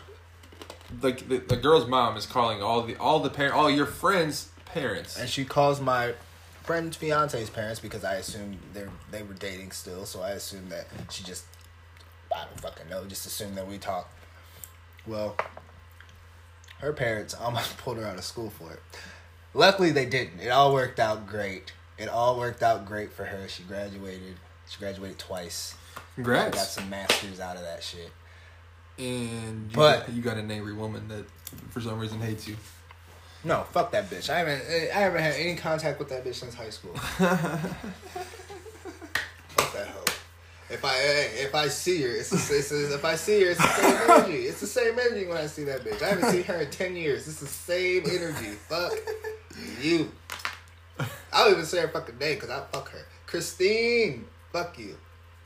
like 1.02 1.28
the, 1.28 1.38
the 1.38 1.56
girl's 1.56 1.87
mom 1.88 2.16
is 2.16 2.26
calling 2.26 2.62
all 2.62 2.83
the 2.83 2.96
all 2.96 3.20
the 3.20 3.30
parent 3.30 3.54
all 3.54 3.70
your 3.70 3.87
friends' 3.87 4.48
parents. 4.66 5.18
And 5.18 5.28
she 5.28 5.44
calls 5.44 5.80
my 5.80 6.14
friend's 6.64 6.96
fiance's 6.96 7.48
parents 7.50 7.80
because 7.80 8.04
I 8.04 8.14
assumed 8.14 8.59
they 8.74 8.85
they 9.11 9.22
were 9.22 9.35
dating 9.35 9.70
still, 9.72 10.04
so 10.04 10.20
I 10.20 10.30
assumed 10.30 10.70
that 10.70 10.87
she 11.11 11.22
just 11.24 11.44
I 12.35 12.44
don't 12.44 12.61
fucking 12.61 12.88
know, 12.88 13.04
just 13.06 13.24
assumed 13.26 13.56
that 13.56 13.66
we 13.66 13.78
talked. 13.78 14.12
Well, 15.06 15.37
her 16.80 16.92
parents 16.92 17.34
almost 17.34 17.76
pulled 17.78 17.96
her 17.98 18.04
out 18.06 18.16
of 18.18 18.24
school 18.24 18.50
for 18.50 18.72
it. 18.72 18.80
Luckily 19.54 19.90
they 19.90 20.06
didn't. 20.06 20.40
It 20.40 20.48
all 20.48 20.72
worked 20.72 20.98
out 21.00 21.26
great. 21.26 21.72
It 21.98 22.08
all 22.08 22.38
worked 22.38 22.62
out 22.62 22.86
great 22.86 23.12
for 23.12 23.24
her. 23.24 23.48
She 23.48 23.62
graduated. 23.62 24.36
She 24.68 24.78
graduated 24.78 25.18
twice. 25.18 25.74
Congrats. 26.14 26.56
Got 26.56 26.66
some 26.66 26.90
masters 26.90 27.40
out 27.40 27.56
of 27.56 27.62
that 27.62 27.82
shit. 27.82 28.10
And 28.98 29.70
you 29.70 29.76
But- 29.76 30.06
got, 30.06 30.12
you 30.14 30.22
got 30.22 30.36
an 30.36 30.50
angry 30.50 30.72
woman 30.74 31.08
that 31.08 31.24
for 31.70 31.80
some 31.80 31.98
reason 31.98 32.20
hates 32.20 32.46
you. 32.46 32.56
No, 33.42 33.64
fuck 33.72 33.90
that 33.92 34.10
bitch. 34.10 34.28
I 34.28 34.38
haven't 34.38 34.60
I 34.94 34.98
haven't 35.00 35.22
had 35.22 35.34
any 35.34 35.56
contact 35.56 35.98
with 35.98 36.10
that 36.10 36.24
bitch 36.24 36.34
since 36.34 36.54
high 36.54 36.68
school. 36.70 36.94
fuck 40.78 40.83
that 40.83 40.90
hoe. 40.90 40.94
If 40.94 41.35
I 41.35 41.42
if 41.42 41.54
I 41.54 41.68
see 41.68 42.02
her, 42.02 42.09
it's, 42.09 42.30
the- 42.30 42.56
it's 42.56 42.68
the- 42.70 42.94
if 42.94 43.04
I 43.04 43.16
see 43.16 43.42
her, 43.42 43.50
it's 43.50 43.61
the 43.61 43.66
same 43.68 44.11
energy. 44.11 44.37
It's 44.46 44.61
the 44.61 44.66
same 44.66 44.98
energy 44.98 45.26
when 45.26 45.37
I 45.37 45.46
see 45.46 45.64
that 45.64 45.85
bitch. 45.85 46.02
I 46.02 46.09
haven't 46.11 46.30
seen 46.30 46.44
her 46.44 46.61
in 46.61 46.70
ten 46.70 46.96
years. 46.96 47.26
It's 47.28 47.40
the 47.40 47.46
same 47.46 48.04
energy. 48.06 48.50
Fuck 48.68 48.92
you. 49.80 50.11
I 51.33 51.44
don't 51.44 51.52
even 51.52 51.64
say 51.64 51.80
her 51.80 51.88
fucking 51.88 52.18
name 52.18 52.35
because 52.35 52.50
I 52.50 52.62
fuck 52.72 52.90
her. 52.90 53.06
Christine. 53.26 54.26
Fuck 54.52 54.78
you. 54.78 54.96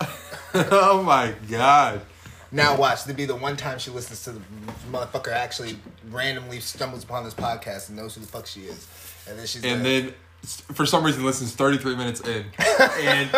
oh 0.54 1.02
my 1.04 1.34
god. 1.50 2.00
Now 2.50 2.76
watch. 2.76 3.04
To 3.04 3.12
be 3.14 3.24
the 3.24 3.36
one 3.36 3.56
time 3.56 3.78
she 3.78 3.90
listens 3.90 4.22
to 4.24 4.32
the 4.32 4.40
motherfucker 4.90 5.32
actually 5.32 5.76
randomly 6.10 6.60
stumbles 6.60 7.04
upon 7.04 7.24
this 7.24 7.34
podcast 7.34 7.88
and 7.88 7.96
knows 7.98 8.14
who 8.14 8.20
the 8.20 8.26
fuck 8.26 8.46
she 8.46 8.60
is, 8.62 8.86
and 9.28 9.38
then 9.38 9.46
she's 9.46 9.64
And 9.64 9.82
like, 9.82 9.82
then 9.82 10.14
for 10.74 10.86
some 10.86 11.04
reason 11.04 11.24
listens 11.24 11.52
33 11.54 11.96
minutes 11.96 12.20
in 12.20 12.44
and 13.00 13.30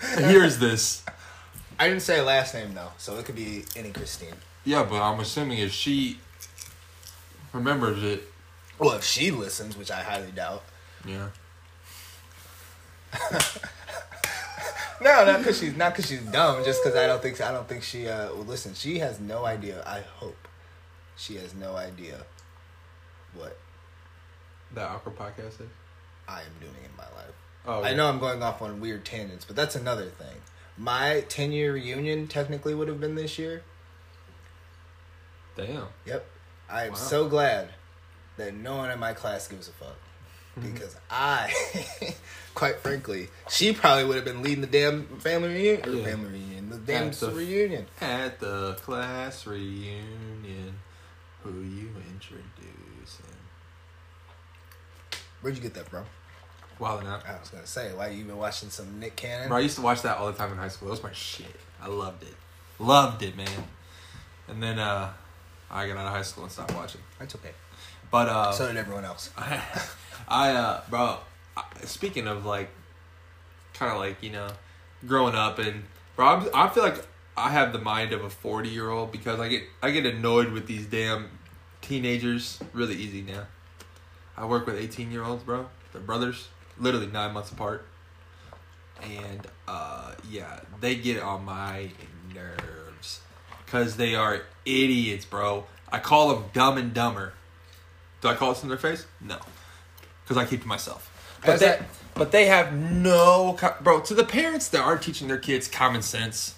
hears 0.18 0.58
this. 0.58 1.02
I 1.78 1.88
didn't 1.88 2.02
say 2.02 2.20
last 2.20 2.54
name 2.54 2.74
though, 2.74 2.92
so 2.98 3.16
it 3.18 3.24
could 3.24 3.36
be 3.36 3.64
any 3.76 3.90
Christine. 3.90 4.34
Yeah, 4.64 4.84
but 4.84 5.00
I'm 5.02 5.18
assuming 5.20 5.58
if 5.58 5.72
she 5.72 6.18
remembers 7.52 8.02
it, 8.02 8.22
Well, 8.78 8.96
if 8.96 9.04
she 9.04 9.30
listens, 9.30 9.76
which 9.76 9.90
I 9.90 10.02
highly 10.02 10.30
doubt. 10.32 10.62
yeah. 11.06 11.28
No, 15.02 15.24
not 15.24 15.38
because 15.38 15.58
she's 15.58 15.74
not 15.74 15.92
because 15.94 16.10
she's 16.10 16.20
dumb. 16.20 16.62
Just 16.62 16.84
because 16.84 16.94
I 16.98 17.06
don't 17.06 17.22
think 17.22 17.40
I 17.40 17.50
don't 17.52 17.66
think 17.66 17.82
she 17.82 18.06
uh 18.06 18.28
will 18.34 18.44
listen. 18.44 18.74
She 18.74 18.98
has 18.98 19.18
no 19.18 19.46
idea. 19.46 19.82
I 19.86 20.02
hope 20.16 20.46
she 21.16 21.36
has 21.36 21.54
no 21.54 21.74
idea 21.74 22.18
what 23.34 23.56
That 24.74 24.90
awkward 24.90 25.16
podcast 25.16 25.58
is. 25.62 25.70
I 26.28 26.40
am 26.42 26.52
doing 26.60 26.74
in 26.84 26.94
my 26.98 27.04
life. 27.16 27.34
Oh, 27.66 27.82
I 27.82 27.92
know 27.94 28.08
I'm 28.08 28.18
going 28.18 28.42
off 28.42 28.62
on 28.62 28.80
weird 28.80 29.04
tangents, 29.04 29.44
but 29.44 29.54
that's 29.56 29.76
another 29.76 30.06
thing. 30.06 30.36
My 30.78 31.24
10 31.28 31.52
year 31.52 31.72
reunion 31.74 32.26
technically 32.26 32.74
would 32.74 32.88
have 32.88 33.00
been 33.00 33.14
this 33.14 33.38
year. 33.38 33.62
Damn. 35.56 35.86
Yep. 36.06 36.26
I 36.70 36.84
am 36.84 36.90
Wow. 36.92 36.96
so 36.96 37.28
glad 37.28 37.68
that 38.36 38.54
no 38.54 38.76
one 38.76 38.90
in 38.90 38.98
my 38.98 39.12
class 39.12 39.46
gives 39.48 39.68
a 39.68 39.72
fuck. 39.72 39.96
Because 40.60 40.96
I, 41.10 41.52
quite 42.54 42.80
frankly, 42.80 43.28
she 43.48 43.72
probably 43.72 44.04
would 44.04 44.16
have 44.16 44.24
been 44.24 44.42
leading 44.42 44.60
the 44.62 44.66
damn 44.66 45.06
family 45.20 45.48
reunion. 45.48 45.88
Or 45.88 45.92
Yeah. 45.94 46.04
family 46.04 46.30
reunion. 46.30 46.70
The 46.70 46.78
damn 46.78 47.08
At 47.08 47.12
the- 47.14 47.30
reunion. 47.30 47.86
At 48.00 48.40
the 48.40 48.74
class 48.82 49.46
reunion, 49.46 50.80
who 51.42 51.50
you 51.62 51.90
introducing? 52.10 53.36
Where'd 55.40 55.56
you 55.56 55.62
get 55.62 55.74
that 55.74 55.88
from? 55.88 56.04
Wild 56.80 57.04
out. 57.04 57.22
I 57.28 57.38
was 57.38 57.50
gonna 57.50 57.66
say, 57.66 57.92
why 57.94 58.08
you 58.08 58.24
been 58.24 58.38
watching 58.38 58.70
some 58.70 58.98
Nick 58.98 59.14
Cannon? 59.14 59.48
Bro, 59.48 59.58
I 59.58 59.60
used 59.60 59.76
to 59.76 59.82
watch 59.82 60.00
that 60.02 60.16
all 60.16 60.32
the 60.32 60.38
time 60.38 60.50
in 60.50 60.56
high 60.56 60.68
school. 60.68 60.88
That 60.88 60.92
was 60.92 61.02
my 61.02 61.12
shit. 61.12 61.54
I 61.80 61.88
loved 61.88 62.22
it. 62.22 62.34
Loved 62.78 63.22
it, 63.22 63.36
man. 63.36 63.48
And 64.48 64.62
then 64.62 64.78
uh, 64.78 65.12
I 65.70 65.86
got 65.86 65.98
out 65.98 66.06
of 66.06 66.12
high 66.12 66.22
school 66.22 66.44
and 66.44 66.52
stopped 66.52 66.74
watching. 66.74 67.02
That's 67.18 67.34
okay. 67.34 67.50
But 68.10 68.28
uh, 68.28 68.52
So 68.52 68.66
did 68.66 68.78
everyone 68.78 69.04
else. 69.04 69.30
I, 69.36 69.62
I 70.28 70.50
uh, 70.52 70.80
bro, 70.88 71.18
I, 71.54 71.64
speaking 71.84 72.26
of 72.26 72.46
like, 72.46 72.70
kind 73.74 73.92
of 73.92 73.98
like 73.98 74.22
you 74.22 74.30
know, 74.30 74.48
growing 75.06 75.34
up 75.34 75.58
and 75.58 75.84
bro, 76.16 76.26
I'm, 76.26 76.48
I 76.54 76.68
feel 76.70 76.82
like 76.82 77.04
I 77.36 77.50
have 77.50 77.74
the 77.74 77.78
mind 77.78 78.12
of 78.12 78.24
a 78.24 78.30
forty 78.30 78.70
year 78.70 78.88
old 78.88 79.12
because 79.12 79.38
I 79.38 79.48
get 79.48 79.64
I 79.82 79.90
get 79.90 80.06
annoyed 80.06 80.50
with 80.50 80.66
these 80.66 80.86
damn 80.86 81.28
teenagers 81.82 82.58
really 82.72 82.94
easy 82.94 83.20
now. 83.20 83.44
I 84.36 84.46
work 84.46 84.66
with 84.66 84.76
eighteen 84.76 85.12
year 85.12 85.24
olds, 85.24 85.44
bro. 85.44 85.68
They're 85.92 86.00
brothers, 86.00 86.48
literally 86.80 87.06
nine 87.06 87.32
months 87.32 87.52
apart, 87.52 87.86
and 89.02 89.46
uh, 89.68 90.14
yeah, 90.28 90.60
they 90.80 90.96
get 90.96 91.22
on 91.22 91.44
my 91.44 91.90
nerves 92.34 93.20
because 93.64 93.96
they 93.96 94.14
are 94.14 94.42
idiots, 94.64 95.24
bro. 95.24 95.66
I 95.92 95.98
call 95.98 96.34
them 96.34 96.44
dumb 96.52 96.78
and 96.78 96.92
dumber. 96.94 97.34
Do 98.20 98.28
I 98.28 98.34
call 98.34 98.52
it 98.52 98.62
in 98.62 98.68
their 98.68 98.78
face? 98.78 99.06
No, 99.20 99.38
because 100.24 100.36
I 100.36 100.44
keep 100.44 100.62
to 100.62 100.68
myself. 100.68 101.06
But 101.44 101.50
As 101.54 101.60
they, 101.60 101.72
I- 101.72 101.80
but 102.14 102.32
they 102.32 102.46
have 102.46 102.72
no, 102.74 103.54
co- 103.58 103.74
bro. 103.80 104.00
To 104.00 104.14
the 104.14 104.24
parents 104.24 104.68
that 104.68 104.80
aren't 104.80 105.02
teaching 105.02 105.28
their 105.28 105.38
kids 105.38 105.68
common 105.68 106.02
sense, 106.02 106.54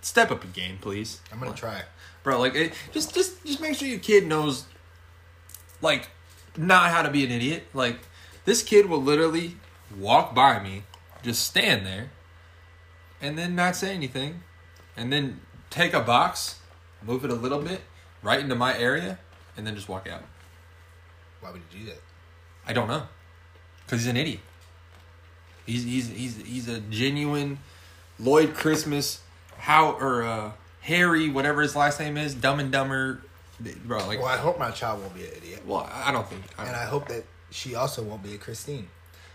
step 0.00 0.30
up 0.30 0.42
your 0.42 0.52
game, 0.52 0.78
please, 0.80 1.20
I'm 1.32 1.38
gonna 1.38 1.52
try. 1.54 1.82
bro. 2.24 2.38
Like, 2.40 2.54
it, 2.56 2.72
just, 2.92 3.14
just, 3.14 3.44
just 3.44 3.60
make 3.60 3.76
sure 3.76 3.86
your 3.86 4.00
kid 4.00 4.26
knows, 4.26 4.64
like, 5.80 6.08
not 6.56 6.90
how 6.90 7.02
to 7.02 7.10
be 7.10 7.24
an 7.24 7.30
idiot. 7.30 7.64
Like, 7.74 8.00
this 8.48 8.62
kid 8.62 8.86
will 8.86 9.02
literally 9.02 9.56
walk 9.98 10.34
by 10.34 10.58
me, 10.58 10.84
just 11.22 11.44
stand 11.44 11.84
there, 11.84 12.10
and 13.20 13.36
then 13.36 13.54
not 13.54 13.76
say 13.76 13.94
anything, 13.94 14.40
and 14.96 15.12
then 15.12 15.40
take 15.68 15.92
a 15.92 16.00
box, 16.00 16.58
move 17.04 17.26
it 17.26 17.30
a 17.30 17.34
little 17.34 17.60
bit 17.60 17.82
right 18.22 18.40
into 18.40 18.54
my 18.54 18.76
area, 18.78 19.18
and 19.54 19.66
then 19.66 19.74
just 19.74 19.86
walk 19.86 20.08
out. 20.08 20.22
Why 21.42 21.50
would 21.50 21.60
he 21.68 21.80
do 21.80 21.84
that? 21.90 22.00
I 22.66 22.72
don't 22.72 22.88
know, 22.88 23.02
because 23.84 24.00
he's 24.00 24.08
an 24.08 24.16
idiot. 24.16 24.40
He's 25.66 25.84
he's 25.84 26.08
he's 26.08 26.36
he's 26.38 26.68
a 26.68 26.80
genuine 26.80 27.58
Lloyd 28.18 28.54
Christmas, 28.54 29.20
how 29.58 29.92
or 29.92 30.22
uh, 30.22 30.52
Harry, 30.80 31.28
whatever 31.28 31.60
his 31.60 31.76
last 31.76 32.00
name 32.00 32.16
is, 32.16 32.34
Dumb 32.34 32.60
and 32.60 32.72
Dumber, 32.72 33.20
bro. 33.84 34.06
Like, 34.06 34.20
Well, 34.20 34.28
I 34.28 34.38
hope 34.38 34.58
my 34.58 34.70
child 34.70 35.02
won't 35.02 35.14
be 35.14 35.24
an 35.26 35.32
idiot, 35.36 35.66
well, 35.66 35.86
I 35.92 36.10
don't 36.12 36.26
think. 36.26 36.44
I 36.56 36.62
and 36.62 36.72
don't, 36.72 36.80
I 36.80 36.86
hope 36.86 37.08
that 37.08 37.24
she 37.50 37.74
also 37.74 38.02
won't 38.02 38.22
be 38.22 38.34
a 38.34 38.38
Christine. 38.38 38.88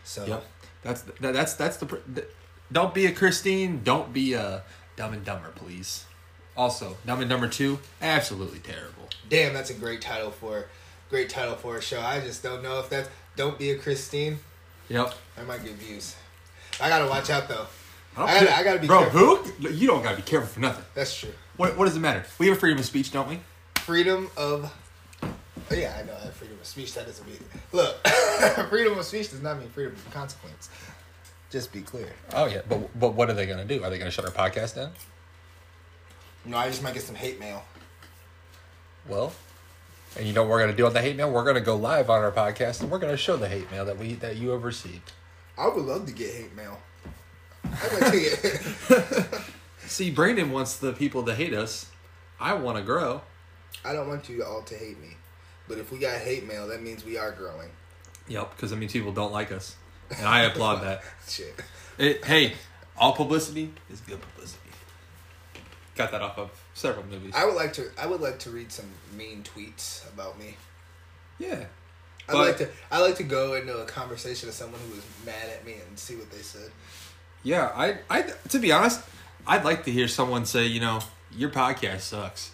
So 0.04 0.26
yep, 0.26 0.46
that's 0.82 1.02
that, 1.02 1.34
that's 1.34 1.54
that's 1.54 1.78
the, 1.78 1.86
the. 2.12 2.26
Don't 2.72 2.94
be 2.94 3.06
a 3.06 3.12
Christine. 3.12 3.82
Don't 3.84 4.12
be 4.14 4.34
a 4.34 4.64
Dumb 4.96 5.14
and 5.14 5.24
Dumber, 5.24 5.50
please. 5.56 6.06
Also, 6.56 6.98
Dumb 7.06 7.22
and 7.22 7.30
Dumber 7.30 7.48
two, 7.48 7.80
absolutely 8.02 8.60
terrible. 8.60 9.10
damn, 9.30 9.54
that's 9.54 9.70
a 9.70 9.74
great 9.74 10.02
title 10.02 10.30
for 10.32 10.68
great 11.10 11.30
title 11.30 11.56
for 11.56 11.78
a 11.78 11.82
show. 11.82 12.00
I 12.02 12.20
just 12.20 12.44
don't 12.44 12.62
know 12.64 12.80
if 12.80 12.90
that's 12.90 13.10
don't 13.36 13.58
be 13.58 13.72
a 13.72 13.78
Christine. 13.78 14.40
Yep. 14.90 15.14
That 15.36 15.48
might 15.48 15.64
get 15.64 15.74
views. 15.74 16.16
I 16.82 16.90
gotta 16.90 17.08
watch 17.08 17.30
out 17.30 17.48
though. 17.48 17.66
I 18.16 18.34
gotta- 18.40 18.56
I 18.56 18.64
gotta 18.64 18.80
be 18.80 18.86
bro. 18.88 19.00
careful. 19.10 19.20
Who? 19.38 19.70
You 19.70 19.88
don't 19.88 20.04
gotta 20.04 20.18
be 20.18 20.22
careful 20.22 20.48
for 20.50 20.60
nothing. 20.60 20.86
That's 20.94 21.16
true. 21.18 21.32
What 21.58 21.78
What 21.78 21.86
does 21.86 21.96
it 21.96 22.00
matter? 22.02 22.24
We 22.38 22.48
have 22.50 22.60
freedom 22.60 22.78
of 22.80 22.86
speech, 22.86 23.12
don't 23.12 23.28
we? 23.30 23.40
Freedom 23.78 24.30
of. 24.38 24.72
Oh, 25.72 25.76
yeah, 25.76 25.96
I 25.98 26.04
know 26.04 26.14
that 26.24 26.34
freedom 26.34 26.58
of 26.60 26.66
speech. 26.66 26.94
That 26.94 27.06
doesn't 27.06 27.28
mean. 27.28 27.38
Look, 27.72 28.08
freedom 28.70 28.98
of 28.98 29.06
speech 29.06 29.30
does 29.32 29.42
not 29.42 29.60
mean 29.60 29.70
freedom 29.70 29.94
of 29.94 30.14
consequence. 30.14 30.70
Just 31.50 31.72
be 31.72 31.82
clear. 31.82 32.12
Oh 32.34 32.46
yeah, 32.46 32.62
but 32.68 33.00
but 33.00 33.14
what 33.14 33.30
are 33.30 33.34
they 33.34 33.46
gonna 33.46 33.66
do? 33.66 33.84
Are 33.84 33.90
they 33.90 33.98
gonna 33.98 34.12
shut 34.12 34.26
our 34.26 34.32
podcast 34.32 34.76
down? 34.76 34.92
No, 36.46 36.58
I 36.58 36.68
just 36.68 36.84
might 36.84 36.94
get 36.94 37.04
some 37.04 37.16
hate 37.16 37.40
mail. 37.40 37.64
Well, 39.08 39.34
and 40.18 40.26
you 40.26 40.34
know 40.34 40.42
what 40.44 40.50
we're 40.52 40.60
gonna 40.60 40.76
do 40.76 40.86
on 40.86 40.94
the 40.94 41.02
hate 41.02 41.16
mail? 41.16 41.32
We're 41.32 41.44
gonna 41.44 41.62
go 41.62 41.76
live 41.76 42.10
on 42.10 42.24
our 42.24 42.32
podcast 42.32 42.82
and 42.82 42.92
we're 42.92 43.00
gonna 43.00 43.18
show 43.18 43.38
the 43.38 43.48
hate 43.48 43.70
mail 43.72 43.86
that 43.86 43.98
we 43.98 44.14
that 44.16 44.38
you 44.38 44.50
have 44.50 44.64
received. 44.64 45.12
I 45.58 45.68
would 45.68 45.86
love 45.86 46.06
to 46.08 46.12
get 46.12 46.34
hate 46.34 46.56
mail. 46.56 46.80
I'd 47.64 48.02
like 48.02 48.12
to 48.12 48.20
get. 48.20 49.42
See, 49.88 50.10
Brandon 50.10 50.52
wants 50.52 50.78
the 50.78 50.94
people 50.94 51.24
to 51.24 51.36
hate 51.36 51.54
us. 51.54 51.88
I 52.40 52.54
want 52.54 52.78
to 52.78 52.84
grow. 52.84 53.22
I 53.86 53.94
don't 53.94 54.08
want 54.08 54.30
you 54.30 54.44
all 54.44 54.62
to 54.64 54.76
hate 54.76 55.00
me, 55.00 55.18
but 55.74 55.82
if 55.82 55.92
we 55.92 55.98
got 55.98 56.20
hate 56.20 56.48
mail, 56.48 56.68
that 56.68 56.84
means 56.84 57.04
we 57.04 57.18
are 57.18 57.32
growing. 57.32 57.70
Yep, 58.28 58.52
because 58.56 58.72
I 58.72 58.76
mean 58.76 58.90
people 58.90 59.12
don't 59.12 59.34
like 59.34 59.52
us, 59.52 59.76
and 60.16 60.28
I 60.28 60.44
applaud 60.44 60.84
that. 60.84 61.02
Shit. 61.28 61.60
It, 61.98 62.24
hey, 62.24 62.54
all 62.96 63.14
publicity 63.14 63.74
is 63.90 64.00
good 64.02 64.22
publicity. 64.22 64.70
Got 65.96 66.12
that 66.12 66.22
off 66.22 66.38
of 66.38 66.52
several 66.76 67.06
movies. 67.08 67.34
I 67.36 67.46
would 67.46 67.56
like 67.56 67.74
to. 67.74 67.90
I 67.98 68.06
would 68.06 68.22
like 68.22 68.38
to 68.40 68.52
read 68.52 68.72
some 68.72 68.86
mean 69.18 69.44
tweets 69.44 70.08
about 70.14 70.38
me. 70.38 70.58
yeah, 71.40 71.66
I 72.30 72.34
like 72.34 72.58
to. 72.58 72.70
I 72.92 73.02
like 73.02 73.16
to 73.16 73.24
go 73.24 73.56
into 73.56 73.76
a 73.76 73.86
conversation 73.86 74.48
with 74.48 74.56
someone 74.56 74.80
who 74.88 74.96
was 74.96 75.04
mad 75.26 75.50
at 75.52 75.66
me 75.66 75.78
and 75.88 75.98
see 75.98 76.16
what 76.16 76.30
they 76.30 76.44
said. 76.44 76.70
yeah. 77.42 77.72
I, 77.76 77.98
I, 78.12 78.22
to 78.50 78.60
be 78.60 78.72
honest, 78.72 79.02
I'd 79.48 79.66
like 79.66 79.86
to 79.86 79.92
hear 79.92 80.08
someone 80.08 80.46
say, 80.46 80.68
you 80.68 80.80
know, 80.80 81.00
your 81.36 81.50
podcast 81.50 82.02
sucks. 82.02 82.52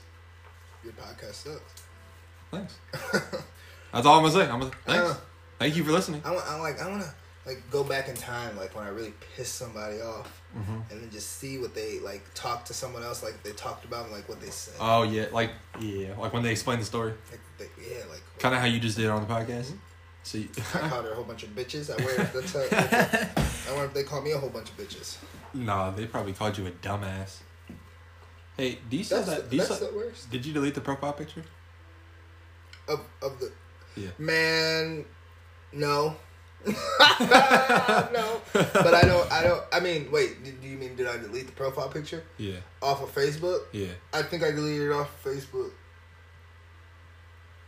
Your 0.86 0.93
podcast 0.93 1.34
sucks. 1.34 1.84
Thanks. 2.51 2.75
That's 3.93 4.05
all 4.05 4.17
I'm 4.17 4.23
gonna 4.23 4.31
say. 4.33 4.49
I'm 4.49 4.59
gonna 4.59 4.71
thanks. 4.85 5.09
Uh, 5.11 5.17
Thank 5.59 5.75
you 5.75 5.83
for 5.83 5.91
listening. 5.91 6.21
I 6.25 6.31
want. 6.31 6.45
I 6.47 6.59
like. 6.59 6.81
I 6.81 6.87
want 6.89 7.01
to 7.03 7.13
like 7.45 7.63
go 7.71 7.83
back 7.83 8.07
in 8.07 8.15
time, 8.15 8.55
like 8.57 8.75
when 8.75 8.85
I 8.85 8.89
really 8.89 9.13
pissed 9.35 9.55
somebody 9.55 10.01
off, 10.01 10.35
Mm-hmm. 10.57 10.91
and 10.91 11.01
then 11.03 11.11
just 11.11 11.37
see 11.37 11.59
what 11.59 11.75
they 11.75 11.99
like 11.99 12.23
talk 12.33 12.65
to 12.65 12.73
someone 12.73 13.03
else, 13.03 13.21
like 13.21 13.43
they 13.43 13.51
talked 13.51 13.85
about, 13.85 14.05
and 14.05 14.13
like 14.13 14.27
what 14.27 14.41
they 14.41 14.49
said. 14.49 14.73
Oh 14.79 15.03
yeah, 15.03 15.25
like 15.31 15.51
yeah, 15.79 16.15
like 16.17 16.33
when 16.33 16.41
they 16.41 16.49
explain 16.51 16.79
the 16.79 16.85
story, 16.85 17.13
like 17.29 17.39
they, 17.59 17.65
yeah, 17.87 17.99
like 18.09 18.21
kind 18.39 18.55
of 18.55 18.61
how 18.61 18.65
you 18.67 18.79
just 18.79 18.97
did 18.97 19.07
on 19.09 19.21
the 19.27 19.31
podcast. 19.31 19.71
So 20.23 20.39
you, 20.39 20.49
I 20.73 20.89
called 20.89 21.05
her 21.05 21.11
a 21.11 21.15
whole 21.15 21.23
bunch 21.23 21.43
of 21.43 21.49
bitches. 21.49 21.89
I 21.91 22.03
wonder 22.03 22.21
if 22.21 22.33
that's 22.33 22.53
how, 23.67 23.71
I 23.71 23.75
wonder 23.75 23.85
if 23.89 23.93
they 23.93 24.03
called 24.03 24.23
me 24.23 24.31
a 24.31 24.39
whole 24.39 24.49
bunch 24.49 24.69
of 24.69 24.77
bitches. 24.77 25.17
nah, 25.53 25.91
they 25.91 26.05
probably 26.07 26.33
called 26.33 26.57
you 26.57 26.65
a 26.65 26.71
dumbass. 26.71 27.37
Hey, 28.57 28.79
do 28.89 28.97
you 28.97 29.03
still 29.03 29.21
That's, 29.21 29.41
that? 29.43 29.49
Do 29.51 29.55
you 29.55 29.61
still, 29.63 29.91
the 29.91 29.95
worst 29.95 30.31
did 30.31 30.45
you 30.47 30.53
delete 30.53 30.73
the 30.73 30.81
profile 30.81 31.13
picture? 31.13 31.43
Of 32.89 33.01
of 33.21 33.39
the 33.39 33.51
Yeah. 33.95 34.09
man. 34.17 35.05
No. 35.71 36.15
no, 36.65 36.73
but 38.53 38.93
I 38.93 39.01
don't. 39.05 39.31
I 39.31 39.43
don't. 39.43 39.63
I 39.71 39.79
mean, 39.79 40.11
wait. 40.11 40.43
Did, 40.43 40.59
do 40.61 40.67
you 40.67 40.77
mean 40.77 40.95
did 40.97 41.07
I 41.07 41.15
delete 41.17 41.45
the 41.45 41.53
profile 41.53 41.87
picture 41.87 42.21
Yeah, 42.37 42.57
off 42.81 43.01
of 43.01 43.15
Facebook? 43.15 43.61
yeah. 43.71 43.93
I 44.11 44.23
think 44.23 44.43
I 44.43 44.51
deleted 44.51 44.87
it 44.89 44.91
off 44.91 45.09
of 45.25 45.31
Facebook. 45.31 45.71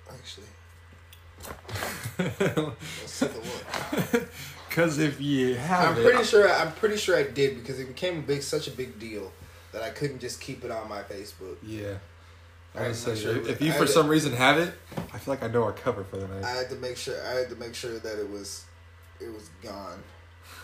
Actually, 0.09 0.47
let's 2.19 3.19
take 3.19 3.32
a 3.32 3.36
look. 3.38 4.30
Because 4.67 4.97
if 4.99 5.22
you 5.22 5.55
have 5.55 5.97
I'm 5.97 6.01
it, 6.01 6.03
pretty 6.03 6.24
sure. 6.26 6.51
I'm 6.51 6.74
pretty 6.74 6.97
sure 6.97 7.17
I 7.17 7.24
did 7.24 7.61
because 7.61 7.80
it 7.80 7.88
became 7.88 8.19
a 8.19 8.22
big, 8.22 8.41
such 8.43 8.67
a 8.67 8.72
big 8.72 8.99
deal 8.99 9.32
that 9.72 9.84
I 9.84 9.89
couldn't 9.91 10.19
just 10.19 10.41
keep 10.41 10.65
it 10.65 10.72
on 10.72 10.89
my 10.89 11.01
Facebook. 11.03 11.55
Yeah. 11.63 11.93
I 12.76 12.91
say, 12.93 13.15
sure 13.15 13.32
if, 13.32 13.38
it 13.38 13.49
if 13.51 13.59
was- 13.59 13.67
you 13.67 13.74
for 13.74 13.86
to- 13.86 13.91
some 13.91 14.07
reason 14.07 14.34
have 14.34 14.57
it, 14.57 14.74
I 15.13 15.17
feel 15.17 15.34
like 15.34 15.43
I 15.43 15.47
know 15.47 15.63
our 15.63 15.74
cover 15.74 16.03
for 16.03 16.17
the 16.17 16.28
night. 16.28 16.43
I 16.43 16.51
had 16.51 16.69
to 16.69 16.76
make 16.76 16.97
sure. 16.97 17.15
I 17.26 17.32
had 17.39 17.49
to 17.49 17.55
make 17.55 17.76
sure 17.76 17.99
that 17.99 18.19
it 18.19 18.30
was, 18.30 18.65
it 19.19 19.32
was 19.34 19.49
gone. 19.61 20.01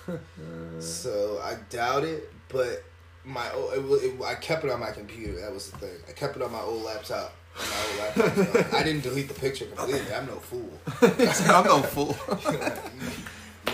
so 0.80 1.40
I 1.44 1.56
doubt 1.70 2.04
it, 2.04 2.32
but 2.50 2.84
my 3.26 3.52
old, 3.52 3.74
it, 3.74 4.06
it, 4.06 4.22
I 4.24 4.36
kept 4.36 4.64
it 4.64 4.72
on 4.72 4.80
my 4.80 4.92
computer. 4.92 5.42
That 5.42 5.54
was 5.54 5.70
the 5.72 5.78
thing. 5.80 5.96
I 6.08 6.14
kept 6.14 6.36
it 6.38 6.42
on 6.42 6.52
my 6.52 6.62
old 6.62 6.84
laptop. 6.84 7.34
My 7.58 7.86
old 7.90 8.18
laptop. 8.18 8.74
I 8.74 8.84
didn't 8.84 9.02
delete 9.02 9.28
the 9.28 9.34
picture 9.34 9.66
completely. 9.66 10.14
I'm 10.14 10.28
no 10.28 10.36
fool. 10.36 10.72
I'm 11.02 11.66
no 11.66 11.82
fool. 11.82 12.16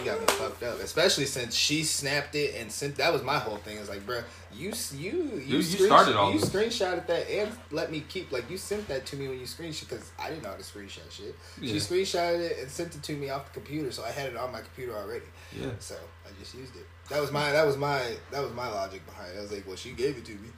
You, 0.06 0.12
got 0.12 0.20
me 0.20 0.26
fucked 0.28 0.64
up, 0.64 0.80
especially 0.80 1.26
since 1.26 1.56
she 1.56 1.84
snapped 1.84 2.36
it 2.36 2.56
and 2.60 2.72
sent. 2.72 2.96
That 2.98 3.12
was 3.14 3.24
my 3.24 3.38
whole 3.40 3.58
thing. 3.58 3.78
It's 3.78 3.90
like, 3.90 4.06
bro, 4.06 4.22
you 4.54 4.72
you 4.94 5.12
you, 5.12 5.12
You- 5.12 5.58
you 5.58 5.60
screensh- 5.60 5.86
started 5.86 6.16
all 6.16 6.34
You 6.34 6.40
this. 6.40 6.50
screenshotted 6.50 7.08
that 7.08 7.30
and 7.30 7.52
let 7.72 7.92
me 7.92 8.04
keep. 8.10 8.32
Like 8.32 8.50
you 8.50 8.58
sent 8.58 8.88
that 8.88 9.06
to 9.08 9.16
me 9.16 9.28
when 9.28 9.40
you 9.40 9.46
screenshot 9.46 9.90
because 9.90 10.12
I 10.20 10.30
didn't 10.30 10.44
know 10.44 10.50
how 10.50 10.56
to 10.56 10.64
screenshot 10.64 11.10
shit. 11.12 11.36
Yeah. 11.62 11.74
She 11.74 11.80
screenshotted 11.80 12.40
it 12.52 12.60
and 12.60 12.70
sent 12.72 12.96
it 12.96 13.04
to 13.04 13.14
me 13.14 13.30
off 13.30 13.46
the 13.52 13.60
computer, 13.60 13.92
so 13.92 14.04
I 14.04 14.12
had 14.12 14.28
it 14.28 14.38
on 14.38 14.52
my 14.52 14.62
computer 14.62 14.96
already. 14.96 15.26
Yeah. 15.58 15.68
So 15.80 15.96
I 16.26 16.30
just 16.40 16.54
used 16.56 16.76
it. 16.76 16.86
That 17.10 17.20
was 17.22 17.32
my 17.32 17.52
that 17.52 17.66
was 17.66 17.78
my 17.78 18.02
that 18.32 18.42
was 18.42 18.52
my 18.54 18.68
logic 18.70 19.06
behind 19.06 19.34
it. 19.36 19.40
I 19.40 19.42
was 19.42 19.52
like, 19.52 19.66
well, 19.68 19.76
she 19.76 19.92
gave 19.92 20.18
it 20.18 20.26
to 20.26 20.32
me. 20.34 20.50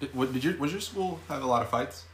Did, 0.00 0.14
what, 0.14 0.32
did 0.32 0.44
your 0.44 0.56
was 0.58 0.72
your 0.72 0.80
school 0.80 1.20
have 1.28 1.42
a 1.42 1.46
lot 1.46 1.62
of 1.62 1.70
fights? 1.70 2.04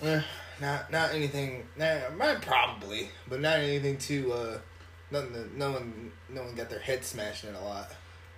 Eh, 0.00 0.22
not 0.60 0.90
not 0.90 1.14
anything. 1.14 1.66
Might 1.78 2.42
probably, 2.42 3.10
but 3.28 3.40
not 3.40 3.58
anything 3.58 3.98
too. 3.98 4.32
uh 4.32 4.58
Nothing. 5.10 5.50
No 5.56 5.72
one. 5.72 6.12
No 6.28 6.42
one 6.42 6.54
got 6.54 6.68
their 6.68 6.80
head 6.80 7.04
smashed 7.04 7.44
in 7.44 7.54
a 7.54 7.64
lot. 7.64 7.90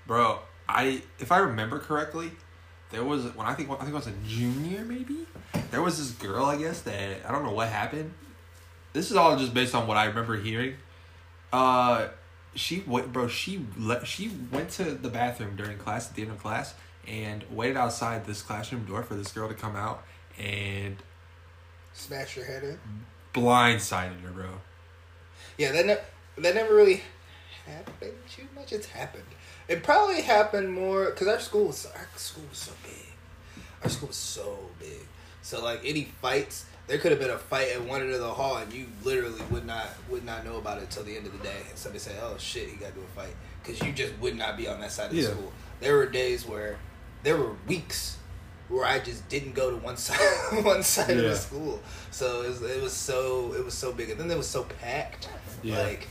Bro, 0.06 0.38
I 0.68 1.02
if 1.18 1.32
I 1.32 1.38
remember 1.38 1.78
correctly, 1.80 2.30
there 2.90 3.02
was 3.02 3.24
when 3.34 3.46
I 3.46 3.54
think 3.54 3.70
I 3.70 3.76
think 3.76 3.90
I 3.90 3.96
was 3.96 4.06
a 4.06 4.12
junior 4.26 4.84
maybe. 4.84 5.26
There 5.70 5.82
was 5.82 5.98
this 5.98 6.10
girl 6.12 6.44
I 6.44 6.56
guess 6.56 6.82
that 6.82 7.26
I 7.26 7.32
don't 7.32 7.44
know 7.44 7.52
what 7.52 7.68
happened. 7.68 8.12
this 8.92 9.10
is 9.10 9.16
all 9.16 9.36
just 9.36 9.52
based 9.52 9.74
on 9.74 9.86
what 9.86 9.96
I 9.96 10.04
remember 10.06 10.36
hearing. 10.36 10.74
Uh, 11.52 12.08
she 12.54 12.84
went, 12.86 13.12
bro. 13.12 13.26
She 13.26 13.66
she 14.04 14.30
went 14.52 14.70
to 14.70 14.84
the 14.94 15.08
bathroom 15.08 15.56
during 15.56 15.78
class 15.78 16.08
at 16.08 16.14
the 16.14 16.22
end 16.22 16.30
of 16.30 16.38
class 16.38 16.74
and 17.06 17.44
waited 17.50 17.76
outside 17.76 18.26
this 18.26 18.42
classroom 18.42 18.84
door 18.84 19.02
for 19.02 19.14
this 19.14 19.32
girl 19.32 19.48
to 19.48 19.54
come 19.54 19.74
out 19.74 20.04
and 20.38 20.96
Smash 21.92 22.36
your 22.36 22.46
head 22.46 22.62
in. 22.64 22.78
blindsided 23.34 24.20
her, 24.22 24.30
bro. 24.30 24.46
Yeah, 25.58 25.72
that 25.72 25.86
ne- 25.86 26.42
that 26.42 26.54
never 26.54 26.74
really 26.74 27.02
happened 27.66 28.14
too 28.28 28.46
much. 28.54 28.72
It's 28.72 28.86
happened. 28.86 29.24
It 29.68 29.82
probably 29.82 30.22
happened 30.22 30.72
more 30.72 31.06
because 31.06 31.28
our 31.28 31.40
school 31.40 31.66
was 31.66 31.86
our 31.86 32.06
school 32.16 32.44
was 32.48 32.58
so 32.58 32.72
big. 32.82 33.62
Our 33.82 33.88
school 33.90 34.08
was 34.08 34.16
so 34.16 34.58
big. 34.78 35.06
So 35.42 35.62
like 35.62 35.80
any 35.84 36.04
fights, 36.22 36.66
there 36.86 36.98
could 36.98 37.10
have 37.12 37.20
been 37.20 37.30
a 37.30 37.38
fight 37.38 37.68
at 37.72 37.82
one 37.82 38.00
end 38.00 38.12
of 38.12 38.20
the 38.20 38.32
hall, 38.32 38.56
and 38.56 38.72
you 38.72 38.86
literally 39.04 39.40
would 39.50 39.66
not 39.66 39.88
would 40.08 40.24
not 40.24 40.44
know 40.44 40.56
about 40.56 40.82
it 40.82 40.90
till 40.90 41.04
the 41.04 41.16
end 41.16 41.26
of 41.26 41.32
the 41.32 41.44
day. 41.44 41.62
And 41.68 41.78
somebody 41.78 41.98
say, 42.00 42.16
"Oh 42.22 42.36
shit, 42.38 42.68
he 42.68 42.76
got 42.76 42.94
do 42.94 43.00
a 43.00 43.20
fight," 43.20 43.34
because 43.62 43.80
you 43.82 43.92
just 43.92 44.16
would 44.18 44.36
not 44.36 44.56
be 44.56 44.66
on 44.68 44.80
that 44.80 44.92
side 44.92 45.10
of 45.10 45.14
Yeah. 45.16 45.28
the 45.28 45.32
school. 45.32 45.52
There 45.80 45.96
were 45.96 46.06
days 46.06 46.46
where 46.46 46.78
there 47.22 47.36
were 47.36 47.52
weeks 47.66 48.16
where 48.70 48.86
I 48.86 48.98
just 49.00 49.28
didn't 49.28 49.54
go 49.54 49.70
to 49.70 49.76
one 49.76 49.96
side 50.06 50.18
one 50.64 50.82
side 50.82 51.10
of 51.10 51.24
the 51.24 51.36
school. 51.36 51.80
So 52.10 52.42
it 52.42 52.48
was, 52.48 52.62
it 52.62 52.82
was 52.82 52.92
so 52.94 53.52
it 53.52 53.62
was 53.64 53.74
so 53.74 53.92
big, 53.92 54.08
and 54.10 54.18
then 54.18 54.30
it 54.30 54.36
was 54.38 54.48
so 54.48 54.62
packed. 54.64 55.28
Yeah. 55.62 55.82
Like 55.82 56.08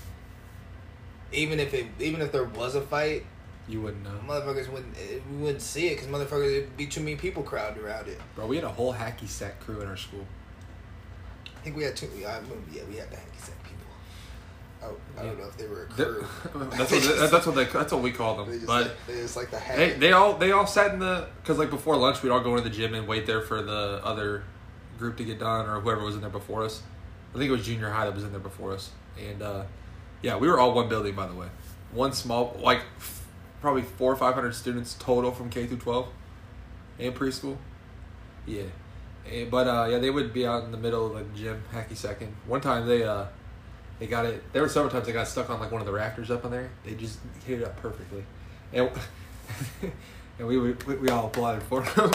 even 1.32 1.60
if 1.60 1.74
it 1.74 1.88
even 2.00 2.22
if 2.22 2.32
there 2.32 2.44
was 2.46 2.76
a 2.76 2.82
fight, 2.82 3.26
You 3.68 3.82
wouldn't 3.82 4.04
know, 4.04 4.20
motherfuckers 4.28 4.68
wouldn't 4.72 4.96
eh, 4.98 5.20
we 5.32 5.38
wouldn't 5.38 5.62
see 5.62 5.88
it 5.88 5.96
because 6.00 6.08
motherfuckers 6.08 6.58
it'd 6.58 6.78
be 6.78 6.88
too 6.88 7.02
many 7.02 7.16
people 7.16 7.44
crowded 7.44 7.82
around 7.84 8.08
it. 8.08 8.20
bro. 8.36 8.46
We 8.48 8.56
had 8.56 8.66
a 8.66 8.70
whole 8.70 8.94
hacky 8.94 9.28
sack 9.28 9.60
crew 9.60 9.82
in 9.82 9.88
our 9.88 9.98
school. 9.98 10.26
I 11.46 11.60
think 11.62 11.76
we 11.78 11.84
had 11.84 11.96
two. 11.96 12.10
Yeah, 12.20 12.40
we 12.90 12.96
had 12.98 13.12
the 13.12 13.18
hacky 13.18 13.40
sack 13.40 13.59
people. 14.82 14.98
Oh, 15.18 15.20
I 15.22 15.24
don't 15.26 15.40
know 15.40 15.48
if 15.48 15.58
they 15.58 15.68
were 15.68 15.84
a 15.84 15.86
crew. 15.88 16.26
that's 16.78 16.92
what 16.92 17.02
they, 17.02 17.28
that's 17.28 17.46
what 17.46 17.56
they 17.56 17.64
that's 17.66 17.92
what 17.94 18.02
we 18.02 18.12
call 18.12 18.38
They 18.38 18.52
them. 18.52 18.54
just, 18.54 18.68
But 18.68 18.84
like, 18.88 18.92
they 19.08 19.14
just 19.16 19.36
like 19.36 19.52
the 19.52 19.60
hack. 19.60 19.76
they 19.78 19.90
they 19.94 20.12
all 20.14 20.36
they 20.38 20.52
all 20.52 20.66
sat 20.68 20.94
in 20.94 21.00
the 21.00 21.28
because 21.42 21.58
like 21.58 21.70
before 21.70 21.96
lunch 21.98 22.22
we'd 22.24 22.30
all 22.30 22.40
go 22.42 22.52
into 22.56 22.64
the 22.70 22.76
gym 22.76 22.94
and 22.94 23.08
wait 23.08 23.26
there 23.26 23.42
for 23.42 23.62
the 23.62 24.00
other 24.04 24.44
group 24.98 25.18
to 25.18 25.24
get 25.24 25.40
done 25.40 25.66
or 25.68 25.80
whoever 25.82 26.04
was 26.04 26.16
in 26.16 26.22
there 26.22 26.30
before 26.30 26.64
us. 26.64 26.82
I 27.34 27.38
think 27.38 27.50
it 27.50 27.52
was 27.52 27.66
junior 27.66 27.90
high 27.90 28.06
that 28.06 28.16
was 28.16 28.24
in 28.24 28.32
there 28.32 28.40
before 28.40 28.74
us, 28.74 28.90
and 29.20 29.42
uh, 29.42 29.64
yeah, 30.22 30.36
we 30.38 30.48
were 30.48 30.60
all 30.60 30.74
one 30.74 30.90
building 30.90 31.14
by 31.16 31.28
the 31.28 31.36
way, 31.36 31.48
one 31.92 32.12
small 32.14 32.58
like 32.60 32.82
f- 32.98 33.26
probably 33.62 33.82
four 33.84 34.12
or 34.12 34.16
five 34.16 34.34
hundred 34.34 34.56
students 34.56 34.96
total 35.00 35.32
from 35.32 35.50
K 35.50 35.68
through 35.68 35.78
twelve, 35.78 36.08
and 36.98 37.14
preschool. 37.14 37.58
Yeah, 38.48 38.64
and, 39.32 39.52
but 39.52 39.68
uh, 39.68 39.88
yeah, 39.92 40.00
they 40.00 40.10
would 40.10 40.34
be 40.34 40.48
out 40.48 40.64
in 40.64 40.72
the 40.72 40.78
middle 40.78 41.06
of 41.06 41.14
the 41.34 41.40
gym 41.40 41.62
hacky 41.74 41.96
second. 41.96 42.34
One 42.48 42.62
time 42.62 42.88
they 42.88 43.04
uh 43.04 43.26
they 44.00 44.08
got 44.08 44.26
it. 44.26 44.42
There 44.54 44.62
were 44.62 44.70
several 44.70 44.92
times 44.92 45.06
they 45.06 45.14
got 45.14 45.28
stuck 45.28 45.50
on 45.50 45.60
like 45.60 45.72
one 45.72 45.82
of 45.82 45.88
the 45.88 45.94
rafters 45.94 46.32
up 46.32 46.46
in 46.46 46.52
there. 46.52 46.70
They 46.86 46.94
just 46.96 47.20
hit 47.46 47.60
it 47.62 47.66
up 47.66 47.78
perfectly, 47.78 48.24
and 48.74 48.90
and 50.40 50.48
we 50.48 50.58
we, 50.58 50.74
we 50.96 51.10
all 51.10 51.28
applauded 51.28 51.64
for 51.64 51.82
them 51.96 52.12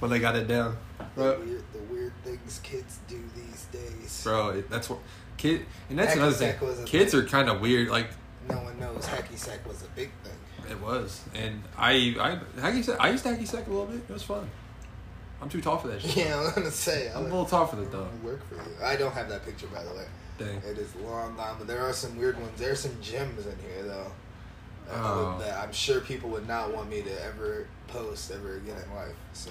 when 0.00 0.10
they 0.10 0.18
got 0.18 0.36
it 0.36 0.46
down. 0.48 0.76
the, 0.98 1.04
Bro, 1.14 1.40
weird, 1.40 1.64
the 1.72 1.78
weird 1.92 2.12
things 2.24 2.60
kids 2.62 2.98
do 3.08 3.20
these 3.34 3.66
days. 3.72 4.22
bro 4.24 4.62
that's 4.70 4.88
what 4.90 4.98
kid 5.36 5.64
and 5.90 5.98
that's 5.98 6.12
Hacky 6.12 6.16
another 6.16 6.32
thing. 6.32 6.52
sack 6.52 6.60
was 6.60 6.80
a 6.80 6.84
Kids 6.84 7.12
thing. 7.12 7.20
are 7.20 7.26
kind 7.26 7.48
of 7.48 7.60
weird. 7.60 7.88
Like 7.88 8.08
No 8.48 8.56
one 8.56 8.78
knows 8.78 9.04
hacky 9.06 9.36
sack 9.36 9.66
was 9.66 9.82
a 9.82 9.88
big 9.96 10.10
thing. 10.22 10.70
it 10.70 10.80
was, 10.80 11.22
and 11.34 11.62
I 11.76 12.14
I 12.20 12.38
hacky 12.60 12.84
sack. 12.84 12.98
I 13.00 13.10
used 13.10 13.24
to 13.24 13.30
hacky 13.30 13.46
sack 13.46 13.66
a 13.66 13.70
little 13.70 13.86
bit. 13.86 14.02
It 14.08 14.12
was 14.12 14.22
fun. 14.22 14.48
I'm 15.40 15.48
too 15.48 15.60
tall 15.60 15.78
for 15.78 15.88
that 15.88 16.00
shit. 16.00 16.16
Yeah, 16.26 16.38
I'm 16.40 16.54
gonna 16.54 16.70
say. 16.70 17.10
I'm 17.10 17.22
a 17.22 17.24
little 17.24 17.44
tall 17.46 17.66
for 17.66 17.76
that 17.76 17.90
though. 17.90 18.08
work 18.22 18.40
for 18.48 18.54
you. 18.56 18.62
I 18.84 18.96
don't 18.96 19.12
have 19.12 19.28
that 19.28 19.44
picture 19.44 19.66
by 19.68 19.82
the 19.82 19.90
way. 19.90 20.04
Dang. 20.38 20.56
It 20.68 20.78
is 20.78 20.94
long 20.96 21.36
gone, 21.36 21.56
but 21.58 21.66
there 21.66 21.82
are 21.82 21.92
some 21.92 22.16
weird 22.16 22.40
ones. 22.40 22.58
There 22.58 22.72
are 22.72 22.76
some 22.76 22.96
gems 23.00 23.46
in 23.46 23.56
here 23.58 23.82
though. 23.84 24.12
uh, 24.90 24.94
Oh. 24.94 25.36
That 25.38 25.58
I'm 25.62 25.72
sure 25.72 26.00
people 26.00 26.30
would 26.30 26.48
not 26.48 26.74
want 26.74 26.88
me 26.90 27.02
to 27.02 27.24
ever 27.24 27.66
post 27.88 28.30
ever 28.30 28.56
again 28.56 28.76
in 28.88 28.94
life. 28.94 29.14
So 29.32 29.50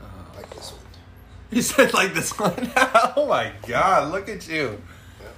Uh, 0.00 0.04
like 0.36 0.48
this 0.54 0.72
one. 0.72 0.80
You 1.50 1.62
said 1.62 1.92
like 1.94 2.14
this 2.14 2.36
one. 2.38 2.72
oh 3.16 3.26
my 3.28 3.52
god, 3.66 4.10
look 4.12 4.28
at 4.28 4.48
you. 4.48 4.80
Yeah. 5.20 5.28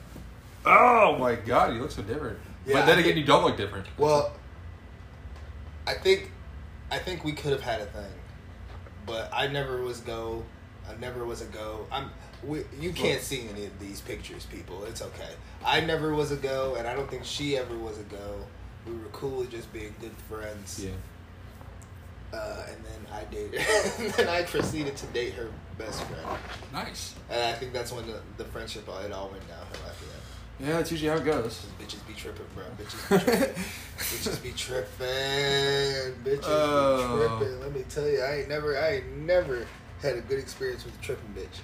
Oh 0.65 1.17
my 1.19 1.35
god, 1.35 1.75
you 1.75 1.81
look 1.81 1.91
so 1.91 2.03
different. 2.03 2.39
Yeah, 2.67 2.75
but 2.75 2.87
then 2.87 2.97
I 2.97 3.01
again, 3.01 3.05
think- 3.05 3.17
you 3.19 3.25
don't 3.25 3.45
look 3.45 3.57
different. 3.57 3.87
Well, 3.99 4.33
I 5.87 5.95
think, 5.95 6.33
I 6.91 6.99
think 6.99 7.23
we 7.25 7.33
could 7.33 7.53
have 7.53 7.61
had 7.61 7.81
a 7.81 7.87
thing, 7.87 8.13
but 9.05 9.31
I 9.33 9.47
never 9.47 9.83
was 9.83 10.01
go. 10.01 10.45
I 10.89 10.95
never 11.01 11.25
was 11.25 11.41
a 11.43 11.47
go. 11.47 11.87
I'm. 11.93 12.11
We, 12.45 12.65
you 12.81 12.93
can't 12.93 13.21
see 13.23 13.49
any 13.49 13.67
of 13.67 13.79
these 13.81 14.01
pictures, 14.01 14.47
people. 14.47 14.85
It's 14.85 15.03
okay. 15.03 15.31
I 15.65 15.81
never 15.81 16.15
was 16.15 16.31
a 16.33 16.37
go, 16.37 16.77
and 16.77 16.87
I 16.87 16.95
don't 16.95 17.11
think 17.11 17.25
she 17.25 17.57
ever 17.57 17.77
was 17.77 17.99
a 17.99 18.03
go. 18.05 18.37
We 18.87 18.93
were 18.93 19.09
cool 19.13 19.39
with 19.39 19.51
just 19.51 19.73
being 19.73 19.95
good 20.01 20.15
friends. 20.29 20.85
Yeah. 20.85 20.91
Uh, 22.33 22.65
and 22.69 22.85
then 22.85 23.13
I 23.13 23.25
dated. 23.33 23.61
and 23.99 24.13
then 24.15 24.29
I 24.29 24.43
proceeded 24.43 24.97
to 24.97 25.07
date 25.07 25.35
her 25.35 25.49
best 25.79 26.03
friend, 26.05 26.27
Nice. 26.73 27.15
and 27.31 27.41
I 27.41 27.53
think 27.53 27.73
that's 27.73 27.93
when 27.93 28.07
the, 28.07 28.21
the 28.37 28.45
friendship 28.45 28.89
it 28.89 29.13
all 29.13 29.29
went 29.29 29.47
downhill 29.49 29.89
after 29.89 30.07
that. 30.07 30.23
Yeah, 30.67 30.73
that's 30.79 30.91
usually 30.91 31.11
how 31.11 31.17
it 31.19 31.25
goes. 31.25 31.67
Bitches 31.81 32.07
be 32.07 32.15
tripping, 32.15 32.47
bro. 32.55 32.65
Bitches 32.79 33.11
be 33.11 33.19
tripping. 33.33 33.55
Bitches 33.99 34.43
be 34.43 34.53
tripping. 34.53 36.25
Bitches 36.25 36.45
Oh. 36.45 37.29
be 37.29 37.45
tripping. 37.45 37.61
Let 37.61 37.75
me 37.75 37.85
tell 37.89 38.09
you, 38.09 38.21
I 38.23 38.39
ain't 38.41 38.49
never, 38.49 38.77
I 38.79 38.95
ain't 38.97 39.17
never 39.19 39.67
had 40.03 40.17
a 40.17 40.21
good 40.23 40.39
experience 40.39 40.85
with 40.85 40.99
a 40.99 41.03
tripping 41.03 41.35
bitch. 41.35 41.61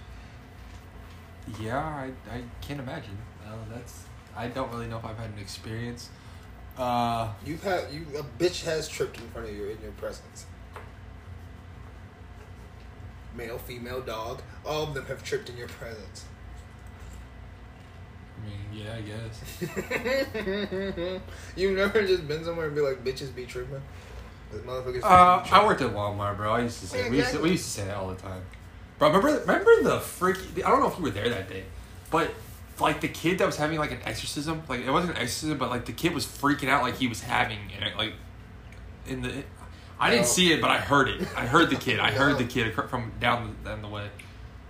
Yeah, 1.61 1.79
I, 1.79 2.11
I 2.31 2.43
can't 2.61 2.81
imagine. 2.81 3.17
Uh, 3.47 3.55
that's 3.75 4.05
I 4.37 4.49
don't 4.49 4.71
really 4.73 4.87
know 4.87 4.99
if 4.99 5.05
I've 5.05 5.19
had 5.19 5.31
an 5.31 5.39
experience. 5.39 6.09
Uh, 6.79 7.29
You've 7.45 7.63
had, 7.63 7.93
you 7.93 8.07
a 8.19 8.23
bitch 8.43 8.65
has 8.65 8.89
tripped 8.89 9.19
in 9.19 9.29
front 9.29 9.49
of 9.49 9.55
you 9.55 9.65
in 9.65 9.79
your 9.83 9.93
presence. 9.93 10.47
Male, 13.37 13.59
female, 13.59 14.01
dog, 14.01 14.41
all 14.65 14.85
of 14.85 14.95
them 14.95 15.05
have 15.07 15.23
tripped 15.23 15.51
in 15.51 15.57
your 15.57 15.69
presence. 15.69 16.25
I 18.39 18.47
mean, 18.47 18.85
yeah, 18.85 18.97
I 18.97 19.01
guess. 19.03 21.21
You've 21.57 21.77
never 21.77 22.07
just 22.07 22.27
been 22.27 22.45
somewhere 22.45 22.67
and 22.67 22.75
be 22.75 22.81
like, 22.81 23.05
bitches 23.05 23.35
be 23.35 23.47
tripping. 23.47 23.83
Motherfuckers. 24.53 25.01
Uh, 25.03 25.43
be 25.45 25.51
I 25.51 25.65
worked 25.65 25.81
at 25.81 25.93
Walmart, 25.93 26.37
bro. 26.37 26.53
I 26.53 26.61
used 26.63 26.81
to 26.81 26.87
say 26.87 27.05
Yeah, 27.05 27.11
we 27.11 27.17
used 27.19 27.33
to, 27.33 27.41
we 27.41 27.51
used 27.51 27.65
to 27.65 27.71
say 27.71 27.85
that 27.87 27.97
all 27.97 28.09
the 28.09 28.17
time. 28.17 28.43
Bro, 29.03 29.09
remember 29.15 29.41
remember 29.41 29.83
the 29.83 29.99
freaky? 29.99 30.63
I 30.63 30.71
don't 30.71 30.79
know 30.79 30.87
if 30.87 30.97
you 30.97 31.03
were 31.03 31.11
there 31.11 31.29
that 31.29 31.49
day, 31.49 31.65
but 32.13 32.31
like 32.79 33.01
the 33.01 33.09
kid 33.09 33.39
that 33.39 33.47
was 33.47 33.57
having 33.57 33.77
like 33.81 33.91
an 33.91 33.99
exorcism, 34.05 34.63
like 34.69 34.79
it 34.87 34.91
wasn't 34.93 35.17
an 35.17 35.19
exorcism, 35.21 35.59
but 35.59 35.71
like 35.71 35.87
the 35.87 35.93
kid 35.93 36.15
was 36.15 36.25
freaking 36.25 36.69
out 36.69 36.85
like 36.85 36.99
he 36.99 37.09
was 37.09 37.21
having 37.21 37.59
it, 37.77 37.97
like 37.97 38.13
in 39.09 39.23
the. 39.23 39.43
I 39.99 40.11
didn't 40.11 40.23
No. 40.23 40.29
see 40.29 40.53
it, 40.53 40.61
but 40.61 40.71
I 40.71 40.79
heard 40.79 41.09
it. 41.09 41.27
I 41.37 41.47
heard 41.47 41.71
the 41.71 41.75
kid. 41.75 41.99
I 41.99 42.13
heard 42.21 42.39
the 42.39 42.45
kid 42.45 42.73
from 42.75 43.11
down 43.19 43.57
the, 43.65 43.71
down 43.71 43.83
the 43.83 43.89
way. 43.89 44.09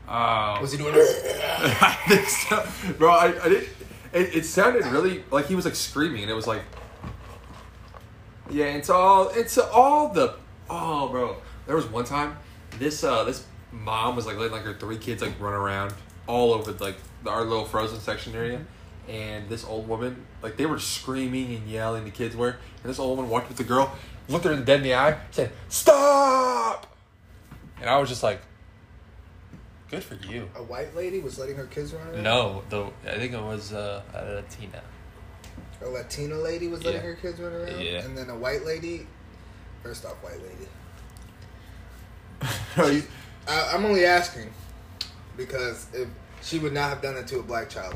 Uh, 0.08 0.56
Was 0.62 0.72
he 0.72 0.78
doing? 0.78 0.94
I 0.96 1.98
think 2.08 2.26
so, 2.26 2.66
bro. 2.96 3.10
I, 3.10 3.26
I 3.38 3.48
didn't. 3.50 3.68
It, 4.14 4.34
it 4.36 4.44
sounded 4.46 4.86
really 4.86 5.24
like 5.30 5.44
he 5.44 5.54
was 5.54 5.66
like 5.66 5.74
screaming, 5.74 6.22
and 6.22 6.30
it 6.30 6.34
was 6.34 6.46
like, 6.46 6.62
yeah. 8.50 8.64
It's 8.76 8.88
all. 8.88 9.28
It's 9.28 9.58
all 9.58 10.08
the. 10.08 10.36
Oh, 10.70 11.08
bro. 11.08 11.36
There 11.66 11.76
was 11.76 11.84
one 11.84 12.06
time 12.06 12.38
this 12.78 13.04
uh 13.04 13.24
this 13.24 13.44
mom 13.72 14.14
was 14.16 14.26
like 14.26 14.36
letting 14.36 14.52
like 14.52 14.64
her 14.64 14.74
three 14.74 14.98
kids 14.98 15.22
like 15.22 15.40
run 15.40 15.54
around 15.54 15.94
all 16.26 16.52
over 16.52 16.72
like 16.72 16.96
our 17.26 17.42
little 17.44 17.64
frozen 17.64 17.98
section 18.00 18.34
area, 18.34 18.60
and 19.08 19.48
this 19.48 19.64
old 19.64 19.88
woman 19.88 20.26
like 20.42 20.56
they 20.56 20.66
were 20.66 20.78
screaming 20.78 21.54
and 21.54 21.66
yelling. 21.68 22.04
The 22.04 22.10
kids 22.10 22.36
were, 22.36 22.50
and 22.50 22.58
this 22.84 22.98
old 22.98 23.16
woman 23.16 23.30
walked 23.30 23.48
with 23.48 23.56
the 23.56 23.64
girl, 23.64 23.92
looked 24.28 24.44
her 24.44 24.54
dead 24.56 24.78
in 24.78 24.82
the 24.82 24.94
eye, 24.94 25.18
said, 25.30 25.50
"Stop!" 25.68 26.86
And 27.80 27.88
I 27.90 27.98
was 27.98 28.08
just 28.08 28.22
like, 28.22 28.40
"Good 29.90 30.04
for 30.04 30.14
you." 30.14 30.48
A 30.54 30.62
white 30.62 30.94
lady 30.94 31.18
was 31.20 31.38
letting 31.38 31.56
her 31.56 31.66
kids 31.66 31.92
run 31.92 32.06
around. 32.08 32.22
No, 32.22 32.62
the 32.68 32.84
I 33.10 33.16
think 33.16 33.32
it 33.32 33.42
was 33.42 33.72
uh, 33.72 34.02
a 34.14 34.24
Latina. 34.34 34.82
A 35.80 35.88
Latina 35.88 36.36
lady 36.36 36.68
was 36.68 36.84
letting 36.84 37.00
Yeah. 37.00 37.06
her 37.08 37.14
kids 37.16 37.40
run 37.40 37.52
around. 37.52 37.80
Yeah. 37.80 38.04
And 38.04 38.16
then 38.16 38.30
a 38.30 38.36
white 38.36 38.64
lady. 38.64 39.06
First 39.82 40.04
off, 40.04 40.14
white 40.22 40.38
lady. 42.76 43.04
I, 43.48 43.72
I'm 43.74 43.84
only 43.84 44.04
asking 44.04 44.52
because 45.36 45.86
if 45.92 46.08
she 46.42 46.58
would 46.58 46.72
not 46.72 46.88
have 46.88 47.02
done 47.02 47.16
it 47.16 47.26
to 47.28 47.38
a 47.38 47.42
black 47.42 47.68
child, 47.68 47.94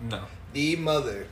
no. 0.00 0.22
the 0.52 0.76
mother 0.76 1.26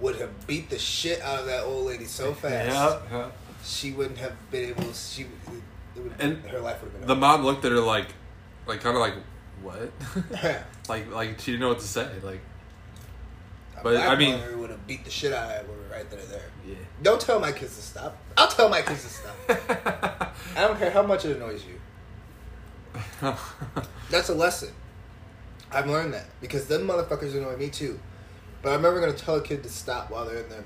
would 0.00 0.16
have 0.16 0.46
beat 0.46 0.70
the 0.70 0.78
shit 0.78 1.20
out 1.22 1.40
of 1.40 1.46
that 1.46 1.64
old 1.64 1.86
lady 1.86 2.04
so 2.04 2.32
fast. 2.34 2.68
Yeah, 3.10 3.18
yeah. 3.18 3.30
She 3.64 3.90
wouldn't 3.92 4.18
have 4.18 4.34
been 4.50 4.70
able. 4.70 4.92
She. 4.92 5.22
It 5.96 6.00
would, 6.02 6.12
And 6.20 6.42
her 6.46 6.60
life 6.60 6.80
would 6.82 6.92
have 6.92 7.00
been. 7.00 7.08
The 7.08 7.16
mom 7.16 7.44
looked 7.44 7.64
at 7.64 7.72
her 7.72 7.80
like, 7.80 8.06
like 8.66 8.80
kind 8.80 8.96
of 8.96 9.00
like, 9.00 9.14
what? 9.62 9.90
like, 10.88 11.12
like 11.12 11.40
she 11.40 11.52
didn't 11.52 11.60
know 11.62 11.68
what 11.70 11.80
to 11.80 11.86
say. 11.86 12.08
Like, 12.22 12.40
A 13.78 13.82
But, 13.82 13.96
I 13.96 14.14
mean- 14.16 14.60
would 14.60 14.70
have 14.70 14.86
beat 14.86 15.04
the 15.04 15.10
shit 15.10 15.32
out 15.32 15.50
of 15.50 15.66
her 15.66 15.72
right 15.90 16.00
and 16.02 16.10
there. 16.30 16.42
yeah. 16.66 16.74
Don't 17.02 17.20
tell 17.20 17.40
my 17.40 17.50
kids 17.52 17.74
to 17.76 17.82
stop. 17.82 18.16
I'll 18.36 18.48
tell 18.48 18.68
my 18.68 18.82
kids 18.82 19.02
to 19.02 19.08
stop. 19.08 19.34
I 20.56 20.60
don't 20.60 20.78
care 20.78 20.90
how 20.90 21.02
much 21.02 21.24
it 21.24 21.36
annoys 21.36 21.64
you. 21.64 21.80
That's 24.10 24.28
a 24.28 24.34
lesson. 24.34 24.70
I've 25.70 25.86
learned 25.86 26.14
that 26.14 26.26
because 26.40 26.66
them 26.66 26.86
motherfuckers 26.86 27.34
annoy 27.36 27.56
me 27.56 27.68
too. 27.68 27.98
But 28.62 28.72
I'm 28.74 28.82
never 28.82 29.00
gonna 29.00 29.12
tell 29.12 29.36
a 29.36 29.42
kid 29.42 29.62
to 29.62 29.68
stop 29.68 30.10
while 30.10 30.24
they're 30.24 30.42
in 30.42 30.48
their 30.48 30.64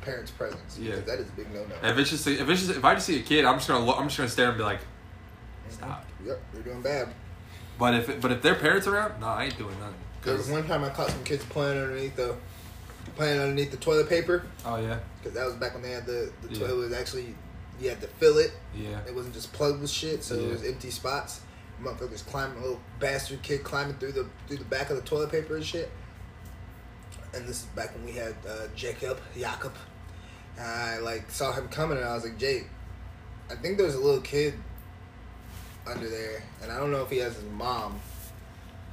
parents' 0.00 0.30
presence. 0.30 0.78
Yeah. 0.78 0.96
because 0.96 1.04
that 1.06 1.18
is 1.20 1.28
a 1.28 1.32
big 1.32 1.52
no 1.54 1.64
no. 1.64 1.88
If 1.88 1.98
it's 1.98 2.10
just 2.10 2.26
if 2.26 2.48
it's 2.48 2.66
just 2.66 2.76
if 2.78 2.84
I 2.84 2.94
just 2.94 3.06
see 3.06 3.18
a 3.18 3.22
kid, 3.22 3.44
I'm 3.44 3.56
just 3.56 3.68
gonna 3.68 3.84
look, 3.84 3.96
I'm 3.98 4.06
just 4.06 4.16
gonna 4.16 4.28
stare 4.28 4.48
and 4.48 4.58
be 4.58 4.64
like, 4.64 4.80
mm-hmm. 4.80 5.70
stop. 5.72 6.04
Yep, 6.24 6.40
you're 6.54 6.62
doing 6.62 6.82
bad. 6.82 7.08
But 7.78 7.94
if 7.94 8.08
it, 8.08 8.20
but 8.20 8.32
if 8.32 8.42
their 8.42 8.54
parents 8.56 8.86
are 8.86 8.96
out, 8.96 9.20
no, 9.20 9.26
I 9.26 9.44
ain't 9.44 9.56
doing 9.56 9.78
nothing. 9.78 9.94
Cause 10.22 10.50
one 10.50 10.66
time 10.66 10.84
I 10.84 10.90
caught 10.90 11.08
some 11.08 11.24
kids 11.24 11.44
playing 11.46 11.78
underneath 11.80 12.16
the 12.16 12.36
playing 13.16 13.40
underneath 13.40 13.70
the 13.70 13.76
toilet 13.78 14.08
paper 14.08 14.44
oh 14.66 14.76
yeah, 14.76 14.98
because 15.18 15.34
that 15.34 15.46
was 15.46 15.54
back 15.54 15.72
when 15.72 15.82
they 15.82 15.90
had 15.92 16.04
the 16.04 16.30
the 16.42 16.52
Yeah. 16.52 16.66
toilet 16.66 16.76
was 16.76 16.92
actually 16.92 17.34
you 17.80 17.88
had 17.88 18.00
to 18.02 18.06
fill 18.06 18.36
it. 18.36 18.52
yeah. 18.74 18.98
It 19.08 19.14
wasn't 19.14 19.32
just 19.32 19.52
plugged 19.54 19.80
with 19.80 19.88
shit, 19.88 20.22
so 20.22 20.34
Yeah. 20.34 20.48
it 20.48 20.52
was 20.52 20.64
empty 20.64 20.90
spots. 20.90 21.40
Motherfuckers 21.82 22.26
climbing, 22.26 22.58
a 22.58 22.60
little 22.60 22.80
bastard 22.98 23.42
kid 23.42 23.64
climbing 23.64 23.94
through 23.96 24.12
the 24.12 24.26
through 24.46 24.58
the 24.58 24.64
back 24.64 24.90
of 24.90 24.96
the 24.96 25.02
toilet 25.02 25.30
paper 25.30 25.56
and 25.56 25.64
shit. 25.64 25.90
And 27.32 27.46
this 27.46 27.60
is 27.60 27.66
back 27.66 27.94
when 27.94 28.04
we 28.04 28.12
had 28.12 28.34
uh, 28.48 28.66
Jacob, 28.74 29.20
Jakob. 29.38 29.72
And 30.58 30.66
I 30.66 30.98
like 30.98 31.30
saw 31.30 31.52
him 31.52 31.68
coming, 31.68 31.96
and 31.96 32.06
I 32.06 32.14
was 32.14 32.24
like, 32.24 32.38
Jake, 32.38 32.66
I 33.50 33.54
think 33.54 33.78
there's 33.78 33.94
a 33.94 34.00
little 34.00 34.20
kid 34.20 34.54
under 35.86 36.08
there, 36.08 36.42
and 36.62 36.70
I 36.70 36.78
don't 36.78 36.92
know 36.92 37.02
if 37.02 37.10
he 37.10 37.18
has 37.18 37.34
his 37.34 37.44
mom. 37.44 38.00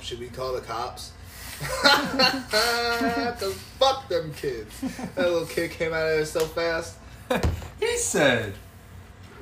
Should 0.01 0.19
we 0.19 0.27
call 0.27 0.53
the 0.53 0.61
cops? 0.61 1.11
Cause 1.59 3.53
fuck 3.79 4.07
them 4.09 4.31
kids. 4.33 4.79
That 5.15 5.31
little 5.31 5.45
kid 5.45 5.71
came 5.71 5.91
out 5.91 6.03
of 6.03 6.09
there 6.09 6.25
so 6.25 6.45
fast. 6.45 6.97
he 7.79 7.97
said. 7.97 8.53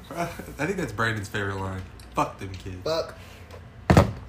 I 0.16 0.26
think 0.26 0.78
that's 0.78 0.94
Brandon's 0.94 1.28
favorite 1.28 1.58
line. 1.58 1.82
Fuck 2.14 2.40
them 2.40 2.52
kids. 2.52 2.78
Fuck 2.84 3.18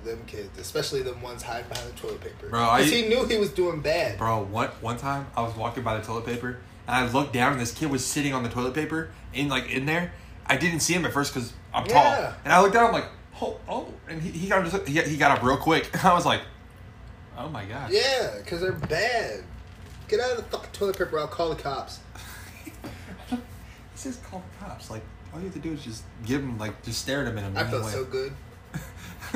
them 0.07 0.23
kids, 0.27 0.59
especially 0.59 1.03
the 1.03 1.13
ones 1.15 1.43
hiding 1.43 1.69
behind 1.69 1.89
the 1.89 1.99
toilet 2.01 2.21
paper. 2.21 2.49
Bro, 2.49 2.63
I- 2.63 2.79
Because 2.79 2.93
he 2.93 3.09
knew 3.09 3.27
he 3.27 3.37
was 3.39 3.51
doing 3.51 3.81
bad. 3.81 4.19
Bro, 4.19 4.45
one 4.45 4.69
one 4.81 4.97
time 4.97 5.27
I 5.37 5.43
was 5.43 5.55
walking 5.57 5.83
by 5.83 5.99
the 5.99 6.05
toilet 6.05 6.25
paper 6.27 6.59
and 6.87 6.97
I 6.97 7.07
looked 7.11 7.33
down 7.33 7.53
and 7.53 7.61
this 7.61 7.73
kid 7.73 7.91
was 7.91 8.05
sitting 8.05 8.33
on 8.33 8.43
the 8.43 8.49
toilet 8.49 8.75
paper 8.75 9.11
in 9.35 9.49
like 9.49 9.71
in 9.71 9.87
there. 9.87 10.13
I 10.47 10.57
didn't 10.57 10.81
see 10.81 10.95
him 10.95 11.05
at 11.05 11.13
first 11.13 11.35
because 11.35 11.53
I'm 11.75 11.85
tall, 11.87 12.33
and 12.45 12.53
I 12.53 12.61
looked 12.61 12.75
down. 12.75 12.87
I'm 12.87 12.93
like, 12.93 13.09
oh, 13.43 13.59
oh, 13.69 13.93
and 14.09 14.23
he, 14.23 14.31
he 14.31 14.49
got 14.49 14.65
just 14.65 14.87
he, 14.87 15.01
he 15.03 15.17
got 15.17 15.37
up 15.37 15.43
real 15.43 15.57
quick. 15.57 15.91
And 15.93 16.03
I 16.05 16.15
was 16.15 16.25
like, 16.25 16.41
oh 17.37 17.49
my 17.49 17.65
god. 17.65 17.91
Yeah, 17.91 18.35
because 18.39 18.61
they're 18.61 18.73
bad. 18.73 19.43
Get 20.09 20.21
out 20.21 20.31
of 20.31 20.37
the 20.37 20.43
fucking 20.45 20.71
toilet 20.73 20.97
paper. 20.99 21.19
I'll 21.19 21.27
call 21.27 21.49
the 21.51 21.61
cops. 21.61 21.99
He 23.31 23.37
says 23.95 24.19
call 24.31 24.43
the 24.61 24.65
cops. 24.67 24.91
Like 24.91 25.03
all 25.33 25.41
you 25.41 25.47
have 25.47 25.55
to 25.55 25.61
do 25.61 25.73
is 25.73 25.83
just 25.85 26.05
give 26.25 26.41
him 26.43 26.59
like 26.59 26.83
just 26.83 27.01
stare 27.03 27.23
at 27.23 27.27
him 27.29 27.39
in 27.39 27.57
a 27.57 27.61
I 27.61 27.65
felt 27.65 27.85
way. 27.85 27.91
so 27.91 28.05
good. 28.05 28.33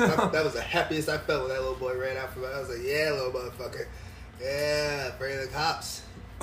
That 0.07 0.31
that 0.31 0.43
was 0.43 0.53
the 0.53 0.61
happiest 0.61 1.09
I 1.09 1.17
felt 1.17 1.41
when 1.43 1.49
that 1.49 1.59
little 1.59 1.75
boy 1.75 1.97
ran 1.97 2.17
out 2.17 2.31
from 2.33 2.43
me. 2.43 2.47
I 2.53 2.59
was 2.59 2.69
like, 2.69 2.79
yeah, 2.83 3.11
little 3.11 3.31
motherfucker. 3.31 3.85
Yeah, 4.41 5.07
afraid 5.07 5.37
of 5.39 5.47
the 5.47 5.53
cops. 5.53 6.03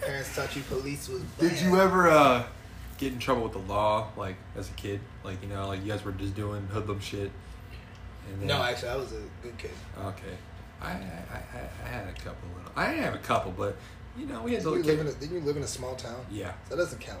Parents 0.00 0.28
thought 0.30 0.54
you 0.54 0.62
police 0.62 1.08
was 1.08 1.22
bad. 1.22 1.50
Did 1.50 1.60
you 1.60 1.76
ever 1.80 2.08
uh, 2.10 2.44
get 2.98 3.12
in 3.12 3.18
trouble 3.18 3.42
with 3.42 3.52
the 3.52 3.58
law 3.58 4.08
like 4.16 4.36
as 4.56 4.68
a 4.68 4.72
kid? 4.72 5.00
Like 5.24 5.42
you 5.42 5.48
know, 5.48 5.66
like 5.66 5.82
you 5.82 5.90
guys 5.90 6.04
were 6.04 6.12
just 6.12 6.34
doing 6.34 6.66
hoodlum 6.68 7.00
shit. 7.00 7.30
And 8.30 8.40
then, 8.40 8.48
No, 8.48 8.62
actually, 8.62 8.90
I 8.90 8.96
was 8.96 9.12
a 9.12 9.22
good 9.42 9.56
kid. 9.56 9.70
Okay. 9.98 10.36
I, 10.80 10.90
I, 10.90 10.92
I, 10.92 11.60
I 11.84 11.88
had 11.88 12.08
a 12.08 12.12
couple 12.12 12.48
little. 12.56 12.72
I 12.76 12.90
didn't 12.90 13.04
have 13.04 13.14
a 13.14 13.18
couple, 13.18 13.52
but 13.52 13.76
you 14.16 14.26
know 14.26 14.42
we 14.42 14.52
had 14.52 14.62
Didn't 14.62 14.78
you, 14.78 14.82
live 14.84 15.00
in 15.00 15.06
a, 15.06 15.12
didn't 15.12 15.34
you 15.34 15.40
live 15.40 15.56
in 15.56 15.62
a 15.62 15.68
small 15.68 15.96
town? 15.96 16.24
Yeah. 16.30 16.52
That 16.68 16.76
doesn't 16.76 17.00
count. 17.00 17.18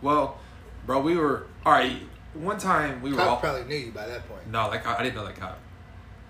Well, 0.00 0.38
bro, 0.86 1.00
we 1.00 1.16
were 1.16 1.46
all 1.64 1.72
right. 1.72 1.96
One 2.40 2.58
time 2.58 3.02
we 3.02 3.10
were 3.12 3.16
Cop 3.18 3.28
all 3.28 3.36
probably 3.38 3.64
knew 3.64 3.76
you 3.86 3.92
by 3.92 4.06
that 4.06 4.28
point. 4.28 4.46
no, 4.50 4.68
like 4.68 4.86
I, 4.86 4.98
I 4.98 5.02
didn't 5.02 5.16
know 5.16 5.24
that 5.26 5.36
cop, 5.36 5.58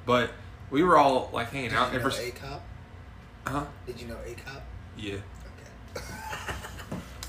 but 0.05 0.31
we 0.71 0.83
were 0.83 0.97
all 0.97 1.31
like 1.33 1.51
hanging 1.51 1.71
Did 1.71 1.77
out. 1.79 1.93
you 1.93 1.99
know 2.01 2.07
a 2.09 2.31
cop? 2.31 2.63
huh? 3.47 3.65
Did 3.87 4.01
you 4.01 4.09
know 4.09 4.17
a 4.27 4.35
cop? 4.35 4.63
Yeah. 4.97 5.15
Okay. 5.15 6.05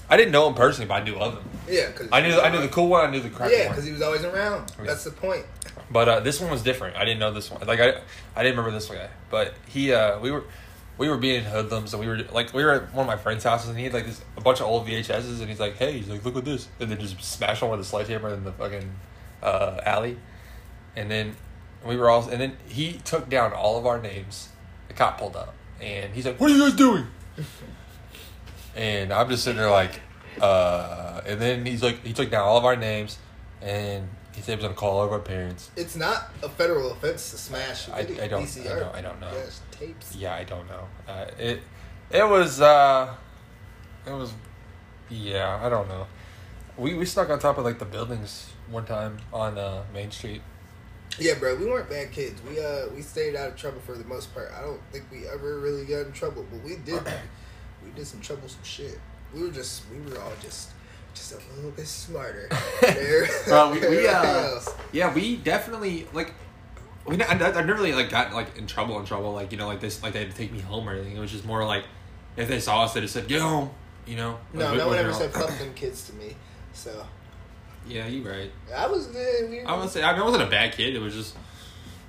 I 0.10 0.16
didn't 0.16 0.32
know 0.32 0.48
him 0.48 0.54
personally, 0.54 0.88
but 0.88 1.02
I 1.02 1.04
knew 1.04 1.16
of 1.16 1.34
him. 1.34 1.44
Yeah, 1.68 1.88
because 1.88 2.08
I 2.12 2.22
knew 2.22 2.40
I 2.40 2.50
knew 2.50 2.62
the 2.62 2.70
cool 2.70 2.88
one. 2.88 3.06
I 3.08 3.12
knew 3.12 3.20
the 3.20 3.30
crappy 3.30 3.52
Yeah, 3.54 3.58
one. 3.60 3.66
Yeah, 3.66 3.70
because 3.72 3.86
he 3.86 3.92
was 3.92 4.02
always 4.02 4.24
around. 4.24 4.72
Yeah. 4.78 4.86
That's 4.86 5.04
the 5.04 5.12
point. 5.12 5.46
But 5.92 6.10
uh, 6.10 6.20
this 6.22 6.40
one 6.40 6.50
was 6.50 6.64
different. 6.64 6.96
I 6.98 7.04
didn't 7.06 7.20
know 7.20 7.32
this 7.32 7.50
one. 7.52 7.66
Like 7.68 7.80
I, 7.80 7.90
I 8.36 8.44
didn't 8.44 8.58
remember 8.58 8.72
this 8.72 8.90
guy. 8.90 9.10
But 9.30 9.54
he, 9.68 9.94
uh, 9.94 10.20
we 10.20 10.32
were, 10.32 10.44
we 10.98 11.10
were 11.10 11.18
being 11.18 11.44
hoodlums, 11.44 11.94
and 11.94 12.02
we 12.02 12.08
were 12.08 12.18
like, 12.32 12.54
we 12.54 12.64
were 12.64 12.72
at 12.74 12.94
one 12.94 13.04
of 13.04 13.08
my 13.08 13.18
friends' 13.18 13.44
houses, 13.44 13.70
and 13.70 13.78
he 13.78 13.86
had 13.86 13.94
like 13.94 14.06
this 14.06 14.22
a 14.36 14.42
bunch 14.42 14.60
of 14.60 14.68
old 14.68 14.88
VHSs, 14.88 15.40
and 15.40 15.50
he's 15.50 15.60
like, 15.60 15.76
hey, 15.78 15.94
he's 16.00 16.08
like, 16.10 16.24
look 16.26 16.36
at 16.36 16.46
this, 16.46 16.68
and 16.80 16.90
then 16.92 17.00
just 17.00 17.22
smash 17.24 17.62
one 17.62 17.72
with 17.72 17.80
a 17.80 17.84
sledgehammer 17.84 18.30
in 18.34 18.44
the 18.44 18.52
fucking 18.52 18.90
uh, 19.44 19.80
alley, 19.86 20.18
and 20.96 21.10
then 21.12 21.36
we 21.86 21.96
were 21.96 22.10
all, 22.10 22.28
and 22.30 22.42
then 22.42 22.58
he 22.68 22.94
took 23.06 23.30
down 23.30 23.54
all 23.54 23.78
of 23.78 23.86
our 23.86 24.00
names. 24.02 24.50
The 24.88 24.94
cop 24.94 25.20
pulled 25.20 25.36
up, 25.36 25.54
and 25.82 26.14
he's 26.14 26.26
like, 26.26 26.40
what 26.40 26.50
are 26.52 26.56
you 26.56 26.64
guys 26.64 26.74
doing? 26.76 27.06
and 28.76 29.12
I'm 29.12 29.30
just 29.30 29.44
sitting 29.44 29.58
there 29.60 29.70
like, 29.70 30.02
uh, 30.42 31.22
and 31.26 31.40
then 31.42 31.66
he's 31.66 31.84
like, 31.84 32.04
he 32.04 32.14
took 32.14 32.30
down 32.30 32.44
all 32.48 32.58
of 32.58 32.66
our 32.66 32.76
names, 32.76 33.18
and 33.62 34.08
he 34.36 34.42
said 34.42 34.52
he 34.52 34.56
was 34.58 34.64
gonna 34.64 34.76
call 34.76 34.98
all 35.00 35.06
of 35.06 35.12
our 35.12 35.20
parents. 35.20 35.72
It's 35.76 35.96
not 35.96 36.30
a 36.44 36.50
federal 36.50 36.92
offense 36.92 37.32
to 37.32 37.38
smash. 37.38 37.90
I- 37.90 38.00
I 38.00 38.04
don't- 38.04 38.22
I 38.22 38.28
don't- 38.28 38.96
I 38.96 39.02
don't 39.02 39.20
know. 39.20 39.32
Yes, 39.34 39.62
tapes. 39.80 40.16
Yeah, 40.16 40.34
I 40.34 40.44
don't 40.44 40.68
know. 40.68 40.88
Uh, 41.08 41.26
it 41.38 41.62
it 42.10 42.28
was 42.28 42.62
uh 42.62 43.14
it 44.06 44.12
was 44.12 44.34
yeah, 45.10 45.60
I 45.62 45.70
don't 45.70 45.88
know. 45.88 46.08
We 46.78 46.94
we 46.96 47.06
snuck 47.06 47.30
on 47.30 47.40
top 47.40 47.58
of 47.58 47.66
like 47.66 47.80
the 47.80 47.86
buildings 47.86 48.52
one 48.70 48.86
time 48.86 49.18
on 49.34 49.58
uh 49.58 49.84
Main 49.94 50.12
Street. 50.12 50.42
Yeah, 51.20 51.34
bro, 51.36 51.56
we 51.56 51.66
weren't 51.66 51.90
bad 51.90 52.12
kids. 52.12 52.42
We 52.48 52.64
uh 52.64 52.88
we 52.96 53.02
stayed 53.02 53.36
out 53.36 53.50
of 53.50 53.56
trouble 53.56 53.80
for 53.82 53.96
the 53.96 54.06
most 54.06 54.34
part. 54.34 54.52
I 54.58 54.62
don't 54.62 54.82
think 54.92 55.06
we 55.12 55.28
ever 55.28 55.60
really 55.60 55.86
got 55.86 56.06
in 56.06 56.12
trouble, 56.12 56.46
but 56.50 56.64
we 56.64 56.76
did 56.78 57.02
we 57.84 57.92
did 57.96 58.06
some 58.06 58.22
troublesome 58.22 58.64
shit. 58.64 59.00
We 59.34 59.42
were 59.42 59.52
just 59.52 59.84
we 59.92 60.00
were 60.10 60.20
all 60.22 60.34
just 60.42 60.72
just 61.14 61.34
a 61.34 61.56
little 61.56 61.72
bit 61.72 61.88
smarter. 61.88 62.50
there. 62.82 63.28
Bro, 63.48 63.72
we, 63.72 63.80
we 63.80 64.08
uh 64.10 64.60
yeah, 64.92 65.14
we 65.14 65.38
definitely 65.38 66.08
like 66.14 66.34
we 67.08 67.22
I, 67.22 67.32
I 67.32 67.38
never 67.38 67.74
really 67.76 67.94
like 67.94 68.10
got 68.10 68.34
like 68.34 68.58
in 68.58 68.68
trouble 68.68 69.00
in 69.00 69.06
trouble 69.06 69.34
like 69.34 69.52
you 69.52 69.58
know 69.58 69.68
like 69.68 69.80
this 69.80 70.04
like 70.04 70.14
they 70.14 70.20
had 70.20 70.32
to 70.32 70.38
take 70.38 70.52
me 70.52 70.60
home 70.60 70.88
or 70.88 70.94
anything. 70.94 71.16
It 71.16 71.20
was 71.20 71.32
just 71.32 71.46
more 71.46 71.66
like 71.66 71.86
if 72.36 72.48
they 72.48 72.60
saw 72.60 72.84
us 72.84 72.94
they 72.94 73.02
just 73.02 73.14
said 73.14 73.28
get 73.28 73.42
home, 73.42 73.72
you 74.06 74.16
know. 74.16 74.38
No, 74.54 74.66
Like, 74.66 74.78
no 74.78 74.88
when 74.90 74.98
one 74.98 75.06
ever 75.06 75.14
said 75.14 75.34
fuck 75.34 75.58
them 75.58 75.74
kids 75.74 76.08
to 76.08 76.14
me. 76.14 76.36
So 76.74 77.06
Yeah, 77.88 78.08
you're 78.08 78.30
right. 78.30 78.52
I 78.76 78.88
was 78.88 79.08
good. 79.08 79.50
We, 79.50 79.62
I 79.62 79.78
would 79.78 79.90
say 79.90 80.04
I, 80.04 80.12
mean, 80.14 80.22
I 80.22 80.26
wasn't 80.26 80.44
a 80.44 80.48
bad 80.48 80.74
kid. 80.74 80.96
It 80.96 81.00
was 81.00 81.14
just 81.14 81.36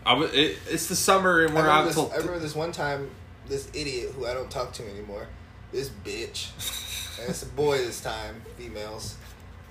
I 0.08 0.14
was. 0.14 0.32
It, 0.32 0.58
it's 0.70 0.86
the 0.86 0.96
summer 0.96 1.44
and 1.44 1.50
I 1.50 1.54
we're 1.54 1.60
remember, 1.60 1.70
out 1.70 1.84
this, 1.84 1.94
till. 1.94 2.10
I 2.10 2.16
remember 2.16 2.38
this 2.38 2.54
one 2.54 2.72
time, 2.72 3.10
this 3.46 3.68
idiot 3.74 4.12
who 4.12 4.26
I 4.26 4.32
don't 4.32 4.50
talk 4.50 4.72
to 4.74 4.88
anymore, 4.88 5.28
this 5.70 5.90
bitch, 5.90 7.18
and 7.20 7.28
it's 7.28 7.42
a 7.42 7.46
boy 7.46 7.78
this 7.78 8.00
time, 8.00 8.40
females. 8.56 9.16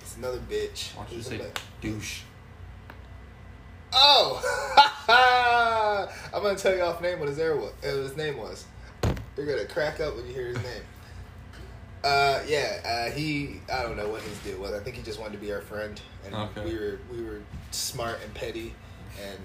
It's 0.00 0.16
another 0.16 0.38
bitch. 0.38 0.94
Why 0.94 1.04
don't 1.04 1.16
you 1.16 1.22
say 1.22 1.40
a 1.40 1.50
douche? 1.80 2.20
Oh! 3.92 4.42
I'm 6.34 6.42
gonna 6.42 6.56
tell 6.58 6.74
you 6.76 6.82
off 6.82 7.00
name 7.00 7.18
what 7.20 7.28
his, 7.28 7.38
air 7.38 7.56
was, 7.56 7.72
uh, 7.82 7.86
his 7.88 8.16
name 8.16 8.36
was. 8.36 8.64
You're 9.36 9.46
gonna 9.46 9.66
crack 9.66 10.00
up 10.00 10.16
when 10.16 10.26
you 10.26 10.32
hear 10.34 10.48
his 10.48 10.56
name. 10.58 10.82
Uh, 12.04 12.40
yeah, 12.46 12.80
uh, 12.84 13.10
he, 13.10 13.60
I 13.72 13.82
don't 13.82 13.96
know 13.96 14.08
what 14.08 14.22
his 14.22 14.38
deal 14.38 14.58
was. 14.60 14.72
I 14.72 14.80
think 14.80 14.96
he 14.96 15.02
just 15.02 15.18
wanted 15.18 15.32
to 15.32 15.38
be 15.38 15.52
our 15.52 15.60
friend. 15.60 16.00
And 16.24 16.34
Okay. 16.34 16.64
we 16.64 16.74
were, 16.78 16.98
we 17.12 17.22
were 17.24 17.40
smart 17.72 18.20
and 18.22 18.32
petty 18.34 18.74
and 19.20 19.38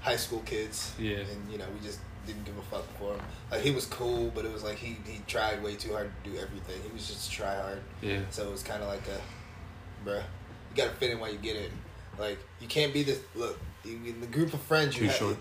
high 0.00 0.16
school 0.16 0.40
kids. 0.46 0.94
Yeah. 0.98 1.18
And, 1.18 1.52
you 1.52 1.58
know, 1.58 1.66
we 1.74 1.86
just 1.86 1.98
didn't 2.26 2.44
give 2.44 2.56
a 2.56 2.62
fuck 2.62 2.86
for 2.98 3.14
him. 3.14 3.20
Like, 3.50 3.60
he 3.60 3.72
was 3.72 3.84
cool, 3.86 4.32
but 4.34 4.46
it 4.46 4.52
was 4.52 4.64
like 4.64 4.76
he, 4.78 4.96
he 5.06 5.20
tried 5.26 5.62
way 5.62 5.74
too 5.76 5.92
hard 5.92 6.10
to 6.24 6.30
do 6.30 6.36
everything. 6.38 6.80
He 6.82 6.90
was 6.92 7.06
just 7.06 7.30
try 7.30 7.54
hard. 7.54 7.82
Yeah. 8.00 8.20
So 8.30 8.46
it 8.48 8.50
was 8.50 8.62
kind 8.62 8.82
of 8.82 8.88
like 8.88 9.02
a, 9.08 10.08
bruh, 10.08 10.22
you 10.22 10.76
gotta 10.76 10.90
fit 10.96 11.10
in 11.10 11.20
while 11.20 11.30
you 11.30 11.38
get 11.38 11.56
in. 11.56 11.70
Like 12.18 12.38
you 12.60 12.68
can't 12.68 12.92
be 12.92 13.02
this. 13.02 13.20
Look, 13.34 13.58
in 13.84 14.20
the 14.20 14.26
group 14.26 14.52
of 14.54 14.60
friends, 14.62 14.96
you 14.98 15.08
Too 15.08 15.34
ha- 15.34 15.36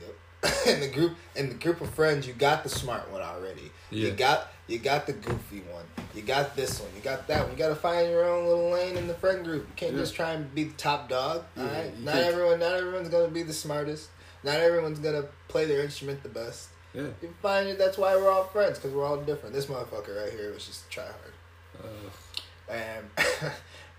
Yep. 0.00 0.66
in 0.66 0.80
the 0.80 0.88
group, 0.88 1.16
in 1.36 1.48
the 1.48 1.54
group 1.54 1.80
of 1.80 1.90
friends, 1.90 2.26
you 2.26 2.34
got 2.34 2.62
the 2.62 2.68
smart 2.68 3.10
one 3.10 3.22
already. 3.22 3.70
Yeah. 3.90 4.08
You 4.08 4.12
got, 4.14 4.48
you 4.66 4.78
got 4.78 5.06
the 5.06 5.12
goofy 5.14 5.60
one. 5.72 5.84
You 6.14 6.22
got 6.22 6.54
this 6.56 6.80
one. 6.80 6.90
You 6.94 7.00
got 7.00 7.26
that 7.28 7.42
one. 7.42 7.52
You 7.52 7.56
got 7.56 7.68
to 7.68 7.74
find 7.74 8.08
your 8.10 8.24
own 8.26 8.46
little 8.46 8.70
lane 8.70 8.96
in 8.96 9.06
the 9.06 9.14
friend 9.14 9.44
group. 9.44 9.62
You 9.68 9.72
can't 9.76 9.92
Yeah. 9.94 10.00
just 10.00 10.14
try 10.14 10.32
and 10.32 10.54
be 10.54 10.64
the 10.64 10.74
top 10.76 11.08
dog. 11.08 11.44
Yeah, 11.56 11.62
all 11.62 11.68
right. 11.70 11.92
you 11.98 12.04
Not 12.04 12.14
can't- 12.14 12.26
everyone. 12.26 12.58
Not 12.60 12.72
everyone's 12.74 13.08
gonna 13.08 13.28
be 13.28 13.42
the 13.42 13.52
smartest. 13.54 14.08
Not 14.42 14.56
everyone's 14.56 14.98
gonna 14.98 15.24
play 15.48 15.64
their 15.64 15.82
instrument 15.82 16.22
the 16.22 16.28
best. 16.28 16.68
Yeah. 16.92 17.02
You 17.22 17.34
find 17.40 17.66
it. 17.68 17.78
That's 17.78 17.96
why 17.96 18.14
we're 18.16 18.30
all 18.30 18.44
friends 18.44 18.78
because 18.78 18.92
we're 18.92 19.04
all 19.06 19.16
different. 19.16 19.54
This 19.54 19.66
motherfucker 19.66 20.22
right 20.22 20.32
here 20.32 20.52
was 20.52 20.66
just 20.66 20.90
try 20.90 21.04
hard 21.04 21.82
Uh, 21.82 22.72
and 22.72 23.06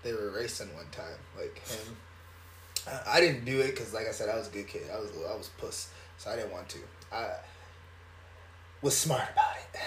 they 0.06 0.12
were 0.12 0.30
racing 0.30 0.68
one 0.74 0.86
time, 0.92 1.18
like 1.36 1.58
him. 1.68 1.96
I- 2.86 3.16
I 3.16 3.20
didn't 3.20 3.44
do 3.44 3.60
it 3.60 3.72
because, 3.72 3.92
like 3.92 4.06
I 4.08 4.12
said, 4.12 4.28
I 4.28 4.36
was 4.36 4.46
a 4.46 4.50
good 4.50 4.68
kid. 4.68 4.82
I 4.94 4.98
was 4.98 5.10
I 5.28 5.36
was 5.36 5.48
puss, 5.58 5.88
so 6.18 6.30
I 6.30 6.36
didn't 6.36 6.52
want 6.52 6.68
to. 6.70 6.78
I 7.12 7.30
was 8.82 8.96
smart 8.96 9.24
about 9.32 9.56
it. 9.56 9.80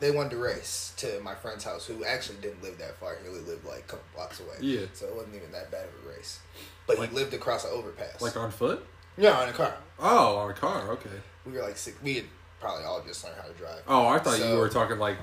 They 0.00 0.10
wanted 0.10 0.30
to 0.30 0.36
race 0.38 0.92
to 0.98 1.20
my 1.20 1.34
friend's 1.34 1.64
house, 1.64 1.86
who 1.86 2.04
actually 2.04 2.38
didn't 2.38 2.62
live 2.62 2.78
that 2.78 2.96
far. 2.98 3.16
He 3.22 3.28
only 3.28 3.40
lived 3.40 3.64
like 3.64 3.80
a 3.80 3.82
couple 3.82 4.04
blocks 4.14 4.40
away. 4.40 4.56
Yeah. 4.60 4.86
So 4.92 5.06
it 5.06 5.14
wasn't 5.14 5.34
even 5.36 5.50
that 5.52 5.70
bad 5.70 5.84
of 5.86 6.04
a 6.06 6.16
race. 6.16 6.40
But 6.86 6.98
Like- 6.98 7.10
he 7.10 7.16
lived 7.16 7.32
across 7.34 7.64
an 7.64 7.70
overpass. 7.70 8.20
like 8.20 8.36
on 8.36 8.50
foot? 8.50 8.84
Yeah, 9.16 9.42
in 9.44 9.48
a 9.48 9.52
car. 9.52 9.76
Oh, 9.98 10.36
on 10.38 10.50
a 10.50 10.54
car. 10.54 10.90
Okay. 10.92 11.10
We 11.46 11.52
were 11.52 11.62
like 11.62 11.76
six. 11.76 11.96
We 12.02 12.16
had 12.16 12.24
probably 12.60 12.84
all 12.84 13.00
just 13.02 13.24
learned 13.24 13.36
how 13.40 13.46
to 13.48 13.54
drive. 13.54 13.82
Oh, 13.88 14.06
I 14.08 14.18
thought 14.18 14.38
you 14.40 14.56
were 14.56 14.68
talking 14.68 14.98
like 14.98 15.16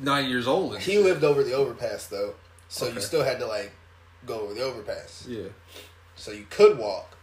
nine 0.00 0.28
years 0.28 0.46
old. 0.46 0.74
And 0.74 0.82
He 0.82 0.98
lived 0.98 1.22
over 1.22 1.42
the 1.44 1.52
overpass 1.52 2.06
though, 2.06 2.34
so 2.68 2.86
Okay. 2.86 2.94
you 2.96 3.00
still 3.02 3.22
had 3.22 3.38
to 3.40 3.46
like 3.46 3.72
go 4.26 4.40
over 4.40 4.54
the 4.54 4.62
overpass. 4.62 5.26
Yeah. 5.28 5.48
So 6.16 6.30
you 6.32 6.46
could 6.50 6.78
walk, 6.78 7.16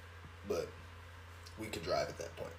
but 0.48 0.68
we 1.60 1.68
could 1.68 1.84
drive 1.84 2.10
at 2.10 2.18
that 2.18 2.36
point. 2.36 2.52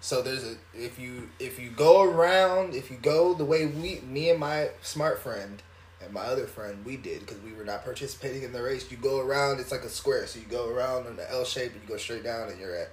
So 0.00 0.20
there's 0.20 0.44
a 0.44 0.56
if 0.74 0.98
you 0.98 1.30
if 1.38 1.60
you 1.60 1.70
go 1.70 2.02
around 2.02 2.74
if 2.74 2.90
you 2.90 2.96
go 2.96 3.34
the 3.34 3.44
way 3.44 3.66
we 3.66 4.00
me 4.00 4.30
and 4.30 4.40
my 4.40 4.70
smart 4.80 5.20
friend 5.20 5.62
and 6.02 6.12
my 6.12 6.22
other 6.22 6.46
friend 6.46 6.84
we 6.84 6.96
did 6.96 7.20
because 7.20 7.40
we 7.42 7.52
were 7.52 7.64
not 7.64 7.84
participating 7.84 8.42
in 8.42 8.52
the 8.52 8.62
race. 8.62 8.90
You 8.90 8.96
go 8.96 9.20
around, 9.20 9.60
it's 9.60 9.70
like 9.70 9.82
a 9.82 9.88
square, 9.88 10.26
so 10.26 10.40
you 10.40 10.46
go 10.46 10.68
around 10.68 11.06
in 11.06 11.16
the 11.16 11.30
L 11.30 11.44
shape 11.44 11.72
and 11.72 11.82
you 11.82 11.88
go 11.88 11.96
straight 11.96 12.24
down, 12.24 12.48
and 12.48 12.58
you're 12.58 12.74
at 12.74 12.90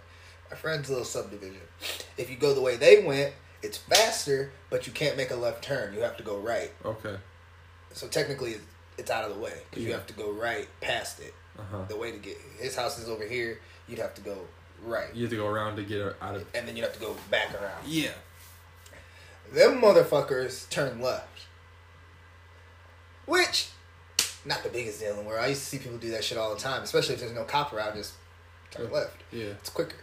my 0.50 0.56
friend's 0.56 0.90
little 0.90 1.06
subdivision. 1.06 1.62
If 2.18 2.30
you 2.30 2.36
go 2.36 2.54
the 2.54 2.62
way 2.62 2.76
they 2.76 3.04
went, 3.04 3.34
it's 3.62 3.78
faster, 3.78 4.52
but 4.70 4.88
you 4.88 4.94
can't 4.94 5.18
make 5.18 5.32
a 5.32 5.36
left 5.36 5.64
turn. 5.64 5.94
You 5.94 6.02
have 6.02 6.18
to 6.18 6.24
go 6.24 6.38
right. 6.38 6.72
Okay. 6.86 7.16
So 7.94 8.08
technically, 8.08 8.56
it's, 9.00 9.12
out 9.12 9.24
of 9.24 9.34
the 9.36 9.42
way 9.42 9.54
because 9.70 9.84
you 9.86 9.94
have 9.94 10.06
to 10.08 10.14
go 10.14 10.32
right 10.32 10.68
past 10.82 11.20
it. 11.20 11.34
Uh 11.58 11.64
huh. 11.72 11.86
The 11.88 11.98
way 11.98 12.12
to 12.12 12.18
get 12.18 12.38
his 12.60 12.76
house 12.76 13.00
is 13.00 13.10
over 13.10 13.26
here. 13.26 13.60
You'd 13.88 14.00
have 14.00 14.14
to 14.16 14.22
go 14.22 14.38
right, 14.84 15.14
You 15.16 15.24
have 15.24 15.32
to 15.32 15.36
go 15.38 15.48
around 15.48 15.76
to 15.78 15.84
get 15.84 16.02
out 16.22 16.36
of. 16.36 16.46
and 16.54 16.68
then 16.68 16.76
you'd 16.78 16.84
have 16.84 16.94
to 16.94 17.00
go 17.00 17.16
back 17.32 17.54
around. 17.54 17.86
Yeah. 17.88 18.12
Them 19.52 19.82
motherfuckers 19.82 20.70
turn 20.70 21.02
left, 21.02 21.48
which 23.26 23.70
not 24.46 24.64
the 24.64 24.70
biggest 24.70 25.00
deal 25.00 25.12
in 25.12 25.18
the 25.18 25.24
world. 25.24 25.44
I 25.44 25.48
used 25.48 25.62
to 25.62 25.68
see 25.68 25.78
people 25.80 25.98
do 25.98 26.12
that 26.12 26.24
shit 26.24 26.38
all 26.38 26.54
the 26.54 26.60
time, 26.60 26.84
especially 26.84 27.16
if 27.16 27.22
there's 27.22 27.34
no 27.34 27.44
cop 27.44 27.74
around. 27.74 27.96
Just 27.96 28.14
turn 28.72 28.92
left. 28.92 29.18
Yeah. 29.32 29.46
It's 29.60 29.70
quicker. 29.70 29.98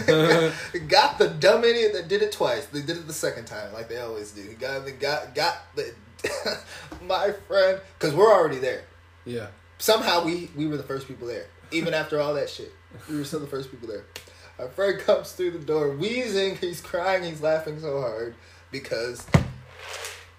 got 0.88 1.18
the 1.18 1.28
dumb 1.28 1.64
idiot 1.64 1.92
that 1.94 2.08
did 2.08 2.22
it 2.22 2.32
twice. 2.32 2.66
They 2.66 2.82
did 2.82 2.96
it 2.96 3.06
the 3.06 3.12
second 3.12 3.46
time, 3.46 3.72
like 3.72 3.88
they 3.88 3.98
always 3.98 4.32
do. 4.32 4.42
He 4.42 4.54
got 4.54 4.84
the 4.84 4.92
got 4.92 5.34
got 5.34 5.56
the 5.74 5.94
my 7.02 7.32
friend 7.46 7.80
because 7.98 8.14
we're 8.14 8.32
already 8.32 8.58
there. 8.58 8.84
Yeah. 9.24 9.48
Somehow 9.78 10.24
we 10.24 10.50
we 10.56 10.66
were 10.66 10.76
the 10.76 10.82
first 10.82 11.08
people 11.08 11.26
there, 11.26 11.46
even 11.70 11.94
after 11.94 12.20
all 12.20 12.34
that 12.34 12.48
shit. 12.48 12.72
We 13.08 13.16
were 13.16 13.24
still 13.24 13.40
the 13.40 13.46
first 13.46 13.70
people 13.70 13.88
there. 13.88 14.04
Our 14.58 14.68
friend 14.68 15.00
comes 15.00 15.32
through 15.32 15.52
the 15.52 15.58
door, 15.58 15.90
wheezing. 15.90 16.56
He's 16.56 16.80
crying. 16.80 17.24
He's 17.24 17.40
laughing 17.40 17.80
so 17.80 18.00
hard 18.00 18.36
because 18.70 19.26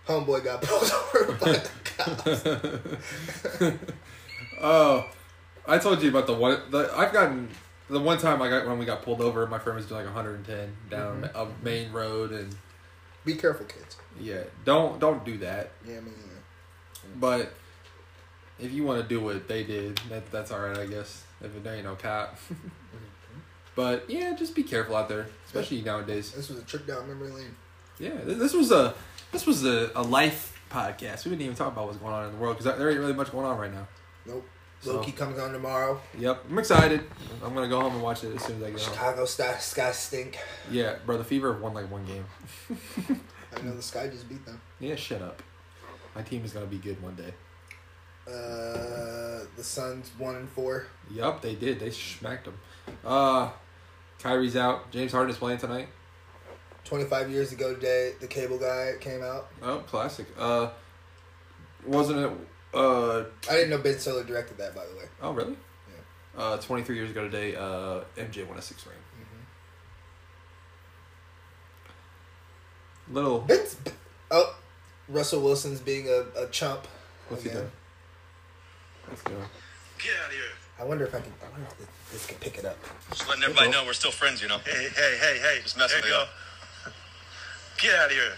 homeboy 0.08 0.46
got 0.46 0.62
pulled 0.62 0.92
over 1.14 1.34
by 1.34 1.52
the 1.52 1.70
cops. 1.84 2.46
Oh, 4.62 5.10
I 5.68 5.78
told 5.78 6.02
you 6.02 6.10
about 6.10 6.28
the 6.28 6.34
one. 6.34 6.62
The 6.70 6.90
I've 6.96 7.12
gotten 7.12 7.50
the 7.90 8.00
one 8.00 8.18
time 8.18 8.42
I 8.42 8.50
got 8.50 8.66
when 8.68 8.78
we 8.80 8.86
got 8.86 9.02
pulled 9.04 9.22
over. 9.22 9.46
My 9.48 9.60
friend 9.60 9.76
was 9.78 9.86
doing 9.86 10.06
like 10.06 10.14
110 10.16 10.76
down 10.90 11.22
Mm-hmm. 11.22 11.38
a 11.38 11.48
main 11.64 11.92
road, 11.92 12.32
and 12.32 12.56
Be 13.26 13.36
careful, 13.36 13.66
kids. 13.66 13.98
yeah, 14.20 14.44
don't 14.64 15.00
don't 15.00 15.24
do 15.26 15.38
that. 15.40 15.72
Yeah, 15.88 15.98
I 15.98 16.02
mean, 16.02 16.14
But 17.18 17.54
if 18.60 18.72
you 18.72 18.84
want 18.84 19.02
to 19.02 19.08
do 19.08 19.20
what 19.20 19.48
they 19.48 19.64
did, 19.64 19.98
that 20.10 20.32
that's 20.32 20.52
all 20.52 20.60
right, 20.60 20.78
I 20.78 20.86
guess. 20.86 21.24
If 21.42 21.56
it 21.56 21.68
ain't 21.68 21.84
no 21.84 21.96
cop. 21.96 22.38
but 23.76 24.10
yeah, 24.10 24.34
just 24.36 24.56
be 24.56 24.64
careful 24.64 24.96
out 24.96 25.10
there, 25.10 25.28
especially 25.46 25.82
nowadays. 25.82 26.32
this 26.32 26.50
was 26.50 26.60
a 26.60 26.64
trip 26.64 26.88
down 26.88 27.08
memory 27.08 27.30
lane. 27.32 27.56
Yeah, 28.00 28.12
this 28.24 28.54
was 28.54 28.72
a 28.72 28.94
this 29.32 29.46
was 29.46 29.66
a, 29.66 29.92
a 29.96 30.02
life 30.02 30.60
podcast. 30.72 31.26
We 31.26 31.32
didn't 31.32 31.44
even 31.44 31.56
talk 31.56 31.74
about 31.74 31.86
what's 31.88 31.98
going 32.00 32.14
on 32.14 32.26
in 32.26 32.32
the 32.32 32.38
world 32.38 32.58
because 32.58 32.78
there 32.78 32.90
ain't 32.90 33.00
really 33.00 33.14
much 33.14 33.32
going 33.32 33.46
on 33.46 33.58
right 33.58 33.72
now. 33.74 33.88
Nope. 34.26 34.46
So- 34.82 34.98
Loki 34.98 35.12
comes 35.14 35.40
on 35.40 35.52
tomorrow. 35.52 36.00
Yep, 36.18 36.46
I'm 36.50 36.60
excited. 36.60 37.02
I'm 37.44 37.54
gonna 37.56 37.68
go 37.68 37.82
home 37.82 37.94
and 37.96 38.04
watch 38.04 38.24
it 38.24 38.36
as 38.36 38.44
soon 38.44 38.58
as 38.58 38.64
I 38.64 38.72
get 38.72 38.80
home. 38.82 38.94
Chicago 38.94 39.26
Sky, 39.26 39.58
Sky 39.58 39.92
stink. 39.92 40.38
Yeah, 40.70 40.96
bro, 41.06 41.18
the 41.18 41.24
Fever 41.24 41.54
won 41.54 41.74
like 41.74 41.90
one 41.92 42.06
game. 42.06 42.26
I 43.58 43.62
know 43.64 43.76
the 43.76 43.82
Sky 43.82 44.08
just 44.08 44.28
beat 44.30 44.46
them. 44.46 44.62
Yeah, 44.80 44.96
shut 44.96 45.22
up. 45.22 45.42
My 46.16 46.22
team 46.22 46.46
is 46.46 46.54
gonna 46.54 46.66
be 46.68 46.78
good 46.78 47.02
one 47.02 47.16
day. 47.16 47.34
Uh, 48.28 49.46
the 49.56 49.64
Suns 49.64 50.12
one 50.18 50.36
and 50.36 50.50
four. 50.50 50.88
Yup, 51.12 51.42
they 51.42 51.56
did. 51.56 51.80
They 51.80 51.90
smacked 51.92 52.46
them. 52.46 52.58
Uh, 53.06 53.50
Kyrie's 54.20 54.56
out. 54.56 54.92
James 54.92 55.12
Harden 55.12 55.32
is 55.32 55.38
playing 55.38 55.60
tonight. 55.60 55.88
Twenty 56.84 57.06
five 57.06 57.30
years 57.32 57.52
ago 57.52 57.74
today, 57.74 58.14
the 58.20 58.28
Cable 58.28 58.58
Guy 58.58 58.94
came 59.00 59.24
out. 59.24 59.48
Oh, 59.62 59.80
classic. 59.88 60.28
Uh, 60.38 60.70
wasn't 61.86 62.20
it? 62.20 62.32
Uh, 62.76 63.26
I 63.50 63.54
didn't 63.54 63.70
know 63.70 63.78
Ben 63.78 63.98
Stiller 63.98 64.24
directed 64.24 64.58
that, 64.58 64.76
by 64.76 64.84
the 64.86 64.98
way. 64.98 65.06
oh 65.22 65.32
really? 65.32 65.56
Yeah. 66.38 66.44
Uh, 66.44 66.58
23 66.58 66.96
years 66.96 67.10
ago 67.10 67.24
today, 67.24 67.56
uh, 67.56 68.02
MJ 68.18 68.46
won 68.46 68.58
a 68.58 68.62
six 68.62 68.86
ring. 68.86 68.96
Little. 73.12 73.40
Ben's, 73.40 73.78
oh, 74.32 74.58
Russell 75.08 75.42
Wilson's 75.42 75.80
being 75.80 76.08
a, 76.10 76.26
a 76.44 76.48
chump. 76.50 76.88
What's 77.30 77.44
he 77.44 77.50
doing? 77.50 77.70
What's 79.08 79.22
he 79.22 79.30
doing? 79.30 79.42
Get 80.00 80.14
out 80.24 80.28
of 80.28 80.32
here. 80.32 80.42
I 80.80 80.84
wonder 80.84 81.06
if 81.06 81.16
I 81.16 81.22
can. 81.22 81.32
I 81.46 81.52
wonder 81.52 81.68
if 81.70 81.78
this, 81.78 81.88
this 82.12 82.26
can 82.26 82.38
pick 82.38 82.58
it 82.58 82.66
up. 82.66 82.78
Just 83.12 83.28
letting 83.30 83.44
everybody 83.44 83.70
know 83.70 83.86
we're 83.86 83.94
still 83.94 84.12
friends, 84.12 84.42
you 84.42 84.48
know. 84.48 84.58
Hey, 84.58 84.90
hey, 84.96 85.18
hey, 85.20 85.40
hey. 85.40 85.60
Just 85.62 85.78
messing 85.78 86.00
with 86.00 86.06
you 86.08 86.12
you. 86.12 86.92
Get 87.78 87.96
out 87.96 88.06
of 88.08 88.12
here. 88.12 88.34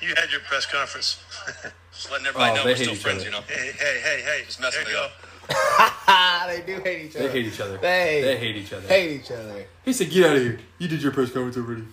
You 0.00 0.14
had 0.16 0.30
your 0.30 0.40
press 0.40 0.66
conference. 0.66 1.22
Just 1.92 2.10
letting 2.10 2.26
everybody 2.26 2.52
Oh, 2.52 2.54
know 2.56 2.64
we're 2.64 2.76
still 2.76 2.92
each 2.94 2.98
friends, 3.02 3.24
you 3.24 3.30
know. 3.30 3.40
Hey, 3.46 3.72
hey, 3.78 4.00
hey, 4.02 4.22
hey. 4.24 4.42
Just 4.46 4.60
messing 4.60 4.84
There 4.84 4.94
with 4.94 4.94
you 4.94 5.00
you. 5.00 5.54
go. 5.54 6.46
they 6.46 6.62
do 6.66 6.82
hate 6.82 7.06
each 7.06 7.16
other. 7.16 7.26
They 7.28 7.32
hate 7.32 7.46
each 7.46 7.60
other. 7.60 7.76
They 7.78 8.20
They 8.22 8.36
hate 8.38 8.56
each 8.56 8.72
other. 8.72 8.86
hate 8.88 9.20
each 9.20 9.30
other. 9.30 9.64
He 9.84 9.92
said, 9.92 10.10
"Get 10.10 10.30
out 10.30 10.36
of 10.36 10.42
here! 10.42 10.58
You 10.78 10.88
did 10.88 11.02
your 11.02 11.12
press 11.12 11.30
conference 11.32 11.56
already, 11.56 11.84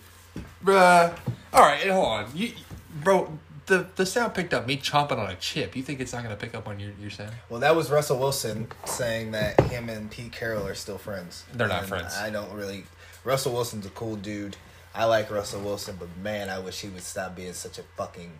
bruh." 0.64 1.18
All 1.52 1.62
right, 1.62 1.82
and 1.82 1.90
hold 1.92 2.06
on, 2.06 2.30
you, 2.34 2.52
bro. 3.02 3.38
The 3.66 3.86
the 3.96 4.06
sound 4.06 4.32
picked 4.34 4.54
up 4.54 4.66
me 4.66 4.76
chomping 4.78 5.18
on 5.18 5.28
a 5.30 5.34
chip. 5.34 5.76
You 5.76 5.82
think 5.82 6.00
it's 6.00 6.12
not 6.14 6.22
gonna 6.22 6.36
pick 6.36 6.54
up 6.54 6.66
on 6.68 6.78
your 6.80 6.92
your 7.00 7.10
sound? 7.10 7.32
Well, 7.50 7.60
that 7.60 7.74
was 7.76 7.90
Russell 7.90 8.18
Wilson 8.18 8.68
saying 8.86 9.32
that 9.32 9.60
him 9.62 9.88
and 9.90 10.10
Pete 10.10 10.32
Carroll 10.32 10.66
are 10.66 10.74
still 10.74 10.96
friends. 10.98 11.44
They're 11.52 11.68
not 11.68 11.80
And 11.80 11.88
friends. 11.88 12.16
I 12.16 12.30
don't 12.30 12.50
really. 12.52 12.84
Russell 13.24 13.52
Wilson's 13.52 13.84
a 13.84 13.90
cool 13.90 14.16
dude. 14.16 14.56
I 14.94 15.04
like 15.04 15.30
Russell 15.30 15.60
Wilson, 15.60 15.96
but 15.98 16.08
man, 16.22 16.48
I 16.50 16.58
wish 16.58 16.80
he 16.80 16.88
would 16.88 17.02
stop 17.02 17.36
being 17.36 17.52
such 17.52 17.78
a 17.78 17.82
fucking 17.96 18.32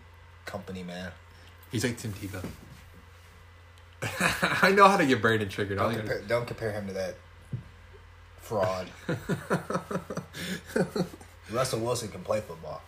company 0.45 0.83
man. 0.83 1.11
He's 1.71 1.83
like 1.83 1.97
Tim 1.97 2.13
Tebow. 2.13 2.43
I 4.63 4.71
know 4.71 4.87
how 4.87 4.97
to 4.97 5.05
get 5.05 5.21
Brandon 5.21 5.47
triggered. 5.49 5.77
Don't 5.77 5.95
I'll 5.95 6.07
get- 6.07 6.27
don't 6.27 6.47
compare 6.47 6.71
him 6.71 6.87
to 6.87 6.93
that 6.93 7.15
fraud. 8.39 8.87
Russell 11.51 11.79
Wilson 11.79 12.09
can 12.09 12.21
play 12.23 12.41
football 12.41 12.81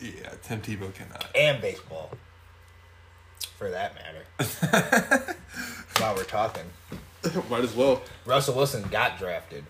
yeah, 0.00 0.30
Tim 0.42 0.60
Tebow 0.60 0.92
cannot. 0.94 1.26
and 1.34 1.60
baseball, 1.62 2.10
for 3.56 3.70
that 3.70 3.94
matter. 3.94 5.36
While 5.98 6.16
we're 6.16 6.24
talking, 6.24 6.64
Might 7.48 7.64
as 7.64 7.74
well. 7.74 8.02
Russell 8.26 8.54
Wilson 8.56 8.82
got 8.90 9.18
drafted. 9.18 9.64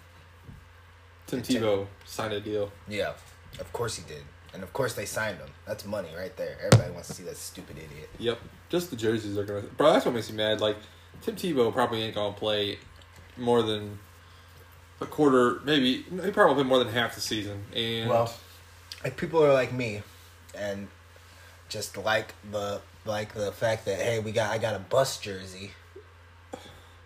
Tim 1.26 1.42
Tebow 1.42 1.86
signed 2.04 2.32
a 2.32 2.40
deal. 2.40 2.70
Yeah, 2.88 3.12
of 3.60 3.72
course 3.72 3.96
he 3.96 4.02
did, 4.06 4.22
and 4.52 4.62
of 4.62 4.72
course 4.72 4.94
they 4.94 5.06
signed 5.06 5.38
him. 5.38 5.48
That's 5.66 5.84
money 5.84 6.08
right 6.16 6.36
there. 6.36 6.56
Everybody 6.64 6.92
wants 6.92 7.08
to 7.08 7.14
see 7.14 7.22
that 7.24 7.36
stupid 7.36 7.76
idiot. 7.76 8.10
Yep, 8.18 8.40
just 8.68 8.90
the 8.90 8.96
jerseys 8.96 9.38
are 9.38 9.44
gonna. 9.44 9.62
Bro, 9.62 9.92
that's 9.92 10.04
what 10.04 10.14
makes 10.14 10.30
me 10.30 10.36
mad. 10.36 10.60
Like 10.60 10.76
Tim 11.22 11.36
Tebow 11.36 11.72
probably 11.72 12.02
ain't 12.02 12.14
gonna 12.14 12.34
play 12.34 12.78
more 13.36 13.62
than 13.62 13.98
a 15.00 15.06
quarter, 15.06 15.60
maybe. 15.64 16.02
He 16.02 16.30
probably 16.30 16.62
play 16.62 16.64
more 16.64 16.78
than 16.78 16.88
half 16.92 17.14
the 17.14 17.20
season. 17.20 17.64
And 17.74 18.08
Well, 18.10 18.32
if 19.04 19.16
people 19.16 19.44
are 19.44 19.52
like 19.52 19.72
me, 19.72 20.02
and 20.56 20.88
just 21.68 21.96
like 21.96 22.34
the 22.50 22.80
like 23.04 23.34
the 23.34 23.52
fact 23.52 23.84
that 23.86 23.98
hey, 24.00 24.18
we 24.18 24.32
got 24.32 24.50
I 24.50 24.58
got 24.58 24.74
a 24.74 24.78
bus 24.78 25.18
jersey, 25.18 25.72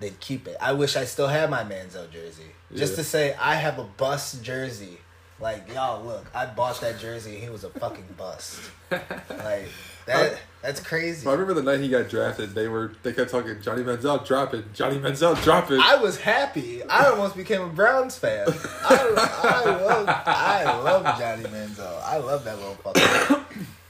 they'd 0.01 0.19
keep 0.21 0.47
it. 0.47 0.57
I 0.61 0.73
wish 0.73 0.97
I 0.97 1.05
still 1.05 1.29
had 1.29 1.51
my 1.51 1.63
Manziel 1.65 2.11
jersey, 2.11 2.53
just 2.75 2.97
to 2.97 3.05
say 3.05 3.35
I 3.35 3.55
have 3.55 3.79
a 3.79 3.85
bus 3.85 4.39
jersey. 4.41 4.99
Like 5.41 5.73
y'all, 5.73 6.05
look, 6.05 6.27
I 6.35 6.47
bought 6.47 6.81
that 6.81 6.99
jersey. 6.99 7.35
And 7.35 7.43
He 7.45 7.49
was 7.49 7.63
a 7.65 7.71
fucking 7.71 8.09
bust. 8.17 8.61
like 8.91 9.69
that. 10.07 10.39
That's 10.63 10.81
crazy. 10.81 11.27
I 11.29 11.33
remember 11.33 11.55
the 11.55 11.63
night 11.63 11.81
he 11.81 11.89
got 11.89 12.09
drafted. 12.09 12.51
They 12.55 12.67
were 12.67 12.93
they 13.05 13.13
kept 13.13 13.31
talking 13.31 13.61
Johnny 13.63 13.83
Manziel 13.83 14.27
drop 14.27 14.53
it, 14.55 14.73
Johnny 14.75 14.99
Manziel 14.99 15.41
drop 15.45 15.71
it. 15.71 15.79
I 15.81 15.97
was 15.97 16.19
happy. 16.19 16.83
I 16.83 17.07
almost 17.07 17.37
became 17.37 17.63
a 17.63 17.69
Browns 17.69 18.19
fan. 18.19 18.49
I, 18.49 19.29
I 19.45 19.65
love 19.65 20.09
I 20.09 20.65
love 20.83 21.19
Johnny 21.19 21.45
Manziel. 21.45 22.03
I 22.03 22.17
love 22.17 22.45
that 22.45 22.57
little 22.57 22.75
fucker. 22.77 23.45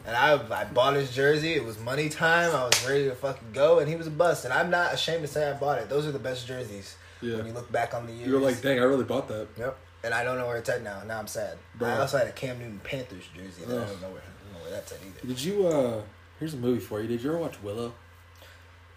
And 0.04 0.14
I 0.16 0.34
I 0.50 0.64
bought 0.64 0.94
his 0.94 1.14
jersey. 1.14 1.54
It 1.54 1.64
was 1.64 1.78
money 1.78 2.10
time. 2.10 2.54
I 2.54 2.64
was 2.64 2.86
ready 2.86 3.04
to 3.04 3.14
fucking 3.14 3.52
go, 3.54 3.78
and 3.78 3.88
he 3.88 3.96
was 3.96 4.06
a 4.06 4.10
bust. 4.10 4.44
And 4.44 4.52
I'm 4.52 4.68
not 4.68 4.92
ashamed 4.92 5.22
to 5.22 5.28
say 5.28 5.48
I 5.48 5.54
bought 5.54 5.78
it. 5.78 5.88
Those 5.88 6.06
are 6.06 6.12
the 6.12 6.18
best 6.18 6.46
jerseys. 6.46 6.96
Yeah. 7.20 7.36
When 7.36 7.46
you 7.46 7.52
look 7.52 7.70
back 7.72 7.94
on 7.94 8.06
the 8.06 8.12
years. 8.12 8.28
you're 8.28 8.40
like, 8.40 8.60
dang, 8.60 8.78
I 8.78 8.84
really 8.84 9.04
bought 9.04 9.28
that. 9.28 9.48
Yep. 9.56 9.76
And 10.04 10.14
I 10.14 10.22
don't 10.22 10.38
know 10.38 10.46
where 10.46 10.58
it's 10.58 10.68
at 10.68 10.82
now. 10.82 11.02
Now 11.04 11.18
I'm 11.18 11.26
sad. 11.26 11.58
Bro. 11.76 11.88
I 11.88 11.98
also 11.98 12.18
had 12.18 12.28
a 12.28 12.32
Cam 12.32 12.58
Newton 12.58 12.80
Panthers 12.84 13.24
jersey. 13.34 13.62
I 13.66 13.70
don't 13.70 14.00
know 14.00 14.08
where 14.08 14.22
I 14.22 14.44
don't 14.44 14.52
know 14.52 14.60
where 14.62 14.70
that's 14.70 14.92
at 14.92 14.98
either. 15.00 15.26
Did 15.26 15.42
you? 15.42 15.66
uh 15.66 16.02
Here's 16.38 16.54
a 16.54 16.56
movie 16.56 16.80
for 16.80 17.00
you. 17.00 17.08
Did 17.08 17.22
you 17.22 17.30
ever 17.30 17.38
watch 17.38 17.60
Willow? 17.62 17.92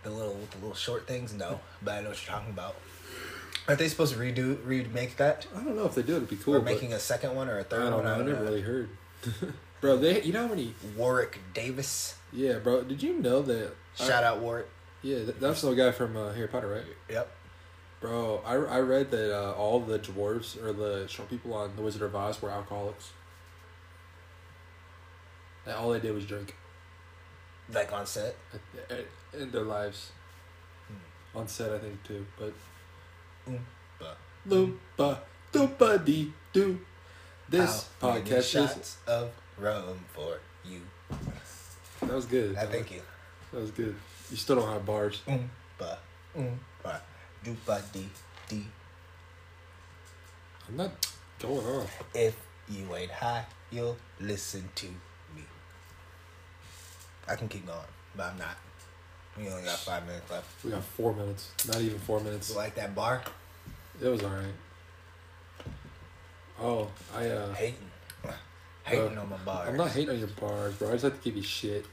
The 0.04 0.12
little 0.12 0.38
the 0.52 0.58
little 0.58 0.76
short 0.76 1.08
things, 1.08 1.34
no. 1.34 1.60
But 1.82 1.96
I 1.96 2.02
know 2.02 2.10
what 2.10 2.24
you're 2.24 2.36
talking 2.36 2.52
about. 2.52 2.76
Aren't 3.68 3.80
they 3.80 3.88
supposed 3.88 4.14
to 4.14 4.20
redo 4.20 4.58
remake 4.66 5.18
that? 5.18 5.48
I 5.56 5.64
don't 5.64 5.76
know 5.76 5.86
if 5.86 5.96
they 5.96 6.02
do. 6.02 6.18
It'd 6.18 6.30
be 6.30 6.36
cool. 6.36 6.56
or 6.56 6.62
making 6.62 6.94
a 6.94 7.00
second 7.00 7.36
one 7.36 7.48
or 7.48 7.60
a 7.60 7.64
third 7.64 7.90
don't 7.90 7.94
one? 7.94 8.06
know. 8.06 8.14
I 8.14 8.18
never 8.18 8.44
really 8.44 8.62
heard. 8.62 8.90
bro, 9.82 9.98
they 9.98 10.22
you 10.22 10.34
know 10.34 10.44
how 10.44 10.48
many? 10.48 10.74
Warwick 10.96 11.40
Davis. 11.54 12.16
Yeah, 12.32 12.60
bro. 12.60 12.84
Did 12.84 13.02
you 13.02 13.20
know 13.20 13.42
that? 13.42 13.74
Shout 13.96 14.24
out 14.24 14.40
Warwick. 14.40 14.68
Yeah, 15.02 15.20
that's 15.40 15.62
the 15.62 15.74
guy 15.74 15.92
from 15.92 16.16
uh, 16.16 16.32
Harry 16.34 16.48
Potter, 16.48 16.68
right? 16.68 16.84
Yep. 17.10 17.32
Bro, 18.02 18.42
I, 18.46 18.56
I 18.56 18.80
read 18.80 19.12
that 19.12 19.32
uh, 19.38 19.52
all 19.54 19.80
the 19.80 20.00
dwarves 20.00 20.62
or 20.62 20.74
the 20.74 21.08
short 21.08 21.30
people 21.30 21.54
on 21.54 21.76
The 21.76 21.84
Wizard 21.84 22.02
of 22.02 22.16
Oz 22.16 22.42
were 22.42 22.50
alcoholics. 22.50 23.12
And 25.66 25.76
all 25.76 25.92
they 25.92 26.00
did 26.00 26.14
was 26.16 26.26
drink 26.26 26.56
Like 27.72 27.94
on 27.94 28.08
set. 28.08 28.36
in 29.38 29.52
their 29.52 29.62
lives. 29.62 30.12
On 31.36 31.48
set, 31.48 31.72
I 31.72 31.78
think, 31.78 32.04
too. 32.04 32.26
But. 32.40 32.54
Oompa. 33.48 34.16
Loompa, 34.50 35.20
doompa 35.54 36.04
dee 36.04 36.34
doo. 36.52 36.80
This 37.48 37.88
many 38.02 38.22
podcast 38.22 38.38
is. 38.38 38.50
shots 38.50 38.98
of 39.08 39.30
rum 39.60 40.00
for 40.14 40.40
you. 40.66 40.82
That 42.02 42.14
was 42.14 42.26
good. 42.26 42.56
I 42.58 42.66
thank 42.66 42.92
you. 42.92 43.02
That 43.54 43.62
was 43.62 43.72
good. 43.72 43.96
You 44.32 44.38
still 44.38 44.56
don't 44.56 44.70
have 44.70 44.86
bars. 44.86 45.22
Oompa. 45.28 45.98
Oompa. 46.36 47.00
Doopa 47.46 47.82
dee 47.92 48.10
dee. 48.48 48.66
I'm 50.70 50.78
not 50.78 50.92
going 51.40 51.66
on. 51.66 51.88
If 52.14 52.36
you 52.70 52.96
ain't 52.96 53.12
high, 53.12 53.46
you'll 53.72 53.98
listen 54.20 54.70
to 54.76 54.86
me. 55.36 55.44
I 57.28 57.36
can 57.36 57.48
keep 57.48 57.66
going, 57.66 57.80
but 58.16 58.32
I'm 58.32 58.38
not. 58.38 58.58
We 59.38 59.48
only 59.50 59.64
got 59.64 59.78
five 59.80 60.06
minutes 60.06 60.30
left. 60.30 60.64
We 60.64 60.72
got 60.72 60.84
four 60.84 61.14
minutes. 61.14 61.52
Not 61.68 61.82
even 61.82 62.00
four 62.00 62.20
minutes. 62.20 62.50
You 62.52 62.58
like 62.58 62.76
that 62.76 62.94
bar? 62.94 63.22
It 64.02 64.08
was 64.08 64.22
alright. 64.24 64.46
Oh, 66.60 66.90
I 67.16 67.28
uh. 67.30 67.54
Hating. 67.54 67.76
Hating 68.84 69.18
Uh, 69.18 69.22
on 69.22 69.30
my 69.30 69.38
bars. 69.38 69.70
I'm 69.70 69.78
not 69.78 69.90
hating 69.92 70.10
on 70.10 70.20
your 70.20 70.28
bars, 70.30 70.76
bro. 70.76 70.90
I 70.90 70.92
just 70.94 71.04
have 71.06 71.14
to 71.18 71.24
give 71.24 71.36
you 71.38 71.44
shit. 71.44 71.86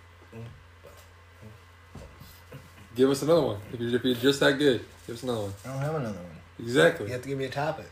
Give 2.95 3.09
us 3.11 3.23
another 3.23 3.43
one. 3.43 3.61
If 3.73 3.79
you're, 3.81 3.95
if 3.95 4.05
you're 4.05 4.15
just 4.17 4.41
that 4.41 4.59
good, 4.59 4.85
give 5.09 5.17
us 5.17 5.23
another 5.23 5.41
one. 5.41 5.55
I 5.65 5.69
don't 5.69 5.79
have 5.79 5.95
another 5.95 6.19
one. 6.19 6.37
Exactly. 6.61 7.07
You 7.07 7.13
have 7.13 7.23
to 7.23 7.29
give 7.29 7.39
me 7.39 7.47
a 7.47 7.51
topic. 7.51 7.87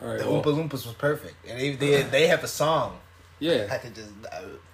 All 0.00 0.08
right. 0.08 0.18
The 0.18 0.30
well, 0.30 0.42
Oompa 0.42 0.56
Loompas 0.56 0.86
was 0.86 0.94
perfect, 0.96 1.34
and 1.46 1.60
they 1.60 1.72
they, 1.72 2.02
they 2.02 2.26
have 2.28 2.42
a 2.44 2.48
song. 2.48 2.98
Yeah. 3.38 3.66
I 3.70 3.78
could 3.78 3.94
just 3.94 4.10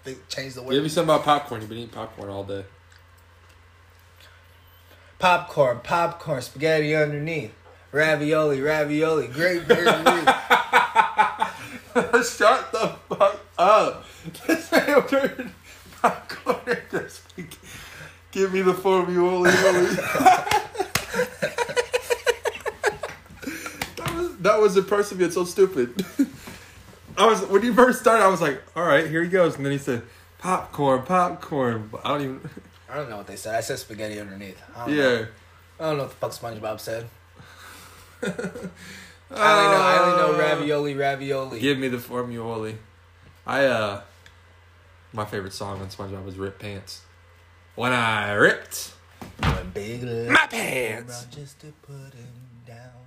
think, 0.04 0.28
change 0.28 0.54
the 0.54 0.62
word. 0.62 0.74
Give 0.74 0.82
me 0.82 0.90
something 0.90 1.14
about 1.14 1.24
popcorn. 1.24 1.62
You've 1.62 1.70
been 1.70 1.78
eating 1.78 1.90
popcorn 1.90 2.28
all 2.28 2.44
day. 2.44 2.64
Popcorn, 5.18 5.80
popcorn, 5.82 6.42
spaghetti 6.42 6.94
underneath, 6.94 7.54
ravioli, 7.90 8.60
ravioli, 8.60 9.26
great 9.28 9.66
beer. 9.66 9.84
Shut 12.22 12.70
the 12.70 12.94
fuck 13.08 13.40
up. 13.56 14.04
This 14.46 14.70
man 14.70 14.94
ordered 14.94 15.50
popcorn 16.00 16.60
and 16.66 16.82
just 16.90 17.22
give 18.32 18.52
me 18.52 18.62
the 18.62 18.74
formula. 18.74 19.42
that 23.96 24.14
was 24.14 24.36
that 24.38 24.60
was 24.60 24.76
impressive 24.76 25.20
yet 25.20 25.32
so 25.32 25.44
stupid. 25.44 26.04
I 27.16 27.26
was 27.26 27.44
when 27.46 27.62
he 27.62 27.72
first 27.72 28.00
started, 28.00 28.24
I 28.24 28.28
was 28.28 28.40
like, 28.40 28.62
all 28.76 28.84
right, 28.84 29.08
here 29.08 29.22
he 29.22 29.28
goes, 29.28 29.56
and 29.56 29.64
then 29.64 29.72
he 29.72 29.78
said 29.78 30.02
popcorn, 30.38 31.02
popcorn. 31.02 31.90
I 32.04 32.08
don't 32.08 32.22
even. 32.22 32.50
I 32.90 32.96
don't 32.96 33.10
know 33.10 33.18
what 33.18 33.26
they 33.26 33.36
said. 33.36 33.54
I 33.54 33.60
said 33.60 33.78
spaghetti 33.78 34.18
underneath. 34.18 34.62
I 34.74 34.86
don't 34.86 34.96
know. 34.96 35.02
Yeah. 35.02 35.26
I 35.78 35.82
don't 35.84 35.96
know 35.98 36.04
what 36.04 36.10
the 36.10 36.16
fuck 36.16 36.32
SpongeBob 36.32 36.80
said. 36.80 37.06
I 38.22 38.26
only 38.26 38.40
know. 39.30 39.82
I 39.82 39.98
only 40.00 40.16
know 40.16 40.38
ravioli, 40.38 40.94
ravioli. 40.94 41.60
Give 41.60 41.78
me 41.78 41.88
the 41.88 41.98
formula. 41.98 42.72
I 43.46 43.66
uh, 43.66 44.02
my 45.12 45.24
favorite 45.24 45.52
song 45.52 45.80
on 45.80 45.88
SpongeBob 45.88 46.24
was 46.24 46.38
"Rip 46.38 46.58
Pants." 46.58 47.02
When 47.78 47.92
I 47.92 48.32
ripped 48.32 48.92
One 49.38 49.70
big 49.72 50.02
my 50.02 50.48
pants. 50.48 51.22
around 51.22 51.30
just 51.30 51.60
to 51.60 51.68
put 51.82 52.12
him 52.12 52.34
down. 52.66 53.06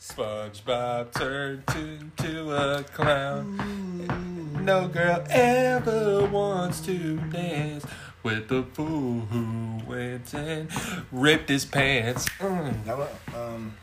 SpongeBob 0.00 1.12
turned 1.14 1.62
into 1.76 2.52
a 2.56 2.82
clown. 2.82 4.58
No 4.64 4.88
girl 4.88 5.22
ever 5.30 6.26
wants 6.26 6.80
to 6.86 7.18
dance 7.30 7.86
with 8.24 8.48
the 8.48 8.64
fool 8.72 9.20
who 9.30 9.78
went 9.86 10.34
and 10.34 10.68
ripped 11.12 11.48
his 11.48 11.64
pants. 11.64 12.28
Mm. 12.40 12.84
Now, 12.86 13.06
um, 13.32 13.76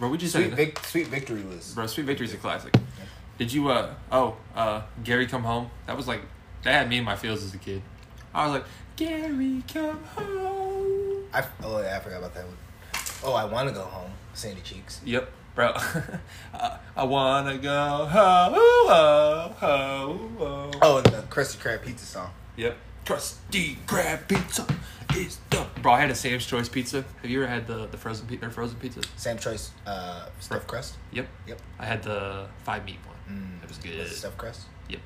Bro, 0.00 0.08
we 0.08 0.18
just 0.18 0.32
sweet, 0.34 0.46
said, 0.48 0.54
Vic- 0.56 0.78
sweet 0.80 1.06
victory 1.06 1.42
was. 1.42 1.74
bro, 1.74 1.86
Sweet 1.86 2.06
Victory's 2.06 2.34
a 2.34 2.38
classic. 2.38 2.74
Did 3.38 3.52
you 3.52 3.68
uh 3.68 3.94
oh 4.10 4.36
uh 4.56 4.82
Gary 5.04 5.28
come 5.28 5.44
home? 5.44 5.70
That 5.86 5.96
was 5.96 6.08
like 6.08 6.22
that 6.64 6.72
had 6.72 6.88
me 6.88 6.98
in 6.98 7.04
my 7.04 7.14
feels 7.14 7.44
as 7.44 7.54
a 7.54 7.58
kid. 7.58 7.82
I 8.34 8.46
was 8.46 8.54
like 8.54 8.64
Gary 8.96 9.62
come 9.72 10.02
home. 10.04 11.24
I 11.32 11.44
oh 11.64 11.80
yeah, 11.82 11.96
I 11.96 12.00
forgot 12.00 12.18
about 12.18 12.34
that 12.34 12.44
one. 12.46 12.56
Oh, 13.24 13.32
I 13.34 13.44
want 13.44 13.68
to 13.68 13.74
go 13.74 13.82
home. 13.82 14.10
Sandy 14.34 14.60
Cheeks. 14.60 15.00
Yep, 15.04 15.30
bro. 15.54 15.72
I, 16.54 16.78
I 16.96 17.04
wanna 17.04 17.58
go 17.58 18.06
home. 18.06 18.54
Oh, 18.56 19.56
oh, 19.60 20.30
oh. 20.40 20.70
Oh, 20.82 20.96
and 20.98 21.06
the 21.06 21.22
Krusty 21.22 21.56
Krab 21.58 21.82
pizza 21.84 22.04
song. 22.06 22.30
Yep. 22.56 22.76
Krusty 23.04 23.76
Krab 23.86 24.28
pizza 24.28 24.66
is 25.16 25.38
the 25.50 25.66
bro. 25.82 25.92
I 25.92 26.00
had 26.00 26.10
a 26.10 26.14
Sam's 26.14 26.46
Choice 26.46 26.68
pizza. 26.68 27.04
Have 27.22 27.30
you 27.30 27.42
ever 27.42 27.50
had 27.50 27.66
the 27.66 27.86
the 27.86 27.96
frozen 27.96 28.26
pizza? 28.26 28.48
Frozen 28.50 28.76
pizza. 28.78 29.00
Sam 29.16 29.38
Choice 29.38 29.72
uh, 29.86 30.26
stuffed 30.38 30.66
crust. 30.68 30.94
Yep. 31.12 31.26
Yep. 31.48 31.60
I 31.80 31.84
had 31.86 32.02
the 32.04 32.46
five 32.62 32.84
meat 32.84 32.98
one. 33.06 33.38
Mm. 33.38 33.62
It 33.62 33.68
was 33.68 33.76
Was 33.78 33.86
good. 33.86 33.94
it 34.00 34.08
stuffed 34.10 34.38
crust? 34.38 34.62
Yep. 34.88 35.00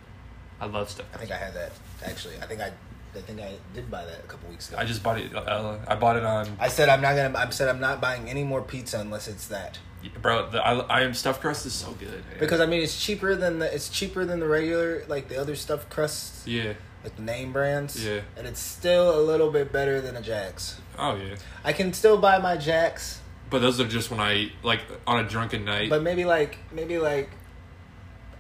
I 0.61 0.67
love 0.67 0.91
stuff. 0.91 1.07
I 1.15 1.19
think 1.19 1.31
I 1.31 1.37
had 1.37 1.55
that 1.55 1.73
actually. 2.05 2.35
I 2.43 2.47
think 2.47 2.61
I, 2.61 2.73
I 3.17 3.21
think 3.21 3.41
I 3.41 3.55
did 3.75 3.91
buy 3.91 4.05
that 4.05 4.21
a 4.21 4.27
couple 4.27 4.49
weeks 4.51 4.69
ago. 4.69 4.79
I 4.79 4.85
just 4.85 5.03
bought 5.03 5.19
it. 5.19 5.35
Uh, 5.35 5.79
I 5.87 5.95
bought 5.97 6.17
it 6.17 6.25
on. 6.25 6.49
I 6.61 6.69
said 6.69 6.89
I'm 6.89 7.01
not 7.01 7.17
gonna. 7.17 7.37
I 7.39 7.49
said 7.51 7.69
I'm 7.69 7.81
not 7.81 8.01
buying 8.01 8.29
any 8.29 8.45
more 8.45 8.63
pizza 8.63 9.01
unless 9.01 9.29
it's 9.29 9.47
that. 9.49 9.79
Bro, 10.23 10.51
the 10.51 10.65
I, 10.65 10.75
I 10.75 11.01
am 11.03 11.13
stuffed 11.13 11.41
crust 11.41 11.67
is 11.67 11.73
so 11.73 11.91
good. 11.93 12.11
man. 12.11 12.39
Because 12.39 12.61
I 12.61 12.67
mean, 12.67 12.83
it's 12.83 13.03
cheaper 13.05 13.35
than 13.35 13.59
the 13.59 13.75
it's 13.75 13.89
cheaper 13.89 14.25
than 14.25 14.41
the 14.41 14.47
regular 14.47 15.05
like 15.09 15.29
the 15.29 15.41
other 15.41 15.57
stuffed 15.57 15.91
crusts, 15.91 16.47
yeah. 16.47 16.75
like 17.03 17.17
the 17.17 17.23
name 17.23 17.53
brands. 17.53 18.05
Yeah. 18.05 18.21
And 18.37 18.47
it's 18.47 18.61
still 18.61 19.19
a 19.19 19.23
little 19.23 19.51
bit 19.51 19.73
better 19.73 20.01
than 20.01 20.17
a 20.17 20.23
Jack's. 20.23 20.81
Oh 20.99 21.17
yeah. 21.17 21.35
I 21.65 21.73
can 21.73 21.93
still 21.93 22.17
buy 22.17 22.39
my 22.39 22.57
Jack's, 22.57 23.21
But 23.51 23.61
those 23.61 23.81
are 23.81 23.89
just 23.89 24.11
when 24.11 24.21
I 24.21 24.35
eat, 24.35 24.53
like 24.63 24.83
on 25.07 25.25
a 25.25 25.29
drunken 25.29 25.65
night. 25.65 25.91
but 25.91 26.03
maybe 26.03 26.25
like 26.25 26.59
maybe 26.73 26.99
like 26.99 27.31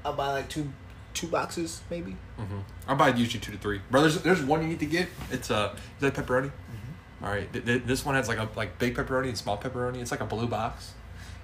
I'll 0.04 0.12
buy 0.12 0.32
like 0.32 0.48
two 0.48 0.70
two 1.18 1.26
boxes 1.26 1.82
maybe. 1.90 2.16
hmm 2.36 2.60
I 2.86 2.94
buy 2.94 3.08
usually 3.08 3.40
two 3.40 3.52
to 3.52 3.58
three. 3.58 3.80
Bro, 3.90 4.02
there's, 4.02 4.22
there's 4.22 4.42
one 4.42 4.62
you 4.62 4.68
need 4.68 4.80
to 4.80 4.86
get. 4.86 5.08
It's 5.30 5.50
uh, 5.50 5.74
is 5.74 6.00
that 6.00 6.14
pepperoni? 6.14 6.46
Mm-hmm. 6.50 7.24
All 7.24 7.30
right, 7.30 7.52
th- 7.52 7.64
th- 7.64 7.82
this 7.84 8.04
one 8.04 8.14
has 8.14 8.28
like 8.28 8.38
a 8.38 8.48
like 8.56 8.78
big 8.78 8.94
pepperoni 8.96 9.28
and 9.28 9.36
small 9.36 9.58
pepperoni. 9.58 9.98
It's 10.00 10.10
like 10.10 10.20
a 10.20 10.26
blue 10.26 10.46
box, 10.46 10.92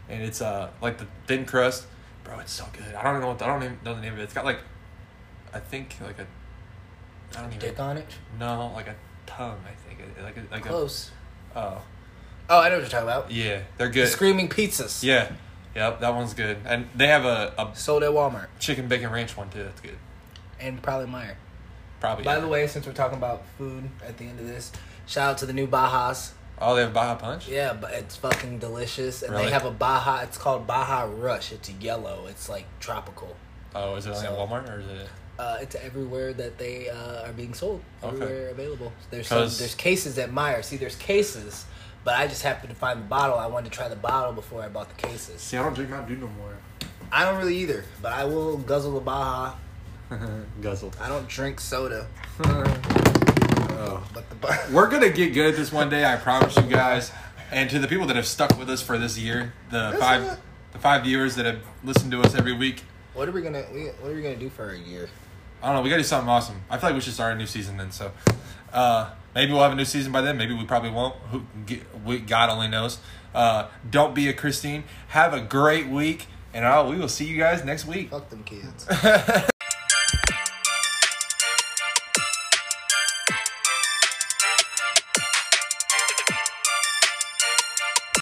and 0.09 0.23
it's 0.23 0.41
uh 0.41 0.71
like 0.81 0.99
the 0.99 1.07
thin 1.27 1.45
crust. 1.45 1.87
Bro, 2.23 2.39
it's 2.41 2.53
so 2.53 2.65
good. 2.73 2.95
I 2.95 3.03
don't 3.03 3.21
know 3.21 3.29
what 3.29 3.43
I 3.43 3.47
don't 3.49 3.63
even 3.63 3.79
know 3.85 3.95
the 3.95 4.01
name 4.01 4.13
of 4.15 4.19
it. 4.21 4.23
It's 4.23 4.33
got 4.33 4.45
like, 4.47 4.61
I 5.53 5.59
think 5.59 5.97
like 6.01 6.19
a, 6.19 6.27
I 7.37 7.41
don't 7.43 7.49
even 7.53 7.59
Dick 7.59 7.79
on 7.81 7.97
it. 7.99 8.07
no 8.39 8.71
like 8.75 8.87
a 8.89 8.95
tongue. 9.27 9.59
I 9.67 9.75
think 9.89 10.01
like 10.23 10.37
a, 10.37 10.45
like 10.51 10.65
Close. 10.65 11.11
a 11.55 11.59
oh 11.59 11.83
Oh, 12.49 12.61
I 12.61 12.69
know 12.69 12.75
what 12.77 12.81
you're 12.83 12.91
talking 12.91 13.09
about. 13.09 13.31
yeah 13.31 13.63
they're 13.77 13.89
good. 13.91 14.09
Screaming 14.09 14.49
pizzas. 14.49 15.03
Yeah, 15.03 15.33
yep 15.75 16.01
that 16.01 16.15
one's 16.15 16.35
good. 16.35 16.59
And 16.65 16.87
they 16.95 17.09
have 17.09 17.25
a, 17.25 17.53
a 17.59 17.75
Sold 17.77 18.03
at 18.03 18.11
Walmart 18.11 18.47
chicken 18.59 18.89
bacon 18.89 19.11
ranch 19.11 19.37
one 19.37 19.51
too. 19.51 19.65
That's 19.65 19.81
good. 19.81 19.99
and 20.61 20.83
probably 20.83 21.07
Meijer. 21.07 21.35
Probably. 22.01 22.25
By 22.25 22.35
yeah. 22.35 22.41
the 22.41 22.49
way, 22.49 22.67
since 22.67 22.87
we're 22.87 22.93
talking 22.93 23.17
about 23.19 23.45
food 23.59 23.89
at 24.07 24.19
the 24.19 24.25
end 24.27 24.39
of 24.39 24.47
this, 24.47 24.73
shout 25.07 25.31
out 25.31 25.39
to 25.39 25.47
the 25.47 25.53
new 25.55 25.67
Bajas. 25.67 26.33
oh 26.61 26.75
they 26.75 26.83
have 26.83 26.93
Baja 26.93 27.15
Punch. 27.15 27.49
Yeah, 27.49 27.73
but 27.73 27.93
it's 27.95 28.17
fucking 28.17 28.59
delicious. 28.59 29.23
And 29.23 29.33
Really? 29.33 29.47
they 29.47 29.51
have 29.53 29.65
a 29.65 29.71
Baja. 29.71 30.21
It's 30.23 30.37
called 30.37 30.67
Baja 30.67 31.09
Rush. 31.11 31.51
It's 31.53 31.71
yellow. 31.71 32.27
It's 32.29 32.49
like 32.49 32.67
tropical. 32.81 33.37
Oh, 33.75 33.97
is 33.97 34.07
it 34.07 34.11
only 34.15 34.27
at 34.27 34.33
Walmart 34.33 34.71
or 34.71 34.81
is 34.81 34.87
it? 34.87 35.09
Uh, 35.37 35.57
it's 35.61 35.75
everywhere 35.75 36.33
that 36.33 36.59
they 36.59 36.89
uh, 36.91 37.27
are 37.27 37.33
being 37.33 37.55
sold. 37.55 37.81
Okay. 38.05 38.15
Everywhere 38.15 38.49
available. 38.51 38.93
There's 39.11 39.27
some, 39.27 39.39
there's 39.41 39.75
cases 39.75 40.17
at 40.19 40.31
Meijer. 40.31 40.63
See, 40.63 40.77
there's 40.77 40.95
cases, 40.97 41.65
but 42.05 42.15
I 42.15 42.27
just 42.27 42.43
happened 42.43 42.71
to 42.71 42.77
find 42.77 43.01
the 43.01 43.07
bottle. 43.07 43.39
I 43.39 43.47
wanted 43.47 43.73
to 43.73 43.77
try 43.77 43.89
the 43.89 43.97
bottle 43.97 44.33
before 44.33 44.63
I 44.63 44.69
bought 44.69 44.95
the 44.95 45.07
cases. 45.07 45.41
See, 45.41 45.57
I 45.57 45.63
don't 45.63 45.75
drink 45.75 45.91
Mountain 45.91 46.15
Dew 46.15 46.21
no 46.21 46.29
more. 46.39 46.57
I 47.11 47.25
don't 47.25 47.39
really 47.39 47.57
either, 47.59 47.85
but 48.03 48.13
I 48.13 48.25
will 48.25 48.59
guzzle 48.59 48.93
the 48.93 49.01
Baja. 49.01 49.55
Guzzle. 50.61 50.93
I 51.01 51.09
don't 51.09 51.27
drink 51.27 51.61
soda, 51.61 52.07
oh. 52.45 54.07
but 54.15 54.29
the 54.29 54.37
Baja. 54.37 54.61
We're 54.73 54.89
gonna 54.89 55.09
get 55.09 55.33
good 55.33 55.47
at 55.47 55.57
this 55.57 55.73
one 55.73 55.89
day. 55.89 56.05
I 56.05 56.17
promise 56.17 56.57
you 56.57 56.63
guys. 56.63 57.11
And 57.51 57.71
to 57.71 57.79
the 57.79 57.89
people 57.89 58.07
that 58.07 58.17
have 58.17 58.27
stuck 58.27 58.59
with 58.59 58.69
us 58.69 58.83
for 58.83 58.99
this 58.99 59.19
year, 59.19 59.53
the 59.71 59.97
five, 59.99 60.41
the 60.73 60.79
five 60.79 61.05
viewers 61.05 61.37
that 61.37 61.47
have 61.47 61.61
listened 61.85 62.11
to 62.13 62.21
us 62.21 62.35
every 62.35 62.53
week. 62.53 62.83
What 63.15 63.29
are 63.29 63.33
we 63.33 63.43
gonna 63.43 63.65
we, 63.73 63.87
What 63.87 64.11
are 64.11 64.15
we 64.15 64.23
gonna 64.23 64.37
do 64.37 64.51
for 64.51 64.71
a 64.71 64.79
year? 64.79 65.09
I 65.63 65.69
don't 65.69 65.77
know. 65.77 65.83
We 65.83 65.89
gotta 65.89 66.03
do 66.03 66.07
something 66.07 66.29
awesome. 66.29 66.61
I 66.69 66.79
feel 66.79 66.91
like 66.91 66.95
we 66.97 67.01
should 67.01 67.15
start 67.15 67.35
a 67.35 67.39
new 67.39 67.47
season 67.47 67.77
then. 67.77 67.91
So, 67.91 68.13
uh, 68.73 69.11
Maybe 69.35 69.53
we'll 69.53 69.63
have 69.63 69.73
a 69.73 69.77
new 69.77 69.85
season 69.85 70.13
by 70.13 70.21
then. 70.21 70.37
Maybe 70.37 70.55
we 70.55 70.65
probably 70.65 70.91
won't. 70.91 71.17
Who, 71.31 71.45
we, 72.05 72.19
God 72.19 72.51
only 72.51 72.69
knows. 72.69 72.99
Uh, 73.35 73.69
don't 73.91 74.15
be 74.15 74.29
a 74.29 74.33
Christine. 74.33 74.85
Have 75.09 75.35
a 75.35 75.41
great 75.41 75.89
week, 75.89 76.27
and 76.53 76.65
uh, 76.65 76.87
we 76.89 76.97
will 76.97 77.09
see 77.09 77.25
you 77.25 77.39
guys 77.39 77.65
next 77.65 77.87
week. 77.87 78.11
Fuck 78.11 78.31
them 78.31 78.45
kids. 78.45 78.87